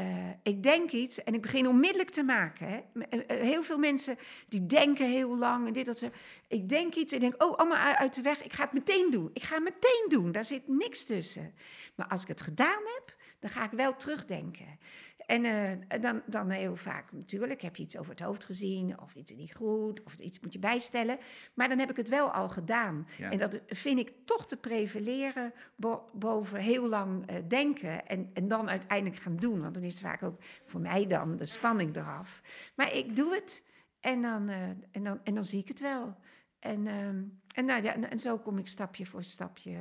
uh, 0.00 0.30
ik 0.42 0.62
denk 0.62 0.90
iets 0.90 1.22
en 1.22 1.34
ik 1.34 1.42
begin 1.42 1.68
onmiddellijk 1.68 2.10
te 2.10 2.22
maken. 2.22 2.68
Hè. 2.68 2.80
Eh, 3.08 3.20
eh, 3.26 3.40
heel 3.40 3.62
veel 3.62 3.78
mensen 3.78 4.18
die 4.48 4.66
denken 4.66 5.10
heel 5.10 5.36
lang 5.38 5.66
en 5.66 5.72
dit 5.72 5.86
dat 5.86 5.98
ze. 5.98 6.10
Ik 6.48 6.68
denk 6.68 6.94
iets 6.94 7.12
en 7.12 7.20
denk, 7.20 7.42
oh, 7.42 7.56
allemaal 7.56 7.94
uit 7.94 8.14
de 8.14 8.22
weg. 8.22 8.44
Ik 8.44 8.52
ga 8.52 8.62
het 8.62 8.72
meteen 8.72 9.10
doen. 9.10 9.30
Ik 9.32 9.42
ga 9.42 9.54
het 9.54 9.64
meteen 9.64 10.06
doen. 10.08 10.32
Daar 10.32 10.44
zit 10.44 10.68
niks 10.68 11.04
tussen. 11.04 11.54
Maar 11.94 12.06
als 12.08 12.22
ik 12.22 12.28
het 12.28 12.40
gedaan 12.40 12.82
heb, 12.94 13.14
dan 13.38 13.50
ga 13.50 13.64
ik 13.64 13.70
wel 13.70 13.96
terugdenken. 13.96 14.78
En 15.26 15.44
eh, 15.44 16.00
dan, 16.00 16.22
dan 16.26 16.50
heel 16.50 16.76
vaak, 16.76 17.12
natuurlijk, 17.12 17.62
heb 17.62 17.76
je 17.76 17.82
iets 17.82 17.98
over 17.98 18.10
het 18.10 18.20
hoofd 18.20 18.44
gezien, 18.44 19.00
of 19.00 19.14
iets 19.14 19.34
niet 19.34 19.54
goed, 19.54 20.02
of 20.02 20.18
iets 20.18 20.40
moet 20.40 20.52
je 20.52 20.58
bijstellen. 20.58 21.18
Maar 21.54 21.68
dan 21.68 21.78
heb 21.78 21.90
ik 21.90 21.96
het 21.96 22.08
wel 22.08 22.30
al 22.30 22.48
gedaan. 22.48 23.06
Ja. 23.18 23.30
En 23.30 23.38
dat 23.38 23.60
vind 23.66 23.98
ik 23.98 24.12
toch 24.24 24.46
te 24.46 24.56
prevaleren 24.56 25.52
bo- 25.76 26.10
boven 26.12 26.60
heel 26.60 26.88
lang 26.88 27.26
eh, 27.26 27.36
denken 27.48 28.06
en, 28.06 28.30
en 28.34 28.48
dan 28.48 28.68
uiteindelijk 28.68 29.20
gaan 29.20 29.36
doen. 29.36 29.60
Want 29.60 29.74
dan 29.74 29.82
is 29.82 30.00
vaak 30.00 30.22
ook 30.22 30.42
voor 30.64 30.80
mij 30.80 31.06
dan 31.06 31.36
de 31.36 31.46
spanning 31.46 31.96
eraf. 31.96 32.42
Maar 32.74 32.94
ik 32.94 33.16
doe 33.16 33.34
het 33.34 33.64
en 34.00 34.22
dan, 34.22 34.48
eh, 34.48 34.62
en 34.90 35.04
dan, 35.04 35.20
en 35.24 35.34
dan 35.34 35.44
zie 35.44 35.60
ik 35.60 35.68
het 35.68 35.80
wel. 35.80 36.16
En, 36.58 36.86
ehm, 36.86 37.22
en, 37.54 37.64
nou, 37.64 37.82
ja, 37.82 37.94
en, 37.94 38.10
en 38.10 38.18
zo 38.18 38.38
kom 38.38 38.58
ik 38.58 38.66
stapje 38.68 39.06
voor 39.06 39.24
stapje 39.24 39.76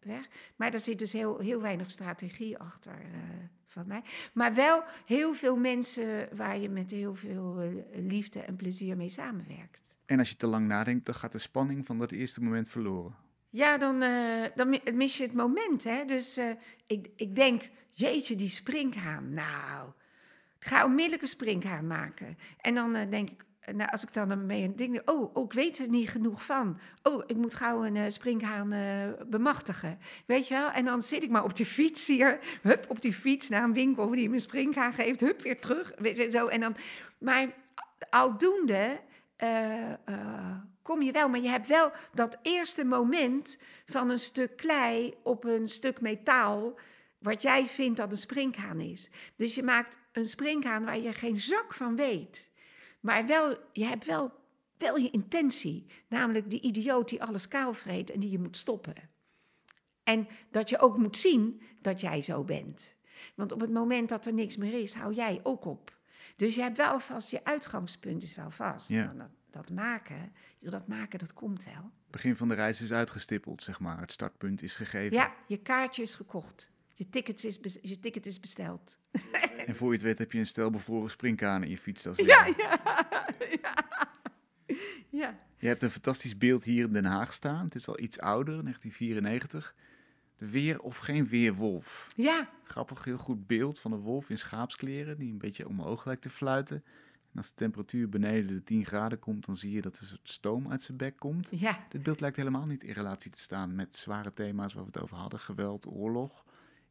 weg. 0.00 0.28
Maar 0.56 0.72
er 0.72 0.80
zit 0.80 0.98
dus 0.98 1.12
heel, 1.12 1.38
heel 1.38 1.60
weinig 1.60 1.90
strategie 1.90 2.58
achter 2.58 2.96
van 3.74 3.86
mij. 3.86 4.02
Maar 4.32 4.54
wel 4.54 4.82
heel 5.06 5.34
veel 5.34 5.56
mensen 5.56 6.28
waar 6.36 6.58
je 6.58 6.68
met 6.68 6.90
heel 6.90 7.14
veel 7.14 7.60
eh, 7.60 7.68
liefde 8.08 8.40
en 8.40 8.56
plezier 8.56 8.96
mee 8.96 9.08
samenwerkt. 9.08 9.90
En 10.06 10.18
als 10.18 10.28
je 10.28 10.36
te 10.36 10.46
lang 10.46 10.66
nadenkt, 10.66 11.06
dan 11.06 11.14
gaat 11.14 11.32
de 11.32 11.38
spanning 11.38 11.86
van 11.86 11.98
dat 11.98 12.10
eerste 12.10 12.40
moment 12.42 12.68
verloren. 12.68 13.14
Ja, 13.50 13.78
dan, 13.78 14.02
eh, 14.02 14.44
dan 14.54 14.68
mi- 14.68 14.92
mis 14.94 15.16
je 15.16 15.22
het 15.22 15.32
moment. 15.34 15.84
Hè? 15.84 16.04
Dus 16.04 16.36
eh, 16.36 16.50
ik, 16.86 17.08
ik 17.16 17.34
denk, 17.34 17.70
jeetje, 17.90 18.36
die 18.36 18.48
springhaan. 18.48 19.32
Nou, 19.34 19.88
ik 20.58 20.66
ga 20.66 20.84
onmiddellijk 20.84 21.22
een 21.22 21.28
springhaan 21.28 21.86
maken. 21.86 22.38
En 22.60 22.74
dan 22.74 22.92
denk 23.10 23.30
ik, 23.30 23.44
nou, 23.72 23.90
als 23.90 24.02
ik 24.02 24.12
dan 24.12 24.30
ermee 24.30 24.62
een 24.62 24.76
ding... 24.76 25.02
Oh, 25.04 25.36
oh, 25.36 25.44
ik 25.44 25.52
weet 25.52 25.78
er 25.78 25.88
niet 25.88 26.10
genoeg 26.10 26.44
van. 26.44 26.78
Oh, 27.02 27.22
ik 27.26 27.36
moet 27.36 27.54
gauw 27.54 27.84
een 27.84 27.96
eh, 27.96 28.04
springhaan 28.08 28.72
eh, 28.72 29.26
bemachtigen. 29.26 29.98
Weet 30.26 30.48
je 30.48 30.54
wel? 30.54 30.70
En 30.70 30.84
dan 30.84 31.02
zit 31.02 31.22
ik 31.22 31.30
maar 31.30 31.44
op 31.44 31.56
die 31.56 31.66
fiets 31.66 32.06
hier. 32.06 32.38
Hup, 32.62 32.84
op 32.88 33.00
die 33.00 33.12
fiets 33.12 33.48
naar 33.48 33.64
een 33.64 33.72
winkel 33.72 34.10
die 34.10 34.28
me 34.28 34.34
een 34.34 34.40
springhaan 34.40 34.92
geeft. 34.92 35.20
Hup, 35.20 35.42
weer 35.42 35.60
terug. 35.60 35.92
Zo. 36.30 36.46
En 36.46 36.60
dan, 36.60 36.76
maar 37.18 37.48
aldoende 38.10 39.00
eh, 39.36 39.92
eh, 39.92 40.56
kom 40.82 41.02
je 41.02 41.12
wel. 41.12 41.28
Maar 41.28 41.40
je 41.40 41.48
hebt 41.48 41.66
wel 41.66 41.92
dat 42.12 42.38
eerste 42.42 42.84
moment 42.84 43.58
van 43.86 44.10
een 44.10 44.18
stuk 44.18 44.56
klei 44.56 45.14
op 45.22 45.44
een 45.44 45.68
stuk 45.68 46.00
metaal... 46.00 46.78
wat 47.18 47.42
jij 47.42 47.66
vindt 47.66 47.96
dat 47.96 48.12
een 48.12 48.18
springhaan 48.18 48.80
is. 48.80 49.10
Dus 49.36 49.54
je 49.54 49.62
maakt 49.62 49.98
een 50.12 50.26
springhaan 50.26 50.84
waar 50.84 50.98
je 50.98 51.12
geen 51.12 51.40
zak 51.40 51.74
van 51.74 51.96
weet. 51.96 52.52
Maar 53.04 53.26
wel, 53.26 53.56
je 53.72 53.84
hebt 53.84 54.04
wel, 54.04 54.32
wel 54.78 54.96
je 54.96 55.10
intentie. 55.10 55.86
Namelijk 56.08 56.50
die 56.50 56.60
idioot 56.60 57.08
die 57.08 57.22
alles 57.22 57.48
kaalvreet 57.48 58.10
en 58.10 58.20
die 58.20 58.30
je 58.30 58.38
moet 58.38 58.56
stoppen. 58.56 58.94
En 60.02 60.28
dat 60.50 60.68
je 60.68 60.78
ook 60.78 60.98
moet 60.98 61.16
zien 61.16 61.62
dat 61.80 62.00
jij 62.00 62.22
zo 62.22 62.44
bent. 62.44 62.96
Want 63.34 63.52
op 63.52 63.60
het 63.60 63.70
moment 63.70 64.08
dat 64.08 64.26
er 64.26 64.32
niks 64.32 64.56
meer 64.56 64.82
is, 64.82 64.94
hou 64.94 65.14
jij 65.14 65.40
ook 65.42 65.64
op. 65.64 65.98
Dus 66.36 66.54
je 66.54 66.60
hebt 66.60 66.76
wel 66.76 67.00
vast, 67.00 67.30
je 67.30 67.44
uitgangspunt 67.44 68.22
is 68.22 68.34
wel 68.34 68.50
vast. 68.50 68.88
Ja. 68.88 69.04
Nou, 69.04 69.18
dat, 69.18 69.30
dat 69.50 69.70
maken, 69.70 70.32
dat 70.60 70.86
maken, 70.86 71.18
dat 71.18 71.32
komt 71.32 71.64
wel. 71.64 71.74
Het 71.74 72.10
begin 72.10 72.36
van 72.36 72.48
de 72.48 72.54
reis 72.54 72.80
is 72.80 72.92
uitgestippeld, 72.92 73.62
zeg 73.62 73.80
maar. 73.80 74.00
Het 74.00 74.12
startpunt 74.12 74.62
is 74.62 74.74
gegeven. 74.74 75.16
Ja, 75.16 75.34
je 75.46 75.58
kaartje 75.58 76.02
is 76.02 76.14
gekocht. 76.14 76.72
Je 76.94 77.08
ticket 77.08 77.44
is, 77.44 77.78
je 77.82 78.00
ticket 78.00 78.26
is 78.26 78.40
besteld. 78.40 78.98
En 79.66 79.76
voor 79.76 79.88
je 79.88 79.94
het 79.94 80.02
weet 80.02 80.18
heb 80.18 80.32
je 80.32 80.38
een 80.38 80.46
stel 80.46 80.70
bevroren 80.70 81.10
springkaan 81.10 81.62
in 81.62 81.70
je 81.70 81.78
fietstas. 81.78 82.16
Ja, 82.16 82.46
ja, 82.56 82.78
ja. 83.62 83.74
ja. 85.10 85.38
Je 85.58 85.66
hebt 85.66 85.82
een 85.82 85.90
fantastisch 85.90 86.38
beeld 86.38 86.64
hier 86.64 86.84
in 86.84 86.92
Den 86.92 87.04
Haag 87.04 87.32
staan. 87.32 87.64
Het 87.64 87.74
is 87.74 87.88
al 87.88 88.00
iets 88.00 88.20
ouder, 88.20 88.62
1994. 88.62 89.74
De 90.36 90.48
weer 90.48 90.80
of 90.80 90.98
geen 90.98 91.28
weerwolf. 91.28 92.06
Ja, 92.16 92.50
Grappig, 92.64 93.04
heel 93.04 93.18
goed 93.18 93.46
beeld 93.46 93.78
van 93.80 93.92
een 93.92 94.00
wolf 94.00 94.30
in 94.30 94.38
schaapskleren 94.38 95.18
die 95.18 95.32
een 95.32 95.38
beetje 95.38 95.68
omhoog 95.68 96.04
lijkt 96.04 96.22
te 96.22 96.30
fluiten. 96.30 96.84
En 97.32 97.36
als 97.40 97.48
de 97.48 97.54
temperatuur 97.54 98.08
beneden 98.08 98.46
de 98.46 98.62
10 98.62 98.84
graden 98.84 99.18
komt, 99.18 99.46
dan 99.46 99.56
zie 99.56 99.72
je 99.72 99.80
dat 99.80 99.96
er 99.96 100.02
een 100.02 100.08
soort 100.08 100.28
stoom 100.28 100.70
uit 100.70 100.82
zijn 100.82 100.96
bek 100.96 101.18
komt. 101.18 101.50
ja. 101.50 101.86
Dit 101.88 102.02
beeld 102.02 102.20
lijkt 102.20 102.36
helemaal 102.36 102.66
niet 102.66 102.84
in 102.84 102.92
relatie 102.92 103.30
te 103.30 103.40
staan 103.40 103.74
met 103.74 103.96
zware 103.96 104.32
thema's 104.32 104.72
waar 104.74 104.84
we 104.84 104.90
het 104.92 105.02
over 105.02 105.16
hadden. 105.16 105.38
Geweld, 105.40 105.86
oorlog. 105.86 106.44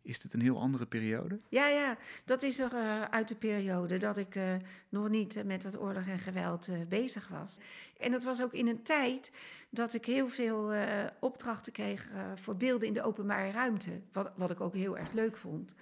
Is 0.04 0.20
dit 0.20 0.34
een 0.34 0.42
heel 0.42 0.60
andere 0.60 0.86
periode? 0.86 1.40
Ja, 1.50 1.68
ja, 1.68 1.98
dat 2.26 2.44
is 2.44 2.60
er 2.60 2.74
eh, 2.74 3.02
uit 3.02 3.28
de 3.28 3.36
periode 3.36 3.98
dat 3.98 4.18
ik 4.18 4.36
eh, 4.36 4.56
nog 4.90 5.10
niet 5.10 5.36
eh, 5.36 5.44
met 5.44 5.62
dat 5.62 5.80
oorlog 5.80 6.08
en 6.08 6.20
geweld 6.20 6.70
bezig 6.90 7.28
was. 7.28 7.58
En 7.98 8.12
dat 8.12 8.24
was 8.24 8.42
ook 8.42 8.54
in 8.54 8.68
een 8.68 8.82
tijd 8.82 9.32
dat 9.70 9.94
ik 9.94 10.06
heel 10.06 10.30
veel 10.30 10.74
opdrachten 11.20 11.74
kreeg 11.74 12.08
voor 12.36 12.56
beelden 12.56 12.88
in 12.88 12.94
de 12.94 13.04
openbare 13.04 13.52
ruimte. 13.52 14.02
Wat, 14.12 14.32
wat 14.36 14.52
ik 14.52 14.62
ook 14.62 14.74
heel 14.74 14.98
erg 14.98 15.12
leuk 15.12 15.38
vond. 15.38 15.74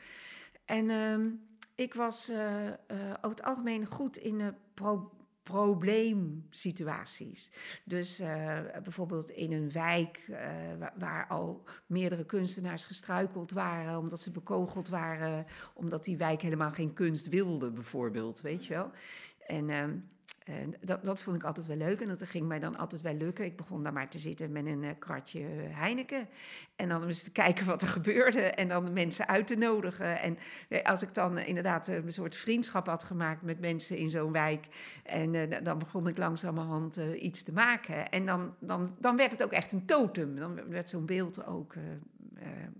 En 0.65 0.89
ehm, 0.89 1.29
ik 1.75 1.93
was 1.93 2.31
over 3.21 3.29
het 3.29 3.43
algemeen 3.43 3.85
goed 3.85 4.17
in 4.17 4.55
pro 4.73 5.11
probleemsituaties. 5.43 7.51
Dus 7.85 8.19
eh, 8.19 8.59
bijvoorbeeld 8.83 9.29
in 9.29 9.51
een 9.51 9.71
wijk 9.71 10.25
eh, 10.29 10.37
waar, 10.79 10.93
waar 10.97 11.27
al 11.27 11.63
meerdere 11.85 12.25
kunstenaars 12.25 12.85
gestruikeld 12.85 13.51
waren 13.51 13.97
omdat 13.97 14.21
ze 14.21 14.31
bekogeld 14.31 14.87
waren, 14.87 15.45
omdat 15.73 16.03
die 16.03 16.17
wijk 16.17 16.41
helemaal 16.41 16.71
geen 16.71 16.93
kunst 16.93 17.29
wilde, 17.29 17.71
bijvoorbeeld, 17.71 18.41
weet 18.41 18.65
je 18.65 18.73
wel. 18.73 18.91
En 19.47 19.69
ehm, 19.69 19.97
en 20.43 20.75
dat, 20.81 21.05
dat 21.05 21.19
vond 21.19 21.35
ik 21.35 21.43
altijd 21.43 21.65
wel 21.65 21.77
leuk 21.77 22.01
en 22.01 22.07
dat 22.07 22.23
ging 22.23 22.47
mij 22.47 22.59
dan 22.59 22.77
altijd 22.77 23.01
wel 23.01 23.13
lukken. 23.13 23.45
Ik 23.45 23.55
begon 23.55 23.83
daar 23.83 23.93
maar 23.93 24.09
te 24.09 24.19
zitten 24.19 24.51
met 24.51 24.65
een 24.65 24.83
eh, 24.83 24.89
kratje 24.99 25.39
Heineken. 25.69 26.27
En 26.75 26.89
dan 26.89 27.07
eens 27.07 27.23
te 27.23 27.31
kijken 27.31 27.65
wat 27.65 27.81
er 27.81 27.87
gebeurde 27.87 28.41
en 28.41 28.67
dan 28.67 28.85
de 28.85 28.91
mensen 28.91 29.27
uit 29.27 29.47
te 29.47 29.55
nodigen. 29.55 30.19
En 30.19 30.37
eh, 30.69 30.83
als 30.83 31.01
ik 31.01 31.13
dan 31.13 31.37
eh, 31.37 31.47
inderdaad 31.47 31.87
een 31.87 32.13
soort 32.13 32.35
vriendschap 32.35 32.87
had 32.87 33.03
gemaakt 33.03 33.41
met 33.41 33.59
mensen 33.59 33.97
in 33.97 34.09
zo'n 34.09 34.31
wijk... 34.31 34.67
en 35.03 35.63
dan 35.63 35.79
begon 35.79 36.07
ik 36.07 36.17
langzamerhand 36.17 36.97
iets 37.19 37.43
te 37.43 37.53
maken. 37.53 38.09
En 38.09 38.25
dan, 38.25 38.55
dan, 38.59 38.95
dan 38.99 39.17
werd 39.17 39.31
het 39.31 39.43
ook 39.43 39.51
echt 39.51 39.71
een 39.71 39.85
totem. 39.85 40.35
Dan 40.35 40.69
werd 40.69 40.89
zo'n 40.89 41.05
beeld 41.05 41.45
ook 41.45 41.73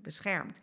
beschermd. 0.02 0.60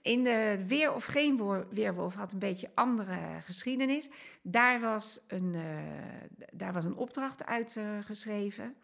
In 0.00 0.24
de 0.24 0.64
Weer 0.66 0.94
of 0.94 1.04
Geen 1.04 1.64
Weerwolf 1.70 2.14
had 2.14 2.32
een 2.32 2.38
beetje 2.38 2.70
andere 2.74 3.18
geschiedenis. 3.44 4.10
Daar 4.42 4.80
was 4.80 5.20
een, 5.26 5.54
eh, 5.54 6.42
daar 6.52 6.72
was 6.72 6.84
een 6.84 6.96
opdracht 6.96 7.44
uitgeschreven. 7.44 8.74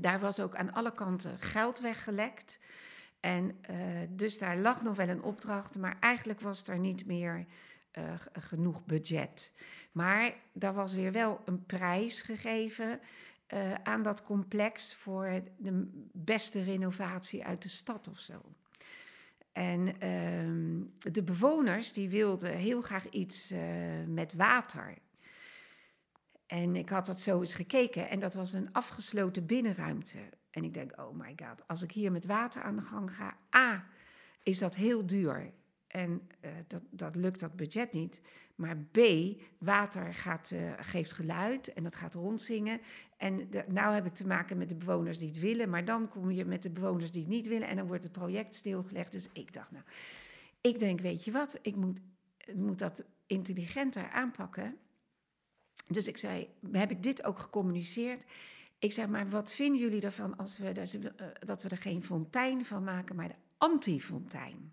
daar 0.00 0.20
was 0.20 0.40
ook 0.40 0.54
aan 0.54 0.72
alle 0.72 0.94
kanten 0.94 1.38
geld 1.38 1.80
weggelekt. 1.80 2.58
En 3.20 3.58
eh, 3.60 3.76
dus 4.08 4.38
daar 4.38 4.56
lag 4.56 4.82
nog 4.82 4.96
wel 4.96 5.08
een 5.08 5.22
opdracht, 5.22 5.78
maar 5.78 5.96
eigenlijk 6.00 6.40
was 6.40 6.66
er 6.66 6.78
niet 6.78 7.06
meer 7.06 7.46
eh, 7.90 8.14
genoeg 8.32 8.84
budget. 8.84 9.52
Maar 9.92 10.34
daar 10.52 10.74
was 10.74 10.94
weer 10.94 11.12
wel 11.12 11.40
een 11.44 11.66
prijs 11.66 12.22
gegeven 12.22 13.00
aan 13.82 14.02
dat 14.02 14.22
complex 14.22 14.94
voor 14.94 15.42
de 15.56 15.90
beste 16.12 16.62
renovatie 16.62 17.44
uit 17.44 17.62
de 17.62 17.68
stad 17.68 18.08
of 18.08 18.18
zo. 18.18 18.40
En 19.54 20.00
ehm, 20.00 21.12
de 21.12 21.22
bewoners 21.22 21.92
die 21.92 22.08
wilden 22.08 22.56
heel 22.56 22.80
graag 22.80 23.08
iets 23.08 23.50
eh, 23.50 23.60
met 24.06 24.32
water. 24.32 24.94
En 26.46 26.76
ik 26.76 26.88
had 26.88 27.06
dat 27.06 27.20
zo 27.20 27.40
eens 27.40 27.54
gekeken 27.54 28.08
en 28.08 28.20
dat 28.20 28.34
was 28.34 28.52
een 28.52 28.72
afgesloten 28.72 29.46
binnenruimte. 29.46 30.18
En 30.50 30.64
ik 30.64 30.74
denk, 30.74 31.00
oh 31.00 31.18
my 31.18 31.34
god, 31.36 31.68
als 31.68 31.82
ik 31.82 31.92
hier 31.92 32.12
met 32.12 32.24
water 32.24 32.62
aan 32.62 32.76
de 32.76 32.82
gang 32.82 33.16
ga, 33.16 33.36
A, 33.56 33.86
is 34.42 34.58
dat 34.58 34.74
heel 34.74 35.06
duur. 35.06 35.52
En 35.86 36.28
eh, 36.40 36.50
dat, 36.66 36.82
dat 36.90 37.16
lukt 37.16 37.40
dat 37.40 37.56
budget 37.56 37.92
niet. 37.92 38.20
Maar 38.54 38.76
B, 38.76 38.98
water 39.58 40.14
gaat, 40.14 40.50
eh, 40.50 40.72
geeft 40.76 41.12
geluid 41.12 41.72
en 41.72 41.82
dat 41.82 41.96
gaat 41.96 42.14
rondzingen. 42.14 42.80
En 43.16 43.50
de, 43.50 43.64
nou 43.68 43.94
heb 43.94 44.06
ik 44.06 44.14
te 44.14 44.26
maken 44.26 44.58
met 44.58 44.68
de 44.68 44.74
bewoners 44.74 45.18
die 45.18 45.28
het 45.28 45.38
willen, 45.38 45.70
maar 45.70 45.84
dan 45.84 46.08
kom 46.08 46.30
je 46.30 46.44
met 46.44 46.62
de 46.62 46.70
bewoners 46.70 47.10
die 47.10 47.20
het 47.20 47.30
niet 47.30 47.46
willen 47.46 47.68
en 47.68 47.76
dan 47.76 47.86
wordt 47.86 48.04
het 48.04 48.12
project 48.12 48.54
stilgelegd. 48.54 49.12
Dus 49.12 49.28
ik 49.32 49.52
dacht, 49.52 49.70
nou, 49.70 49.84
ik 50.60 50.78
denk, 50.78 51.00
weet 51.00 51.24
je 51.24 51.32
wat, 51.32 51.58
ik 51.62 51.76
moet, 51.76 52.00
moet 52.54 52.78
dat 52.78 53.04
intelligenter 53.26 54.10
aanpakken. 54.10 54.76
Dus 55.86 56.06
ik 56.06 56.18
zei, 56.18 56.48
heb 56.72 56.90
ik 56.90 57.02
dit 57.02 57.24
ook 57.24 57.38
gecommuniceerd? 57.38 58.24
Ik 58.78 58.92
zeg, 58.92 59.08
maar 59.08 59.28
wat 59.28 59.52
vinden 59.52 59.80
jullie 59.80 60.00
ervan 60.00 60.36
als 60.36 60.58
we, 60.58 60.68
eh, 60.68 61.26
dat 61.40 61.62
we 61.62 61.68
er 61.68 61.76
geen 61.76 62.02
fontein 62.02 62.64
van 62.64 62.84
maken, 62.84 63.16
maar 63.16 63.28
de 63.28 63.34
anti-fontein? 63.58 64.72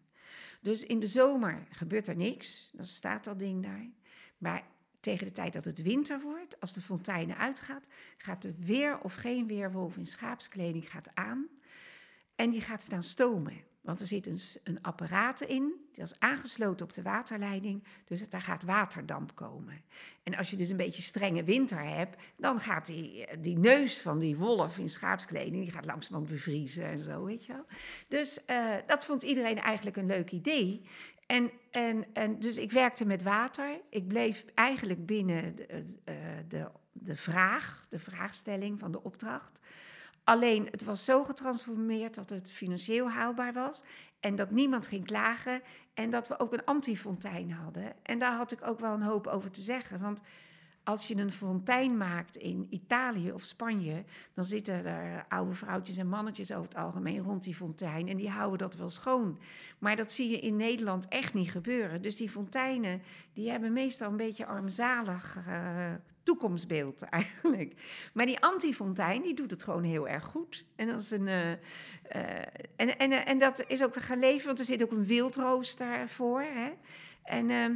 Dus 0.61 0.83
in 0.83 0.99
de 0.99 1.07
zomer 1.07 1.67
gebeurt 1.69 2.07
er 2.07 2.15
niks, 2.15 2.71
dan 2.73 2.85
staat 2.85 3.23
dat 3.23 3.39
ding 3.39 3.63
daar. 3.63 3.89
Maar 4.37 4.63
tegen 4.99 5.27
de 5.27 5.33
tijd 5.33 5.53
dat 5.53 5.65
het 5.65 5.81
winter 5.81 6.21
wordt, 6.21 6.59
als 6.59 6.73
de 6.73 6.81
fonteinen 6.81 7.37
uitgaat, 7.37 7.83
gaat 8.17 8.43
er 8.43 8.55
weer 8.57 8.99
of 8.99 9.13
geen 9.13 9.47
weerwolf 9.47 9.97
in 9.97 10.05
schaapskleding 10.05 10.91
gaat 10.91 11.09
aan. 11.13 11.47
En 12.35 12.49
die 12.49 12.61
gaat 12.61 12.81
staan 12.81 13.03
stomen. 13.03 13.63
Want 13.81 14.01
er 14.01 14.07
zit 14.07 14.27
een, 14.27 14.39
een 14.63 14.81
apparaat 14.81 15.41
in, 15.41 15.73
dat 15.93 16.05
is 16.05 16.19
aangesloten 16.19 16.85
op 16.85 16.93
de 16.93 17.01
waterleiding, 17.01 17.83
dus 18.05 18.29
daar 18.29 18.41
gaat 18.41 18.63
waterdamp 18.63 19.35
komen. 19.35 19.81
En 20.23 20.35
als 20.35 20.49
je 20.49 20.55
dus 20.55 20.69
een 20.69 20.77
beetje 20.77 21.01
strenge 21.01 21.43
winter 21.43 21.83
hebt, 21.83 22.21
dan 22.37 22.59
gaat 22.59 22.85
die, 22.85 23.27
die 23.39 23.57
neus 23.57 24.01
van 24.01 24.19
die 24.19 24.37
wolf 24.37 24.77
in 24.77 24.89
schaapskleding, 24.89 25.63
die 25.63 25.71
gaat 25.71 25.85
langzamerhand 25.85 26.33
bevriezen 26.33 26.85
en 26.85 27.03
zo, 27.03 27.23
weet 27.23 27.45
je 27.45 27.53
wel. 27.53 27.65
Dus 28.07 28.45
eh, 28.45 28.75
dat 28.87 29.05
vond 29.05 29.21
iedereen 29.21 29.59
eigenlijk 29.59 29.97
een 29.97 30.05
leuk 30.05 30.31
idee. 30.31 30.81
En, 31.25 31.51
en, 31.71 32.05
en 32.13 32.39
dus 32.39 32.57
ik 32.57 32.71
werkte 32.71 33.05
met 33.05 33.23
water. 33.23 33.81
Ik 33.89 34.07
bleef 34.07 34.45
eigenlijk 34.53 35.05
binnen 35.05 35.55
de, 35.55 35.65
eh, 36.03 36.15
de, 36.47 36.67
de 36.91 37.15
vraag, 37.15 37.85
de 37.89 37.99
vraagstelling 37.99 38.79
van 38.79 38.91
de 38.91 39.03
opdracht. 39.03 39.59
Alleen 40.23 40.67
het 40.71 40.83
was 40.83 41.05
zo 41.05 41.23
getransformeerd 41.23 42.15
dat 42.15 42.29
het 42.29 42.51
financieel 42.51 43.09
haalbaar 43.09 43.53
was. 43.53 43.83
En 44.19 44.35
dat 44.35 44.51
niemand 44.51 44.87
ging 44.87 45.05
klagen. 45.05 45.61
En 45.93 46.09
dat 46.09 46.27
we 46.27 46.39
ook 46.39 46.53
een 46.53 46.65
antifontein 46.65 47.51
hadden. 47.51 47.93
En 48.03 48.19
daar 48.19 48.33
had 48.33 48.51
ik 48.51 48.67
ook 48.67 48.79
wel 48.79 48.93
een 48.93 49.01
hoop 49.01 49.27
over 49.27 49.51
te 49.51 49.61
zeggen. 49.61 49.99
Want 49.99 50.21
als 50.83 51.07
je 51.07 51.15
een 51.15 51.31
fontein 51.31 51.97
maakt 51.97 52.37
in 52.37 52.67
Italië 52.69 53.31
of 53.31 53.43
Spanje, 53.43 54.03
dan 54.33 54.43
zitten 54.43 54.85
er 54.85 55.25
oude 55.27 55.53
vrouwtjes 55.53 55.97
en 55.97 56.07
mannetjes 56.07 56.51
over 56.51 56.63
het 56.63 56.77
algemeen 56.77 57.23
rond 57.23 57.43
die 57.43 57.55
fontein 57.55 58.07
en 58.07 58.17
die 58.17 58.29
houden 58.29 58.57
dat 58.57 58.75
wel 58.75 58.89
schoon. 58.89 59.39
Maar 59.79 59.95
dat 59.95 60.11
zie 60.11 60.29
je 60.29 60.39
in 60.39 60.55
Nederland 60.55 61.07
echt 61.07 61.33
niet 61.33 61.51
gebeuren. 61.51 62.01
Dus 62.01 62.15
die 62.15 62.29
fonteinen, 62.29 63.01
die 63.33 63.49
hebben 63.49 63.73
meestal 63.73 64.09
een 64.09 64.17
beetje 64.17 64.45
armzalig 64.45 65.37
uh, 65.47 65.93
toekomstbeeld 66.23 67.01
eigenlijk. 67.19 67.73
Maar 68.13 68.25
die 68.25 68.39
antifontein, 68.39 69.21
die 69.21 69.33
doet 69.33 69.51
het 69.51 69.63
gewoon 69.63 69.83
heel 69.83 70.07
erg 70.07 70.23
goed. 70.23 70.65
En 70.75 70.87
dat 70.87 71.01
is 71.01 71.11
een... 71.11 71.27
Uh, 71.27 71.49
uh, 71.49 71.57
en, 72.75 72.97
en, 72.97 73.25
en 73.25 73.39
dat 73.39 73.63
is 73.67 73.83
ook 73.83 73.95
geleefd, 73.95 74.45
want 74.45 74.59
er 74.59 74.65
zit 74.65 74.83
ook 74.83 74.91
een 74.91 75.05
wildrooster 75.05 76.09
voor. 76.09 76.41
Hè? 76.41 76.71
En 77.23 77.49
ehm, 77.49 77.73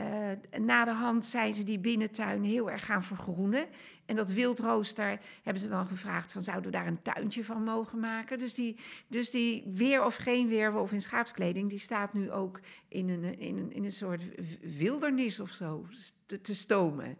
uh, 0.00 0.60
na 0.60 0.84
de 0.84 0.90
hand 0.90 1.26
zijn 1.26 1.54
ze 1.54 1.64
die 1.64 1.78
binnentuin 1.78 2.44
heel 2.44 2.70
erg 2.70 2.84
gaan 2.84 3.04
vergroenen. 3.04 3.66
En 4.06 4.16
dat 4.16 4.32
wildrooster 4.32 5.20
hebben 5.42 5.62
ze 5.62 5.68
dan 5.68 5.86
gevraagd 5.86 6.32
van 6.32 6.42
zouden 6.42 6.70
we 6.70 6.76
daar 6.76 6.86
een 6.86 7.02
tuintje 7.02 7.44
van 7.44 7.64
mogen 7.64 7.98
maken. 7.98 8.38
Dus 8.38 8.54
die, 8.54 8.76
dus 9.08 9.30
die 9.30 9.64
weer 9.74 10.04
of 10.04 10.16
geen 10.16 10.48
weer 10.48 10.74
of 10.74 10.92
in 10.92 11.00
schaapskleding, 11.00 11.70
die 11.70 11.78
staat 11.78 12.12
nu 12.12 12.30
ook 12.30 12.60
in 12.88 13.08
een, 13.08 13.38
in 13.38 13.58
een, 13.58 13.72
in 13.72 13.84
een 13.84 13.92
soort 13.92 14.22
wildernis 14.76 15.40
of 15.40 15.50
zo 15.50 15.86
te, 16.26 16.40
te 16.40 16.54
stomen. 16.54 17.16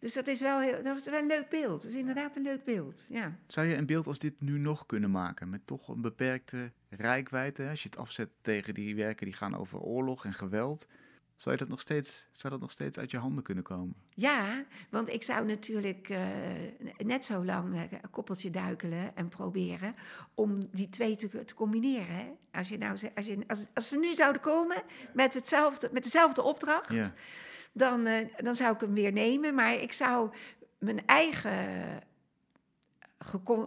Dus 0.00 0.12
dat 0.12 0.26
is 0.26 0.40
wel, 0.40 0.60
heel, 0.60 0.82
dat 0.82 0.96
is 0.96 1.04
wel 1.04 1.18
een 1.18 1.26
leuk 1.26 1.48
beeld. 1.48 1.82
Dat 1.82 1.90
is 1.90 1.98
inderdaad 1.98 2.36
een 2.36 2.42
leuk 2.42 2.64
beeld, 2.64 3.06
ja. 3.10 3.38
Zou 3.46 3.66
je 3.66 3.76
een 3.76 3.86
beeld 3.86 4.06
als 4.06 4.18
dit 4.18 4.40
nu 4.40 4.58
nog 4.58 4.86
kunnen 4.86 5.10
maken? 5.10 5.50
Met 5.50 5.66
toch 5.66 5.88
een 5.88 6.00
beperkte 6.00 6.72
rijkwijde? 6.88 7.68
Als 7.68 7.82
je 7.82 7.88
het 7.88 7.98
afzet 7.98 8.28
tegen 8.40 8.74
die 8.74 8.94
werken 8.94 9.26
die 9.26 9.34
gaan 9.34 9.56
over 9.56 9.78
oorlog 9.78 10.24
en 10.24 10.34
geweld. 10.34 10.86
Zou, 11.40 11.54
je 11.54 11.60
dat 11.60 11.70
nog 11.70 11.80
steeds, 11.80 12.26
zou 12.32 12.52
dat 12.52 12.62
nog 12.62 12.70
steeds 12.70 12.98
uit 12.98 13.10
je 13.10 13.18
handen 13.18 13.44
kunnen 13.44 13.64
komen? 13.64 13.94
Ja, 14.14 14.64
want 14.90 15.08
ik 15.08 15.22
zou 15.22 15.46
natuurlijk 15.46 16.08
uh, 16.08 16.18
net 16.98 17.24
zo 17.24 17.44
lang 17.44 17.74
uh, 17.74 17.80
een 17.90 18.10
koppeltje 18.10 18.50
duikelen 18.50 19.16
en 19.16 19.28
proberen 19.28 19.94
om 20.34 20.58
die 20.72 20.88
twee 20.88 21.16
te, 21.16 21.44
te 21.44 21.54
combineren. 21.54 22.14
Hè? 22.14 22.30
Als, 22.52 22.68
je 22.68 22.78
nou, 22.78 22.98
als, 23.14 23.26
je, 23.26 23.44
als, 23.46 23.66
als 23.74 23.88
ze 23.88 23.98
nu 23.98 24.14
zouden 24.14 24.40
komen 24.40 24.82
met, 25.14 25.34
hetzelfde, 25.34 25.88
met 25.92 26.02
dezelfde 26.02 26.42
opdracht, 26.42 26.92
ja. 26.92 27.14
dan, 27.72 28.06
uh, 28.06 28.26
dan 28.36 28.54
zou 28.54 28.74
ik 28.74 28.80
hem 28.80 28.94
weer 28.94 29.12
nemen. 29.12 29.54
Maar 29.54 29.74
ik 29.74 29.92
zou 29.92 30.30
mijn 30.78 31.06
eigen 31.06 32.02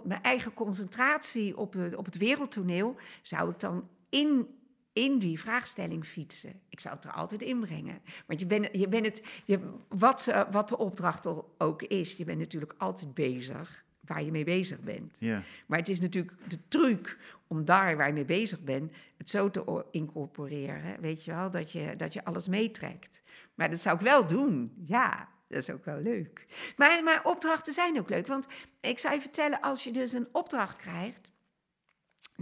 mijn 0.03 0.21
eigen 0.21 0.53
concentratie 0.53 1.57
op 1.57 1.73
het, 1.73 1.95
op 1.95 2.05
het 2.05 2.17
wereldtoneel 2.17 2.95
zou 3.21 3.49
ik 3.49 3.59
dan 3.59 3.89
in 4.09 4.47
in 4.93 5.19
die 5.19 5.39
vraagstelling 5.39 6.05
fietsen. 6.05 6.61
Ik 6.69 6.79
zou 6.79 6.95
het 6.95 7.03
er 7.03 7.11
altijd 7.11 7.41
inbrengen. 7.41 8.01
Want 8.25 8.39
je 8.39 8.45
bent, 8.45 8.69
je 8.71 8.87
bent 8.87 9.05
het, 9.05 9.23
je, 9.45 9.59
wat, 9.87 10.33
wat 10.51 10.69
de 10.69 10.77
opdracht 10.77 11.27
ook 11.57 11.81
is, 11.81 12.13
je 12.15 12.23
bent 12.23 12.39
natuurlijk 12.39 12.73
altijd 12.77 13.13
bezig 13.13 13.83
waar 14.05 14.23
je 14.23 14.31
mee 14.31 14.43
bezig 14.43 14.79
bent. 14.79 15.17
Ja. 15.19 15.43
Maar 15.65 15.79
het 15.79 15.89
is 15.89 15.99
natuurlijk 15.99 16.49
de 16.49 16.59
truc 16.67 17.17
om 17.47 17.65
daar 17.65 17.97
waar 17.97 18.07
je 18.07 18.13
mee 18.13 18.25
bezig 18.25 18.63
bent, 18.63 18.91
het 19.17 19.29
zo 19.29 19.49
te 19.49 19.85
incorporeren, 19.91 21.01
weet 21.01 21.23
je 21.23 21.33
wel, 21.33 21.49
dat 21.49 21.71
je, 21.71 21.95
dat 21.95 22.13
je 22.13 22.25
alles 22.25 22.47
meetrekt. 22.47 23.21
Maar 23.55 23.69
dat 23.69 23.79
zou 23.79 23.95
ik 23.95 24.01
wel 24.01 24.27
doen, 24.27 24.73
ja. 24.85 25.31
Dat 25.47 25.61
is 25.61 25.69
ook 25.69 25.85
wel 25.85 25.99
leuk. 25.99 26.45
Maar, 26.77 27.03
maar 27.03 27.25
opdrachten 27.25 27.73
zijn 27.73 27.99
ook 27.99 28.09
leuk. 28.09 28.27
Want 28.27 28.47
ik 28.81 28.99
zou 28.99 29.13
je 29.13 29.21
vertellen, 29.21 29.61
als 29.61 29.83
je 29.83 29.91
dus 29.91 30.13
een 30.13 30.27
opdracht 30.31 30.77
krijgt, 30.77 31.29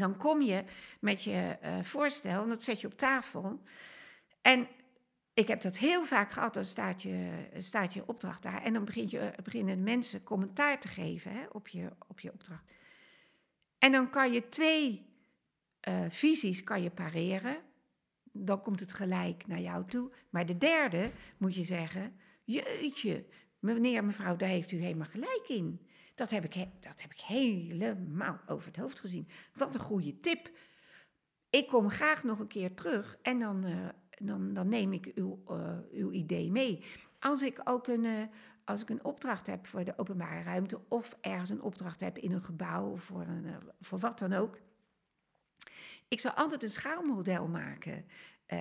dan 0.02 0.18
kom 0.18 0.42
je 0.42 0.64
met 1.00 1.24
je 1.24 1.58
uh, 1.64 1.84
voorstel 1.84 2.44
en 2.44 2.50
dat 2.50 2.64
zet 2.64 2.82
je 2.82 2.88
op 2.88 2.98
tafel. 2.98 3.62
En 4.42 4.68
ik 5.34 5.48
heb 5.48 5.62
dat 5.62 5.78
heel 5.78 6.06
vaak 6.06 6.32
gehad, 6.32 6.54
dan 6.54 6.66
staat 6.66 7.02
je, 7.02 7.48
staat 7.58 7.94
je 7.94 8.08
opdracht 8.08 8.44
daar. 8.44 8.64
En 8.64 8.74
dan 8.74 8.86
begint 8.86 9.10
je, 9.10 9.34
beginnen 9.44 9.84
mensen 9.84 10.24
commentaar 10.24 10.80
te 10.80 10.88
geven 10.88 11.32
hè, 11.32 11.46
op, 11.52 11.68
je, 11.68 11.90
op 12.08 12.20
je 12.20 12.34
opdracht. 12.34 12.64
En 13.78 13.92
dan 13.92 14.10
kan 14.10 14.34
je 14.34 14.50
twee 14.50 15.06
uh, 15.88 16.06
visies 16.10 16.64
kan 16.64 16.82
je 16.82 16.90
pareren. 16.90 17.58
Dan 18.24 18.62
komt 18.62 18.80
het 18.80 18.94
gelijk 18.94 19.48
naar 19.48 19.60
jou 19.60 19.86
toe. 19.88 20.12
Maar 20.30 20.46
de 20.46 20.58
derde 20.58 21.12
moet 21.38 21.56
je 21.56 21.64
zeggen: 21.64 22.20
Jeetje, 22.44 23.26
meneer, 23.60 24.04
mevrouw, 24.04 24.36
daar 24.36 24.50
heeft 24.50 24.72
u 24.72 24.78
helemaal 24.82 25.08
gelijk 25.08 25.46
in. 25.48 25.88
Dat 26.22 26.30
heb, 26.30 26.44
ik, 26.44 26.68
dat 26.80 27.02
heb 27.02 27.12
ik 27.12 27.20
helemaal 27.20 28.40
over 28.48 28.68
het 28.68 28.78
hoofd 28.78 29.00
gezien. 29.00 29.28
Wat 29.54 29.76
een 29.76 29.82
goede 29.82 30.20
tip. 30.20 30.52
Ik 31.50 31.68
kom 31.68 31.90
graag 31.90 32.24
nog 32.24 32.40
een 32.40 32.48
keer 32.48 32.74
terug 32.74 33.18
en 33.22 33.40
dan, 33.40 33.68
uh, 33.68 33.88
dan, 34.18 34.54
dan 34.54 34.70
neem 34.70 34.94
ik 34.94 35.12
uw, 35.16 35.44
uh, 35.50 35.78
uw 35.92 36.12
idee 36.12 36.52
mee. 36.52 36.84
Als 37.20 37.42
ik 37.42 37.62
ook 37.64 37.88
een, 37.88 38.04
uh, 38.04 38.24
als 38.66 38.82
ik 38.82 38.90
een 38.90 39.04
opdracht 39.04 39.48
heb 39.48 39.68
voor 39.68 39.84
de 39.84 39.98
openbare 39.98 40.44
ruimte 40.44 40.82
of 40.88 41.18
ergens 41.22 41.50
een 41.50 41.62
opdracht 41.62 42.00
heb 42.00 42.18
in 42.18 42.32
een 42.32 42.44
gebouw 42.44 42.98
voor, 42.98 43.22
een, 43.22 43.56
voor 43.80 44.00
wat 44.00 44.20
dan 44.20 44.34
ook. 44.34 44.58
Ik 46.08 46.20
zal 46.20 46.32
altijd 46.32 46.64
een 46.64 46.70
schaalmodel 46.70 47.48
maken 47.48 48.06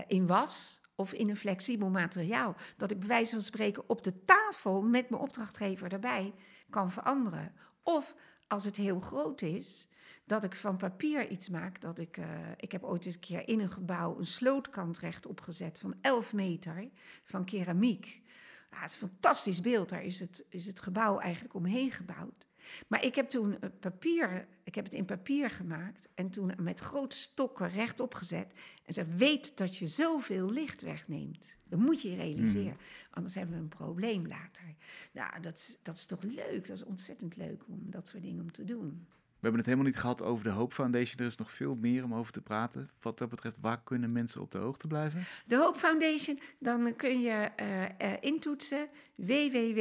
in 0.07 0.27
was 0.27 0.81
of 0.95 1.13
in 1.13 1.29
een 1.29 1.37
flexibel 1.37 1.91
materiaal. 1.91 2.57
Dat 2.77 2.91
ik 2.91 2.99
bij 2.99 3.09
wijze 3.09 3.33
van 3.33 3.43
spreken 3.43 3.89
op 3.89 4.03
de 4.03 4.25
tafel 4.25 4.83
met 4.83 5.11
mijn 5.11 5.23
opdrachtgever 5.23 5.93
erbij 5.93 6.35
kan 6.71 6.93
veranderen. 6.93 7.53
Of 7.83 8.15
als 8.47 8.65
het 8.65 8.77
heel 8.77 9.01
groot 9.01 9.43
is, 9.43 9.89
dat 10.25 10.45
ik 10.45 10.55
van 10.55 10.77
papier 10.77 11.29
iets 11.29 11.49
maak. 11.49 11.81
Dat 11.81 11.99
ik, 11.99 12.17
uh, 12.17 12.27
ik 12.57 12.73
heb 12.73 12.85
ooit 12.85 13.05
eens 13.07 13.15
een 13.15 13.21
keer 13.21 13.49
in 13.49 13.61
een 13.61 13.71
gebouw 13.71 14.19
een 14.19 14.27
slootkant 14.27 14.99
recht 14.99 15.27
opgezet 15.27 15.79
van 15.79 15.95
11 16.01 16.33
meter 16.33 16.89
van 17.25 17.45
keramiek. 17.45 18.23
Ja, 18.71 18.81
het 18.81 18.91
is 18.91 19.01
een 19.01 19.09
fantastisch 19.09 19.61
beeld. 19.61 19.89
Daar 19.89 20.05
is 20.05 20.21
het, 20.21 20.45
is 20.49 20.67
het 20.67 20.81
gebouw 20.81 21.19
eigenlijk 21.19 21.55
omheen 21.55 21.91
gebouwd. 21.91 22.50
Maar 22.89 23.05
ik 23.05 23.15
heb 23.15 23.29
toen 23.29 23.59
papier, 23.81 24.49
ik 24.65 24.75
heb 24.75 24.85
het 24.85 24.95
in 24.95 25.05
papier 25.05 25.51
gemaakt 25.51 26.09
en 26.15 26.31
toen 26.31 26.53
met 26.57 26.81
grote 26.81 27.17
stokken 27.17 27.69
rechtop 27.69 28.15
gezet. 28.15 28.53
En 28.85 28.95
ze 28.95 29.05
weet 29.05 29.57
dat 29.57 29.77
je 29.77 29.87
zoveel 29.87 30.51
licht 30.51 30.83
wegneemt. 30.83 31.59
Dat 31.65 31.79
moet 31.79 32.03
je 32.03 32.15
realiseren. 32.15 32.73
Hmm. 32.73 33.11
Anders 33.11 33.35
hebben 33.35 33.57
we 33.57 33.63
een 33.63 33.69
probleem 33.69 34.27
later. 34.27 34.75
Nou, 35.13 35.41
dat, 35.41 35.79
dat 35.83 35.97
is 35.97 36.07
toch 36.07 36.23
leuk. 36.23 36.67
Dat 36.67 36.77
is 36.77 36.85
ontzettend 36.85 37.37
leuk 37.37 37.65
om 37.69 37.91
dat 37.91 38.09
soort 38.09 38.23
dingen 38.23 38.43
om 38.43 38.53
te 38.53 38.65
doen. 38.65 39.07
We 39.09 39.47
hebben 39.47 39.61
het 39.61 39.71
helemaal 39.71 39.91
niet 39.91 40.01
gehad 40.01 40.23
over 40.23 40.45
de 40.45 40.51
Hope 40.51 40.75
Foundation. 40.75 41.21
Er 41.21 41.27
is 41.27 41.37
nog 41.37 41.53
veel 41.53 41.75
meer 41.75 42.05
om 42.05 42.15
over 42.15 42.33
te 42.33 42.43
praten. 42.43 42.91
Wat 43.01 43.19
dat 43.19 43.29
betreft, 43.29 43.57
waar 43.61 43.83
kunnen 43.83 44.13
mensen 44.13 44.41
op 44.41 44.51
de 44.51 44.59
hoogte 44.59 44.87
blijven? 44.87 45.25
De 45.47 45.57
Hope 45.57 45.79
Foundation, 45.79 46.41
dan 46.59 46.97
kun 46.97 47.21
je 47.21 47.51
uh, 47.61 47.83
uh, 47.83 48.17
intoetsen 48.21 48.89
www 49.15 49.81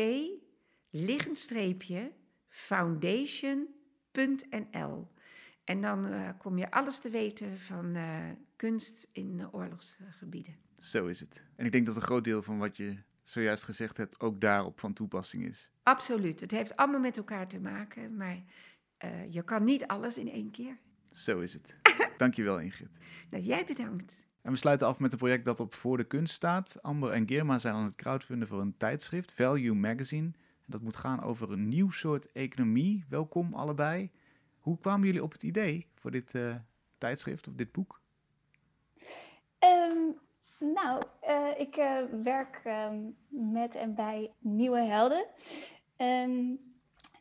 foundation.nl. 2.50 5.08
En 5.64 5.82
dan 5.82 6.06
uh, 6.06 6.30
kom 6.38 6.58
je 6.58 6.72
alles 6.72 7.00
te 7.00 7.10
weten 7.10 7.60
van 7.60 7.96
uh, 7.96 8.20
kunst 8.56 9.08
in 9.12 9.48
oorlogsgebieden. 9.52 10.56
Zo 10.78 11.08
is 11.08 11.20
het. 11.20 11.44
En 11.56 11.66
ik 11.66 11.72
denk 11.72 11.86
dat 11.86 11.96
een 11.96 12.02
groot 12.02 12.24
deel 12.24 12.42
van 12.42 12.58
wat 12.58 12.78
je 12.78 12.98
zojuist 13.24 13.64
gezegd 13.64 13.98
hebt 13.98 14.20
ook 14.20 14.42
daarop 14.42 14.80
van 14.80 14.94
toepassing 14.94 15.46
is. 15.46 15.70
Absoluut. 15.84 16.40
Het 16.40 16.52
heeft 16.52 16.76
allemaal 16.76 17.00
met 17.00 17.18
elkaar 17.18 17.48
te 17.48 17.60
maken, 17.60 18.16
maar 18.16 18.44
uh, 19.06 19.34
je 19.34 19.44
kan 19.44 19.64
niet 19.64 19.88
alles 19.88 20.18
in 20.18 20.32
één 20.32 20.52
keer. 20.52 20.78
Zo 21.12 21.40
is 21.40 21.54
het. 21.54 21.76
Dankjewel 22.18 22.60
Ingrid. 22.60 22.90
Nou, 23.30 23.44
jij 23.44 23.66
bedankt. 23.66 24.28
En 24.42 24.52
we 24.52 24.58
sluiten 24.58 24.88
af 24.88 25.00
met 25.00 25.12
een 25.12 25.18
project 25.18 25.46
dat 25.46 25.60
op 25.60 25.74
Voor 25.74 25.98
de 25.98 26.04
Kunst 26.04 26.34
staat. 26.34 26.82
Amber 26.82 27.12
en 27.12 27.28
Girma 27.28 27.60
zijn 27.60 27.74
aan 27.74 27.84
het 27.84 27.96
crowdfunden 27.96 28.48
voor 28.48 28.62
een 28.62 28.78
tijdschrift, 28.78 29.32
Value 29.32 29.74
Magazine. 29.74 30.32
Dat 30.70 30.82
moet 30.82 30.96
gaan 30.96 31.24
over 31.24 31.52
een 31.52 31.68
nieuw 31.68 31.92
soort 31.92 32.32
economie. 32.32 33.06
Welkom 33.10 33.54
allebei. 33.54 34.12
Hoe 34.60 34.78
kwamen 34.78 35.06
jullie 35.06 35.24
op 35.24 35.32
het 35.32 35.44
idee 35.44 35.88
voor 35.96 36.12
dit 36.12 36.34
uh, 36.34 36.56
tijdschrift 36.98 37.48
of 37.48 37.54
dit 37.54 37.72
boek? 37.72 38.02
Um, 39.60 40.18
nou, 40.74 41.04
uh, 41.28 41.60
ik 41.60 41.78
uh, 41.78 41.98
werk 42.24 42.62
um, 42.66 43.16
met 43.28 43.76
en 43.76 43.96
bij 43.96 44.32
Nieuwe 44.40 44.82
Helden. 44.82 45.26
Um, 45.98 46.60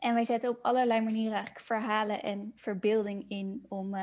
en 0.00 0.14
wij 0.14 0.24
zetten 0.24 0.50
op 0.50 0.58
allerlei 0.62 1.00
manieren 1.00 1.32
eigenlijk 1.32 1.64
verhalen 1.64 2.22
en 2.22 2.52
verbeelding 2.54 3.24
in 3.28 3.66
om 3.68 3.94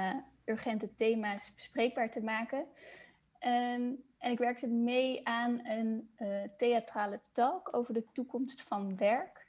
urgente 0.45 0.95
thema's 0.95 1.53
bespreekbaar 1.55 2.11
te 2.11 2.21
maken. 2.21 2.65
En 3.45 4.03
ik 4.31 4.37
werkte 4.37 4.67
mee 4.67 5.27
aan 5.27 5.59
een 5.63 6.09
theatrale 6.57 7.21
talk 7.31 7.75
over 7.75 7.93
de 7.93 8.05
toekomst 8.13 8.61
van 8.61 8.97
werk. 8.97 9.47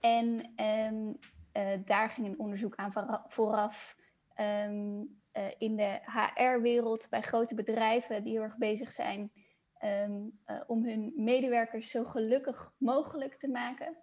En 0.00 0.52
um, 0.64 1.18
uh, 1.56 1.70
daar 1.84 2.10
ging 2.10 2.26
een 2.26 2.38
onderzoek 2.38 2.74
aan 2.76 2.92
vooraf 3.28 3.96
ehm, 4.34 5.02
eh, 5.32 5.44
in 5.58 5.76
de 5.76 6.00
HR-wereld 6.04 7.06
bij 7.10 7.22
grote 7.22 7.54
bedrijven 7.54 8.22
die 8.22 8.32
heel 8.32 8.42
erg 8.42 8.56
bezig 8.56 8.92
zijn 8.92 9.32
ehm, 9.78 10.20
eh, 10.44 10.60
om 10.66 10.84
hun 10.84 11.12
medewerkers 11.16 11.90
zo 11.90 12.04
gelukkig 12.04 12.72
mogelijk 12.78 13.38
te 13.38 13.48
maken. 13.48 13.96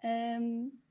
Um, 0.00 0.82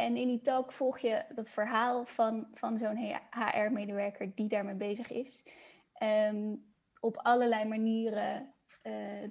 en 0.00 0.16
in 0.16 0.28
die 0.28 0.40
talk 0.40 0.72
volg 0.72 0.98
je 0.98 1.24
dat 1.34 1.50
verhaal 1.50 2.04
van, 2.06 2.48
van 2.54 2.78
zo'n 2.78 3.18
HR-medewerker 3.30 4.34
die 4.34 4.48
daarmee 4.48 4.74
bezig 4.74 5.10
is. 5.10 5.44
op 7.00 7.16
allerlei 7.16 7.64
manieren 7.64 8.54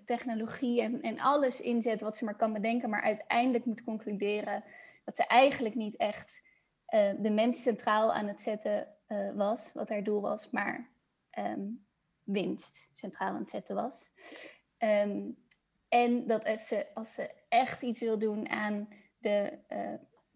technologie 0.05 0.81
en, 0.81 1.01
en 1.01 1.19
alles 1.19 1.61
inzet 1.61 2.01
wat 2.01 2.17
ze 2.17 2.25
maar 2.25 2.35
kan 2.35 2.53
bedenken, 2.53 2.89
maar 2.89 3.01
uiteindelijk 3.01 3.65
moet 3.65 3.83
concluderen 3.83 4.63
dat 5.09 5.15
ze 5.15 5.25
eigenlijk 5.27 5.75
niet 5.75 5.95
echt 5.95 6.41
uh, 6.89 7.11
de 7.19 7.29
mens 7.29 7.61
centraal 7.61 8.13
aan 8.13 8.27
het 8.27 8.41
zetten 8.41 8.87
uh, 9.07 9.31
was, 9.33 9.73
wat 9.73 9.89
haar 9.89 10.03
doel 10.03 10.21
was, 10.21 10.49
maar 10.49 10.89
um, 11.37 11.85
winst 12.23 12.89
centraal 12.95 13.29
aan 13.29 13.39
het 13.39 13.49
zetten 13.49 13.75
was. 13.75 14.11
Um, 14.77 15.37
en 15.87 16.27
dat 16.27 16.45
als 16.45 16.67
ze, 16.67 16.87
als 16.93 17.13
ze 17.13 17.29
echt 17.47 17.81
iets 17.81 17.99
wil 17.99 18.19
doen 18.19 18.49
aan 18.49 18.89
de 19.17 19.59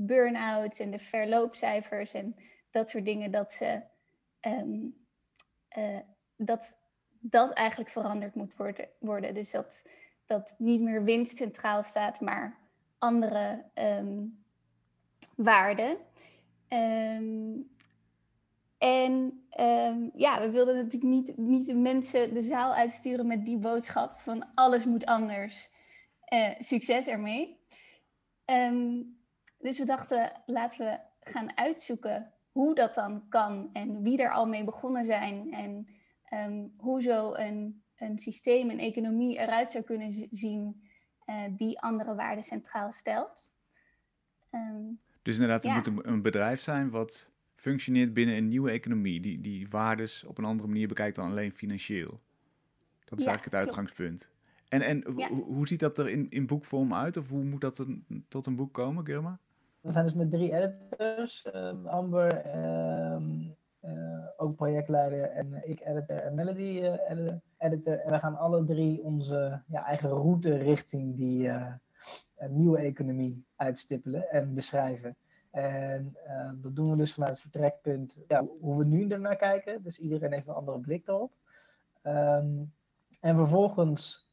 burn-outs 0.06 0.80
en 0.80 0.92
de 0.92 1.00
verloopcijfers 1.00 2.14
en 2.14 2.36
dat 2.72 2.90
soort 2.90 3.06
dingen, 3.06 3.32
dat 3.32 3.54
ze 3.54 3.82
um, 4.42 4.96
dat, 6.36 6.78
dat 7.20 7.54
eigenlijk 7.54 7.90
veranderd 7.90 8.36
moet 8.36 8.56
worden. 9.00 9.34
Dus 9.34 9.52
dat, 9.52 9.88
dat 10.26 10.56
niet 10.58 10.82
meer 10.82 11.04
winst 11.04 11.38
centraal 11.38 11.84
staat, 11.84 12.22
maar 12.22 12.58
andere 12.98 13.64
waarden. 15.36 15.98
Um, 16.70 17.72
en 18.78 19.44
ja, 20.16 20.42
we 20.42 20.50
wilden 20.52 20.76
natuurlijk 20.76 21.14
niet, 21.14 21.38
niet 21.38 21.68
de 21.68 21.74
mensen 21.74 22.34
de 22.34 22.42
zaal 22.42 22.74
uitsturen 22.74 23.28
met 23.28 23.46
die 23.46 23.58
boodschap 23.58 24.20
van 24.20 24.46
alles 24.56 24.86
moet 24.86 25.06
anders. 25.06 25.70
Uh, 26.34 26.50
succes 26.60 27.08
ermee. 27.08 27.60
Dus 29.64 29.80
we 29.80 29.86
dachten, 29.86 30.32
laten 30.46 30.86
we 30.86 31.00
gaan 31.32 31.58
uitzoeken 31.58 32.32
hoe 32.52 32.76
dat 32.76 32.94
dan 32.94 33.28
kan 33.30 33.70
en 33.74 34.04
wie 34.04 34.22
er 34.22 34.32
al 34.32 34.46
mee 34.46 34.64
begonnen 34.64 35.06
zijn 35.06 35.54
en 35.54 35.88
um, 36.34 36.74
hoe 36.78 37.02
zo 37.02 37.34
een, 37.34 37.84
een 37.96 38.20
systeem, 38.20 38.70
een 38.70 38.80
economie 38.80 39.38
eruit 39.38 39.72
zou 39.72 39.84
kunnen 39.84 40.28
zien 40.30 40.84
uh, 41.26 41.42
die 41.52 41.80
andere 41.80 42.16
waarden 42.16 42.44
centraal 42.44 42.92
stelt. 42.92 43.54
Um, 44.52 45.00
dus 45.22 45.36
inderdaad, 45.36 45.64
het 45.64 45.94
moet 45.94 46.06
een, 46.06 46.22
bedrijf 46.22 46.62
zijn 46.62 46.90
wat 46.90 47.32
functioneert 47.56 48.14
binnen 48.14 48.36
een 48.36 48.48
nieuwe 48.48 48.72
economie, 48.72 49.22
die, 49.22 49.42
die 49.42 49.68
waardes 49.70 50.24
op 50.24 50.38
een 50.38 50.46
andere 50.46 50.70
manier 50.70 50.88
bekijkt 50.88 51.16
dan 51.16 51.30
alleen 51.30 51.54
financieel. 51.54 52.22
Dat 53.06 53.20
is 53.20 53.26
eigenlijk 53.26 53.56
het 53.56 53.66
uitgangspunt. 53.66 54.32
En, 54.68 54.82
en 54.82 55.04
hoe 55.30 55.68
ziet 55.68 55.80
dat 55.80 55.98
er 55.98 56.10
in, 56.10 56.30
in 56.30 56.46
boekvorm 56.46 56.94
uit? 56.94 57.18
Of 57.18 57.30
hoe 57.30 57.44
moet 57.44 57.62
dat 57.62 57.78
een, 57.78 58.26
tot 58.28 58.48
een 58.48 58.56
boek 58.56 58.74
komen, 58.74 59.06
Gilma? 59.06 59.40
We 59.84 59.92
zijn 59.92 60.04
dus 60.04 60.14
met 60.14 60.32
drie 60.32 60.54
editors. 60.54 61.48
Um, 61.56 61.88
Amber, 61.88 62.56
um, 63.14 63.56
uh, 63.86 64.26
ook 64.38 64.56
projectleider, 64.56 65.24
en 65.24 65.62
ik 65.70 65.86
editor 65.86 66.18
en 66.18 66.36
Melody 66.36 66.80
uh, 67.12 67.34
editor. 67.58 68.00
En 68.00 68.12
we 68.12 68.20
gaan 68.20 68.38
alle 68.38 68.64
drie 68.64 69.04
onze 69.04 69.62
ja, 69.68 69.86
eigen 69.86 70.10
route 70.10 70.58
richting 70.58 71.16
die, 71.16 71.50
een 72.38 72.58
nieuwe 72.58 72.78
economie 72.78 73.46
uitstippelen 73.56 74.30
en 74.30 74.54
beschrijven. 74.54 75.16
En 75.52 76.18
dat 76.62 76.76
doen 76.76 76.90
we 76.90 76.98
dus 76.98 77.14
vanuit 77.14 77.32
het 77.32 77.42
vertrekpunt 77.42 78.20
ja, 78.28 78.46
hoe 78.62 78.78
we 78.78 78.86
nu 78.86 79.08
ernaar 79.08 79.36
kijken. 79.36 79.84
Dus 79.84 80.00
iedereen 80.00 80.32
heeft 80.32 80.48
een 80.48 80.54
andere 80.54 80.80
blik 80.80 81.08
erop. 81.08 81.32
Um, 82.04 82.74
en 83.20 83.36
vervolgens 83.36 84.30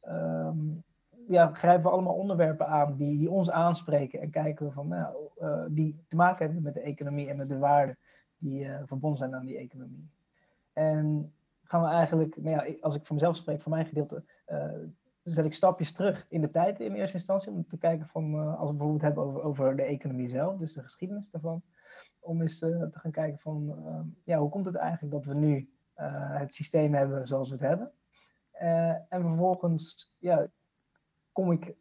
ja, 1.27 1.53
grijpen 1.53 1.83
we 1.83 1.89
allemaal 1.89 2.15
onderwerpen 2.15 2.67
aan 2.67 2.95
die, 2.95 3.17
die 3.17 3.29
ons 3.29 3.51
aanspreken. 3.51 4.21
En 4.21 4.29
kijken 4.29 4.65
we 4.65 4.71
van, 4.71 4.87
nou, 4.87 5.15
uh, 5.41 5.63
die 5.69 6.03
te 6.07 6.15
maken 6.15 6.45
hebben 6.45 6.63
met 6.63 6.73
de 6.73 6.81
economie 6.81 7.29
en 7.29 7.37
met 7.37 7.49
de 7.49 7.57
waarden 7.57 7.97
die 8.37 8.63
uh, 8.63 8.79
verbonden 8.85 9.19
zijn 9.19 9.35
aan 9.35 9.45
die 9.45 9.57
economie. 9.57 10.09
En 10.73 11.33
gaan 11.63 11.81
we 11.81 11.87
eigenlijk, 11.87 12.41
nou 12.41 12.67
ja, 12.67 12.75
als 12.81 12.95
ik 12.95 13.05
voor 13.05 13.15
mezelf 13.15 13.35
spreek, 13.35 13.61
voor 13.61 13.71
mijn 13.71 13.85
gedeelte, 13.85 14.23
zet 15.23 15.45
ik 15.45 15.53
stapjes 15.53 15.91
terug 15.91 16.25
in 16.29 16.41
de 16.41 16.49
tijd 16.49 16.79
in 16.79 16.93
eerste 16.93 17.17
instantie. 17.17 17.51
Om 17.51 17.67
te 17.67 17.77
kijken 17.77 18.07
van, 18.07 18.57
als 18.57 18.69
we 18.69 18.75
bijvoorbeeld 18.75 19.01
hebben 19.01 19.23
over, 19.23 19.41
over 19.41 19.75
de 19.75 19.83
economie 19.83 20.27
zelf, 20.27 20.57
dus 20.57 20.73
de 20.73 20.81
geschiedenis 20.81 21.29
daarvan. 21.29 21.61
Om 22.19 22.41
eens 22.41 22.59
te 22.59 22.89
gaan 22.91 23.11
kijken 23.11 23.39
van, 23.39 23.75
uh, 23.85 23.99
ja, 24.23 24.37
hoe 24.37 24.49
komt 24.49 24.65
het 24.65 24.75
eigenlijk 24.75 25.13
dat 25.13 25.25
we 25.25 25.33
nu 25.33 25.69
het 25.95 26.53
systeem 26.53 26.93
hebben 26.93 27.27
zoals 27.27 27.49
we 27.49 27.55
het 27.55 27.63
hebben. 27.63 27.91
en 29.09 29.21
vervolgens, 29.21 30.15
ja, 30.19 30.47
kom 31.31 31.51
ik 31.51 31.75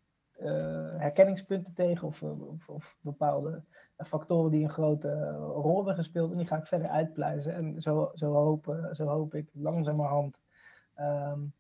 herkenningspunten 0.98 1.74
tegen 1.74 2.06
of, 2.06 2.22
of, 2.22 2.68
of, 2.68 2.98
bepaalde 3.00 3.62
factoren 3.96 4.50
die 4.50 4.62
een 4.62 4.70
grote 4.70 5.30
rol 5.36 5.76
hebben 5.76 5.94
gespeeld. 5.94 6.32
En 6.32 6.38
die 6.38 6.46
ga 6.46 6.56
ik 6.56 6.66
verder 6.66 6.88
uitpluizen. 6.88 7.54
En 7.54 7.80
zo, 7.80 8.10
zo, 8.14 8.32
hoop, 8.32 8.88
zo 8.92 9.06
hoop 9.06 9.34
ik 9.34 9.50
langzamerhand 9.52 10.42
um, 10.98 11.52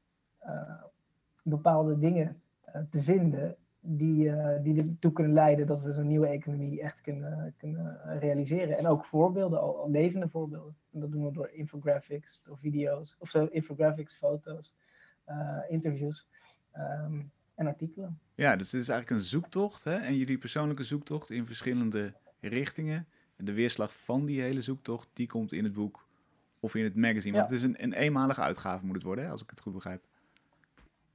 bepaalde 1.42 1.98
dingen 1.98 2.42
te 2.90 3.02
vinden 3.02 3.56
die, 3.80 4.24
uh, 4.24 4.62
die 4.62 4.78
ertoe 4.78 5.12
kunnen 5.12 5.32
leiden 5.32 5.66
dat 5.66 5.80
we 5.80 5.92
zo'n 5.92 6.06
nieuwe 6.06 6.26
economie 6.26 6.80
echt 6.80 7.00
kunnen, 7.00 7.54
kunnen 7.56 8.18
realiseren. 8.18 8.78
En 8.78 8.86
ook 8.86 9.04
voorbeelden, 9.04 9.60
al, 9.60 9.90
levende 9.90 10.28
voorbeelden. 10.28 10.76
En 10.92 11.00
dat 11.00 11.12
doen 11.12 11.24
we 11.24 11.32
door 11.32 11.50
infographics, 11.50 12.42
door 12.44 12.58
video's, 12.58 13.16
of 13.18 13.28
zo, 13.28 13.44
infographics, 13.44 14.16
foto's, 14.16 14.74
interviews 15.68 16.28
um, 16.76 17.32
en 17.54 17.66
artikelen. 17.66 18.20
Ja, 18.40 18.56
dus 18.56 18.70
dit 18.70 18.80
is 18.80 18.88
eigenlijk 18.88 19.20
een 19.20 19.26
zoektocht 19.26 19.84
hè? 19.84 19.96
en 19.96 20.16
jullie 20.16 20.38
persoonlijke 20.38 20.84
zoektocht 20.84 21.30
in 21.30 21.46
verschillende 21.46 22.12
richtingen. 22.40 23.08
En 23.36 23.44
de 23.44 23.52
weerslag 23.52 23.94
van 23.94 24.24
die 24.24 24.40
hele 24.40 24.60
zoektocht, 24.60 25.08
die 25.12 25.26
komt 25.26 25.52
in 25.52 25.64
het 25.64 25.72
boek 25.72 26.06
of 26.60 26.74
in 26.74 26.84
het 26.84 26.96
magazine. 26.96 27.36
Want 27.36 27.50
het 27.50 27.58
is 27.58 27.64
een, 27.64 27.82
een 27.82 27.92
eenmalige 27.92 28.40
uitgave 28.40 28.86
moet 28.86 28.94
het 28.94 29.04
worden, 29.04 29.24
hè? 29.24 29.30
als 29.30 29.42
ik 29.42 29.50
het 29.50 29.60
goed 29.60 29.72
begrijp. 29.72 30.02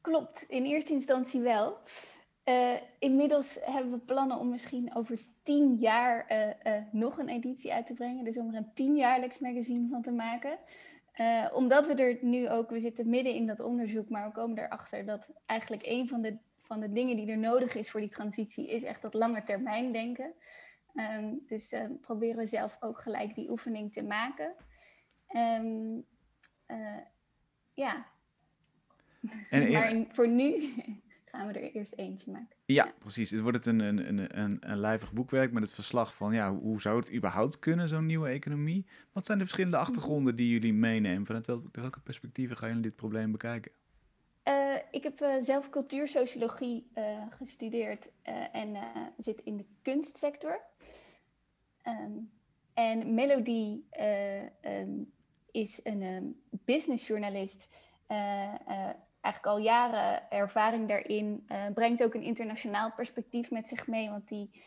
Klopt, 0.02 0.46
in 0.48 0.66
eerste 0.66 0.94
instantie 0.94 1.42
wel. 1.42 1.78
Uh, 2.46 2.74
inmiddels 3.00 3.60
hebben 3.62 3.92
we 3.92 4.00
plannen 4.00 4.38
om 4.38 4.50
misschien 4.50 4.96
over 4.96 5.20
tien 5.44 5.76
jaar 5.76 6.26
uh, 6.32 6.74
uh, 6.74 6.82
nog 6.92 7.18
een 7.18 7.30
editie 7.30 7.74
uit 7.74 7.86
te 7.86 7.94
brengen. 7.94 8.24
Dus 8.24 8.38
om 8.38 8.50
er 8.50 8.56
een 8.56 8.74
tienjaarlijks 8.74 9.40
magazine 9.40 9.88
van 9.90 10.02
te 10.02 10.12
maken. 10.12 10.58
omdat 11.54 11.88
we 11.88 11.94
er 11.94 12.18
nu 12.22 12.50
ook, 12.50 12.70
we 12.70 12.80
zitten 12.80 13.10
midden 13.10 13.34
in 13.34 13.48
dat 13.48 13.60
onderzoek, 13.60 14.10
maar 14.10 14.26
we 14.26 14.32
komen 14.32 14.58
erachter 14.58 15.06
dat 15.06 15.30
eigenlijk 15.46 15.84
een 15.86 16.08
van 16.08 16.22
de, 16.22 16.38
van 16.66 16.80
de 16.80 16.92
dingen 16.92 17.16
die 17.16 17.30
er 17.30 17.38
nodig 17.38 17.76
is 17.76 17.92
voor 17.92 18.00
die 18.00 18.10
transitie, 18.10 18.70
is 18.70 18.84
echt 18.84 19.02
dat 19.02 19.14
langetermijn 19.14 19.92
denken. 19.92 20.34
Um, 20.94 21.44
dus 21.48 21.76
proberen 22.02 22.38
we 22.38 22.46
zelf 22.46 22.78
ook 22.80 23.00
gelijk 23.00 23.36
die 23.36 23.50
oefening 23.50 23.94
te 23.94 24.04
maken. 24.04 24.56
Um, 25.36 26.06
ja, 27.74 28.06
en, 29.50 29.72
maar 29.72 30.06
voor 30.10 30.28
nu 30.28 30.74
gaan 31.32 31.48
we 31.48 31.54
er 31.54 31.72
eerst 31.72 31.94
eentje 31.94 32.32
maken. 32.32 32.56
Ja, 32.66 32.94
precies. 33.00 33.32
Het 33.32 33.40
wordt 33.40 33.66
een, 33.66 33.80
een, 33.80 34.08
een, 34.08 34.40
een, 34.40 34.58
een 34.60 34.78
lijvig 34.78 35.14
boekwerk 35.14 35.52
met 35.52 35.64
het 35.64 35.72
verslag 35.72 36.16
van 36.16 36.34
ja, 36.34 36.54
hoe 36.56 36.82
zou 36.82 37.00
het 37.00 37.14
überhaupt 37.14 37.60
kunnen, 37.60 37.90
zo'n 37.90 38.06
nieuwe 38.06 38.30
economie? 38.30 38.86
Wat 39.12 39.26
zijn 39.26 39.38
de 39.38 39.44
verschillende 39.44 39.78
mhm. 39.78 39.86
achtergronden 39.86 40.36
die 40.36 40.50
jullie 40.50 40.74
meenemen? 40.74 41.26
Vanuit 41.26 41.48
welke 41.72 42.00
perspectieven 42.00 42.58
gaan 42.58 42.68
jullie 42.68 42.84
dit 42.84 42.96
probleem 42.96 43.32
bekijken? 43.32 43.72
Uh, 44.48 44.76
ik 44.92 45.04
heb 45.04 45.22
uh, 45.22 45.36
zelf 45.40 45.70
cultuursociologie 45.70 46.92
uh, 46.96 47.22
gestudeerd 47.30 48.12
en 48.52 48.78
zit 49.18 49.42
in 49.44 49.58
de 49.58 49.66
kunstsector. 49.82 50.62
Um, 51.88 52.32
en 52.74 53.14
Melody 53.14 53.82
um, 54.62 55.14
is 55.52 55.80
een 55.84 56.02
um, 56.02 56.42
businessjournalist 56.50 57.76
eigenlijk 59.22 59.46
al 59.46 59.58
jaren 59.58 60.32
ervaring 60.32 60.88
daarin. 60.88 61.48
Brengt 61.74 62.04
ook 62.04 62.14
een 62.14 62.24
internationaal 62.24 62.92
perspectief 62.92 63.52
met 63.52 63.68
zich 63.68 63.88
mee, 63.88 64.10
want 64.10 64.28
die 64.28 64.64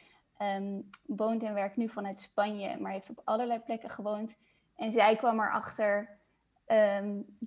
woont 1.07 1.43
en 1.43 1.55
werkt 1.55 1.77
nu 1.77 1.89
vanuit 1.89 2.21
Spanje, 2.21 2.79
maar 2.79 2.93
heeft 2.93 3.11
op 3.11 3.21
allerlei 3.25 3.61
plekken 3.61 3.91
gewoond. 3.91 4.37
En 4.77 4.93
zij 4.93 5.17
kwam 5.17 5.41
erachter 5.41 6.19
um, 6.67 7.39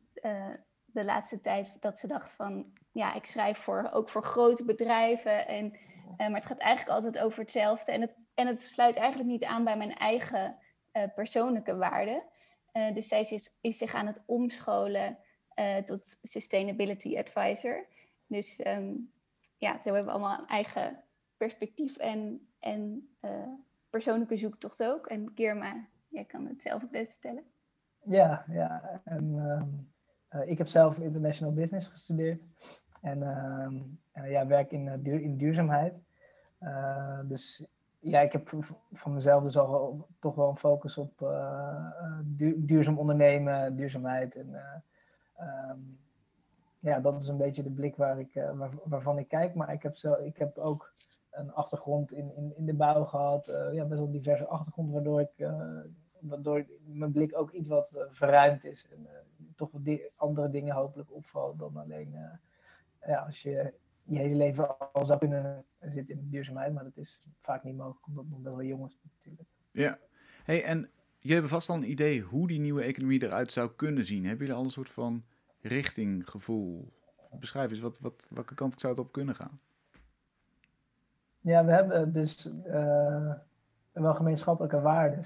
de 0.94 1.04
laatste 1.06 1.42
tijd 1.42 1.76
dat 1.80 1.98
ze 1.98 2.08
dacht 2.08 2.36
van, 2.36 2.74
ja, 2.92 3.14
ik 3.14 3.26
schrijf 3.26 3.58
voor, 3.58 3.90
ook 3.92 4.10
voor 4.10 4.24
grote 4.24 4.66
bedrijven, 4.66 5.48
en, 5.48 5.74
uh, 5.74 6.18
maar 6.18 6.36
het 6.40 6.46
gaat 6.46 6.60
eigenlijk 6.60 6.96
altijd 6.96 7.24
over 7.24 7.40
hetzelfde. 7.40 7.92
En 7.92 8.02
het, 8.02 8.16
en 8.34 8.48
het 8.48 8.62
sluit 8.62 8.96
eigenlijk 8.96 9.30
niet 9.30 9.44
aan 9.44 9.64
bij 9.64 9.78
mijn 9.78 9.96
eigen 9.96 10.56
persoonlijke 11.16 11.76
waarden. 11.76 12.24
dus 12.94 13.08
zij 13.08 13.20
is, 13.20 13.58
is 13.62 13.78
zich 13.78 13.94
aan 13.94 14.08
het 14.08 14.24
omscholen 14.26 15.18
uh, 15.56 15.78
tot 15.78 16.20
Sustainability 16.22 17.18
Advisor. 17.18 17.88
Dus 18.28 18.66
um, 18.66 19.12
ja, 19.58 19.82
zo 19.82 19.94
hebben 19.94 20.06
we 20.06 20.12
allemaal 20.12 20.40
een 20.40 20.48
eigen 20.48 21.04
perspectief 21.38 21.98
en, 21.98 22.48
en 22.60 23.10
persoonlijke 23.90 24.38
zoektocht 24.38 24.84
ook. 24.84 25.08
En 25.08 25.32
Girma 25.36 25.88
jij 26.12 26.26
kan 26.26 26.46
het 26.46 26.62
zelf 26.62 26.82
het 26.82 26.92
best 26.92 27.12
vertellen. 27.12 27.44
Ja, 28.04 28.46
ja. 28.48 29.02
En, 29.04 29.34
ehm, 29.38 29.62
eh, 29.62 29.64
ik 30.40 30.58
heb 30.58 30.68
zelf 30.68 31.00
international 31.00 31.54
business 31.54 31.88
gestudeerd. 31.88 32.42
En 33.02 33.24
ehm, 33.24 33.76
eh, 34.12 34.32
ja, 34.32 34.48
werk 34.48 34.72
in, 34.72 35.02
duur, 35.02 35.22
in 35.22 35.38
duurzaamheid. 35.38 35.94
dus 37.26 37.70
ja, 38.00 38.20
ik 38.20 38.32
heb 38.32 38.50
van 38.92 39.14
mezelf 39.14 39.44
dus 39.44 39.58
al 39.58 40.08
toch 40.20 40.36
wel 40.36 40.50
een 40.50 40.58
focus 40.58 40.98
op 40.98 41.34
duurzaam 42.56 43.00
ondernemen, 43.00 43.76
duurzaamheid. 43.76 44.36
En 44.36 44.56
ehm, 45.36 45.80
ja, 46.80 47.00
dat 47.00 47.22
is 47.22 47.28
een 47.28 47.38
beetje 47.38 47.64
de 47.64 47.72
blik 47.72 47.96
waar 47.96 48.20
ik, 48.20 48.34
waar, 48.54 48.72
waarvan 48.84 49.18
ik 49.18 49.28
kijk. 49.28 49.54
Maar 49.54 49.74
ik 49.74 49.84
heb, 49.84 49.96
zelf, 49.96 50.20
ik 50.20 50.38
heb 50.38 50.58
ook 50.58 50.94
een 51.32 51.54
achtergrond 51.54 52.12
in, 52.12 52.36
in, 52.36 52.54
in 52.58 52.66
de 52.66 52.74
bouw 52.74 53.04
gehad. 53.04 53.46
Ja, 53.72 53.86
best 53.86 54.00
wel 54.00 54.12
diverse 54.12 54.48
achtergrond, 54.48 54.92
waardoor, 54.92 55.22
ik, 55.22 55.50
waardoor 56.20 56.66
mijn 56.86 57.12
blik 57.12 57.38
ook 57.38 57.52
iets 57.52 57.68
wat 57.68 58.06
verruimd 58.10 58.64
is. 58.64 58.88
En 58.92 59.08
toch 59.56 59.72
andere 60.16 60.50
dingen 60.50 60.76
hopelijk 60.76 61.14
opvallen 61.14 61.58
dan 61.58 61.78
alleen 61.78 62.16
ja, 63.06 63.20
als 63.20 63.42
je 63.42 63.74
je 64.04 64.18
hele 64.18 64.36
leven 64.36 64.94
al 64.94 65.06
zou 65.06 65.20
kunnen 65.20 65.64
zitten 65.80 66.16
in 66.16 66.22
de 66.22 66.30
duurzaamheid. 66.30 66.74
Maar 66.74 66.84
dat 66.84 66.98
is 66.98 67.28
vaak 67.42 67.64
niet 67.64 67.78
mogelijk, 67.78 68.08
omdat 68.08 68.24
het 68.24 68.34
nog 68.34 68.42
best 68.42 68.56
wel 68.56 68.66
jong 68.66 68.88
is 68.88 69.00
natuurlijk. 69.04 69.50
Ja, 69.72 70.00
hey, 70.44 70.64
en 70.64 70.78
jullie 71.20 71.34
hebben 71.34 71.50
vast 71.50 71.70
al 71.70 71.76
een 71.76 71.90
idee 71.90 72.22
hoe 72.22 72.48
die 72.48 72.60
nieuwe 72.60 72.84
economie 72.84 73.24
eruit 73.24 73.52
zou 73.52 73.72
kunnen 73.76 74.06
zien. 74.06 74.26
Hebben 74.26 74.46
jullie 74.46 74.60
al 74.60 74.66
een 74.66 74.72
soort 74.72 74.90
van 74.90 75.24
richting, 75.62 76.30
gevoel? 76.30 76.94
Beschrijf 77.40 77.70
eens, 77.70 77.80
wat, 77.80 78.00
wat, 78.00 78.28
welke 78.30 78.56
kant 78.56 78.80
zou 78.80 78.94
het 78.94 79.06
op 79.06 79.12
kunnen 79.12 79.36
gaan? 79.36 79.60
Ja, 81.40 81.66
we 81.66 81.72
hebben 81.72 82.14
dus 82.14 82.50
uh, 82.68 83.34
wel 83.92 84.14
gemeenschappelijke 84.14 84.82
waarden. 84.82 85.24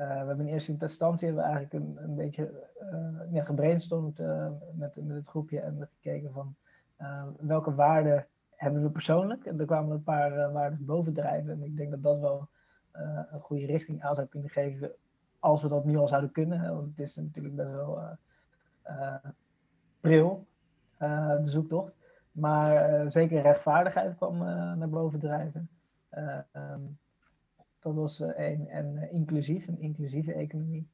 Uh, 0.00 0.06
we 0.06 0.26
hebben 0.26 0.46
in 0.46 0.52
eerste 0.52 0.76
instantie 0.78 1.26
hebben 1.26 1.44
we 1.44 1.50
eigenlijk 1.50 1.84
een, 1.84 2.04
een 2.04 2.14
beetje 2.14 2.68
uh, 2.92 3.32
ja, 3.32 3.44
gebrainstormd 3.44 4.18
met, 4.74 4.96
met 4.96 5.16
het 5.16 5.26
groepje 5.26 5.60
en 5.60 5.88
gekeken 5.92 6.32
van 6.32 6.54
welke 7.38 7.74
waarden 7.74 8.26
hebben 8.50 8.82
we 8.82 8.90
persoonlijk. 8.90 9.44
En 9.44 9.60
er 9.60 9.66
kwamen 9.66 9.90
een 9.90 10.02
paar 10.02 10.52
waarden 10.52 10.84
bovendrijven. 10.84 11.52
En 11.52 11.62
ik 11.62 11.76
denk 11.76 11.90
dat 11.90 12.02
dat 12.02 12.20
wel 12.20 12.48
een 13.30 13.40
goede 13.40 13.66
richting 13.66 14.02
aan 14.02 14.14
zou 14.14 14.26
kunnen 14.26 14.50
geven 14.50 14.92
als 15.38 15.62
we 15.62 15.68
dat 15.68 15.84
nu 15.84 15.96
al 15.96 16.08
zouden 16.08 16.32
kunnen. 16.32 16.74
Want 16.74 16.88
het 16.88 16.98
is 16.98 17.16
natuurlijk 17.16 17.56
best 17.56 17.70
wel 17.70 18.02
pril, 20.00 20.46
de 20.98 21.40
zoektocht. 21.42 21.96
Maar 22.32 23.10
zeker 23.10 23.42
rechtvaardigheid 23.42 24.16
kwam 24.16 24.38
naar 24.78 24.88
boven 24.88 25.18
drijven. 25.18 25.68
Um, 26.52 26.98
dat 27.80 27.94
was 27.94 28.20
één. 28.20 28.68
En 28.68 29.08
inclusief, 29.12 29.68
een 29.68 29.80
inclusieve 29.80 30.32
economie. 30.32 30.88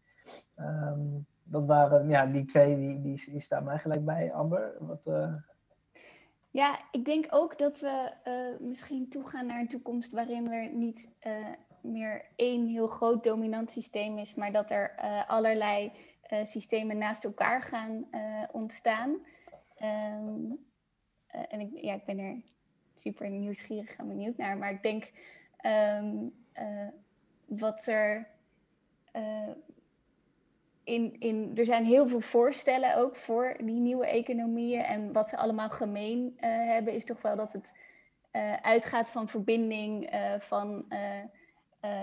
Um, 0.57 1.27
dat 1.43 1.67
waren, 1.67 2.09
ja, 2.09 2.27
die 2.27 2.45
twee, 2.45 2.77
die, 2.77 3.01
die, 3.31 3.41
staan 3.41 3.65
mij 3.65 3.79
gelijk 3.79 4.05
bij. 4.05 4.33
Amber, 4.33 4.77
wat... 4.81 5.11
Ja, 6.51 6.81
ik 6.91 7.05
denk 7.05 7.27
ook 7.31 7.59
dat 7.59 7.81
we 7.81 8.13
misschien 8.61 9.09
toegaan 9.09 9.47
naar 9.47 9.61
een 9.61 9.69
toekomst 9.69 10.13
waarin 10.13 10.53
er 10.53 10.73
niet 10.73 11.11
meer 11.81 12.25
één 12.37 12.67
heel 12.67 12.87
groot 12.87 13.25
dominant 13.25 13.71
systeem 13.71 14.19
is, 14.19 14.35
maar 14.35 14.53
dat 14.53 14.71
er 14.71 14.95
allerlei 15.27 15.93
systemen 16.43 16.99
naast 16.99 17.25
elkaar 17.25 17.63
gaan 17.63 18.07
ontstaan. 18.53 19.19
Um, 19.83 20.67
uh, 21.37 21.43
en 21.49 21.61
ik, 21.61 21.71
ja, 21.81 21.95
ik 21.95 22.05
ben 22.05 22.19
er 22.19 22.43
super 22.95 23.31
nieuwsgierig 23.31 23.97
en 23.97 24.09
benieuwd 24.09 24.37
naar. 24.37 24.59
Maar 24.59 24.71
ik 24.71 24.83
denk 24.83 25.13
um, 25.67 26.33
uh, 26.61 26.89
wat 27.45 27.87
er. 27.87 28.29
Uh, 29.13 29.51
in, 30.85 31.21
in, 31.21 31.53
er 31.55 31.65
zijn 31.65 31.85
heel 31.85 32.09
veel 32.09 32.21
voorstellen 32.21 32.97
ook 32.97 33.17
voor 33.17 33.57
die 33.59 33.81
nieuwe 33.81 34.07
economieën. 34.07 34.83
En 34.83 35.13
wat 35.13 35.29
ze 35.29 35.37
allemaal 35.37 35.71
gemeen 35.71 36.35
hebben, 36.41 36.93
is 36.93 37.05
toch 37.05 37.23
wel 37.23 37.37
dat 37.37 37.53
het 37.53 37.73
uitgaat 38.63 39.11
van 39.11 39.29
verbinding, 39.29 40.11
van 40.39 40.87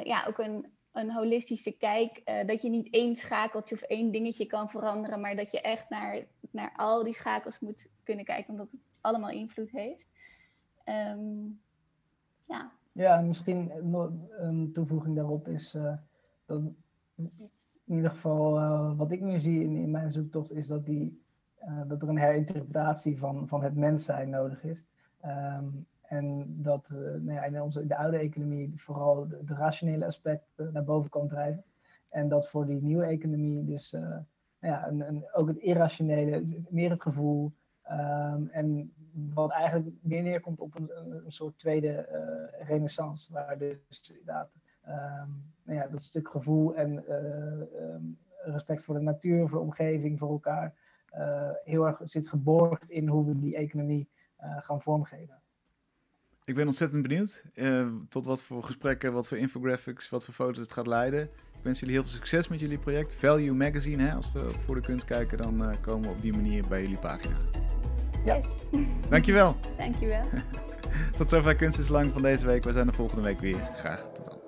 ja, 0.03 0.25
ook 0.27 0.37
een, 0.37 0.73
een 0.91 1.11
holistische 1.11 1.77
kijk. 1.77 2.21
dat 2.45 2.61
je 2.61 2.69
niet 2.69 2.93
één 2.93 3.15
schakeltje 3.15 3.75
of 3.75 3.81
één 3.81 4.11
dingetje 4.11 4.45
kan 4.45 4.69
veranderen, 4.69 5.21
maar 5.21 5.35
dat 5.35 5.51
je 5.51 5.61
echt 5.61 5.89
naar, 5.89 6.23
naar 6.51 6.73
al 6.75 7.03
die 7.03 7.13
schakels 7.13 7.59
moet 7.59 7.89
kunnen 8.03 8.25
kijken, 8.25 8.51
omdat 8.51 8.71
het 8.71 8.87
allemaal 9.01 9.29
invloed 9.29 9.71
heeft. 9.71 10.09
Um, 10.85 11.61
ja. 12.47 12.71
Ja, 12.93 13.21
misschien 13.21 13.71
een 14.37 14.71
toevoeging 14.73 15.15
daarop 15.15 15.47
is 15.47 15.75
uh, 15.75 15.93
dat 16.45 16.61
in 17.85 17.95
ieder 17.95 18.09
geval 18.09 18.59
uh, 18.59 18.97
wat 18.97 19.11
ik 19.11 19.21
nu 19.21 19.39
zie 19.39 19.61
in, 19.61 19.91
mijn 19.91 20.11
zoektocht 20.11 20.51
is 20.51 20.67
dat, 20.67 20.85
die, 20.85 21.21
uh, 21.65 21.81
dat 21.87 22.01
er 22.01 22.09
een 22.09 22.17
herinterpretatie 22.17 23.17
van, 23.17 23.47
van 23.47 23.63
het 23.63 23.75
mens 23.75 24.05
zijn 24.05 24.29
nodig 24.29 24.63
is. 24.63 24.85
Um, 25.25 25.85
en 26.01 26.55
dat 26.61 26.89
nou 26.99 27.31
ja, 27.33 27.43
in 27.43 27.61
onze, 27.61 27.87
de 27.87 27.97
oude 27.97 28.17
economie 28.17 28.71
vooral 28.75 29.27
de, 29.27 29.41
rationele 29.45 30.05
aspecten 30.05 30.73
naar 30.73 30.83
boven 30.83 31.09
kan 31.09 31.27
drijven. 31.27 31.63
En 32.09 32.29
dat 32.29 32.49
voor 32.49 32.65
die 32.65 32.81
nieuwe 32.81 33.05
economie 33.05 33.65
dus 33.65 33.91
nou 33.91 34.23
ja, 34.59 34.87
een, 34.87 35.07
een, 35.07 35.25
ook 35.33 35.47
het 35.47 35.57
irrationele, 35.57 36.45
meer 36.69 36.89
het 36.89 37.01
gevoel, 37.01 37.51
Um, 37.91 38.47
en 38.51 38.93
wat 39.13 39.51
eigenlijk 39.51 39.95
meer 40.01 40.21
neerkomt 40.21 40.59
op 40.59 40.75
een, 40.75 40.89
een 41.25 41.31
soort 41.31 41.57
tweede 41.57 42.07
uh, 42.11 42.67
renaissance, 42.67 43.33
waar 43.33 43.57
dus 43.57 44.09
inderdaad 44.09 44.51
um, 44.87 45.53
nou 45.63 45.79
ja, 45.79 45.87
dat 45.87 46.01
stuk 46.01 46.29
gevoel 46.29 46.75
en 46.75 47.03
uh, 47.09 47.93
um, 47.93 48.17
respect 48.43 48.83
voor 48.83 48.95
de 48.95 49.01
natuur, 49.01 49.47
voor 49.47 49.57
de 49.57 49.65
omgeving, 49.65 50.19
voor 50.19 50.29
elkaar, 50.29 50.73
uh, 51.17 51.49
heel 51.63 51.87
erg 51.87 52.01
zit 52.03 52.27
geborgd 52.27 52.89
in 52.89 53.07
hoe 53.07 53.25
we 53.25 53.39
die 53.39 53.55
economie 53.55 54.09
gaan 54.59 54.81
vormgeven. 54.81 55.41
Ik 56.45 56.55
ben 56.55 56.65
ontzettend 56.65 57.01
benieuwd 57.01 57.43
tot 58.09 58.25
wat 58.25 58.43
voor 58.43 58.63
gesprekken, 58.63 59.13
wat 59.13 59.27
voor 59.27 59.37
infographics, 59.37 60.09
wat 60.09 60.25
voor 60.25 60.33
foto's 60.33 60.57
het 60.57 60.71
gaat 60.71 60.87
leiden. 60.87 61.23
Ik 61.23 61.63
wens 61.63 61.79
jullie 61.79 61.93
heel 61.93 62.03
veel 62.03 62.13
succes 62.13 62.47
met 62.47 62.59
jullie 62.59 62.77
project. 62.77 63.15
Value 63.15 63.53
Magazine, 63.53 64.03
hè? 64.03 64.13
als 64.13 64.31
we 64.31 64.53
voor 64.59 64.75
de 64.75 64.81
kunst 64.81 65.05
kijken, 65.05 65.37
dan 65.37 65.81
komen 65.81 66.09
we 66.09 66.15
op 66.15 66.21
die 66.21 66.33
manier 66.33 66.67
bij 66.67 66.81
jullie 66.81 66.97
pagina. 66.97 67.35
Yes. 68.25 68.45
Dankjewel. 69.09 69.55
Dankjewel. 69.77 70.23
tot 71.17 71.29
zover 71.29 71.55
Kunst 71.55 71.79
is 71.79 71.87
Lang 71.87 72.11
van 72.11 72.21
deze 72.21 72.45
week. 72.45 72.63
We 72.63 72.71
zijn 72.71 72.87
de 72.87 72.93
volgende 72.93 73.23
week 73.23 73.39
weer. 73.39 73.69
Graag 73.75 74.09
tot 74.13 74.25
dan. 74.25 74.42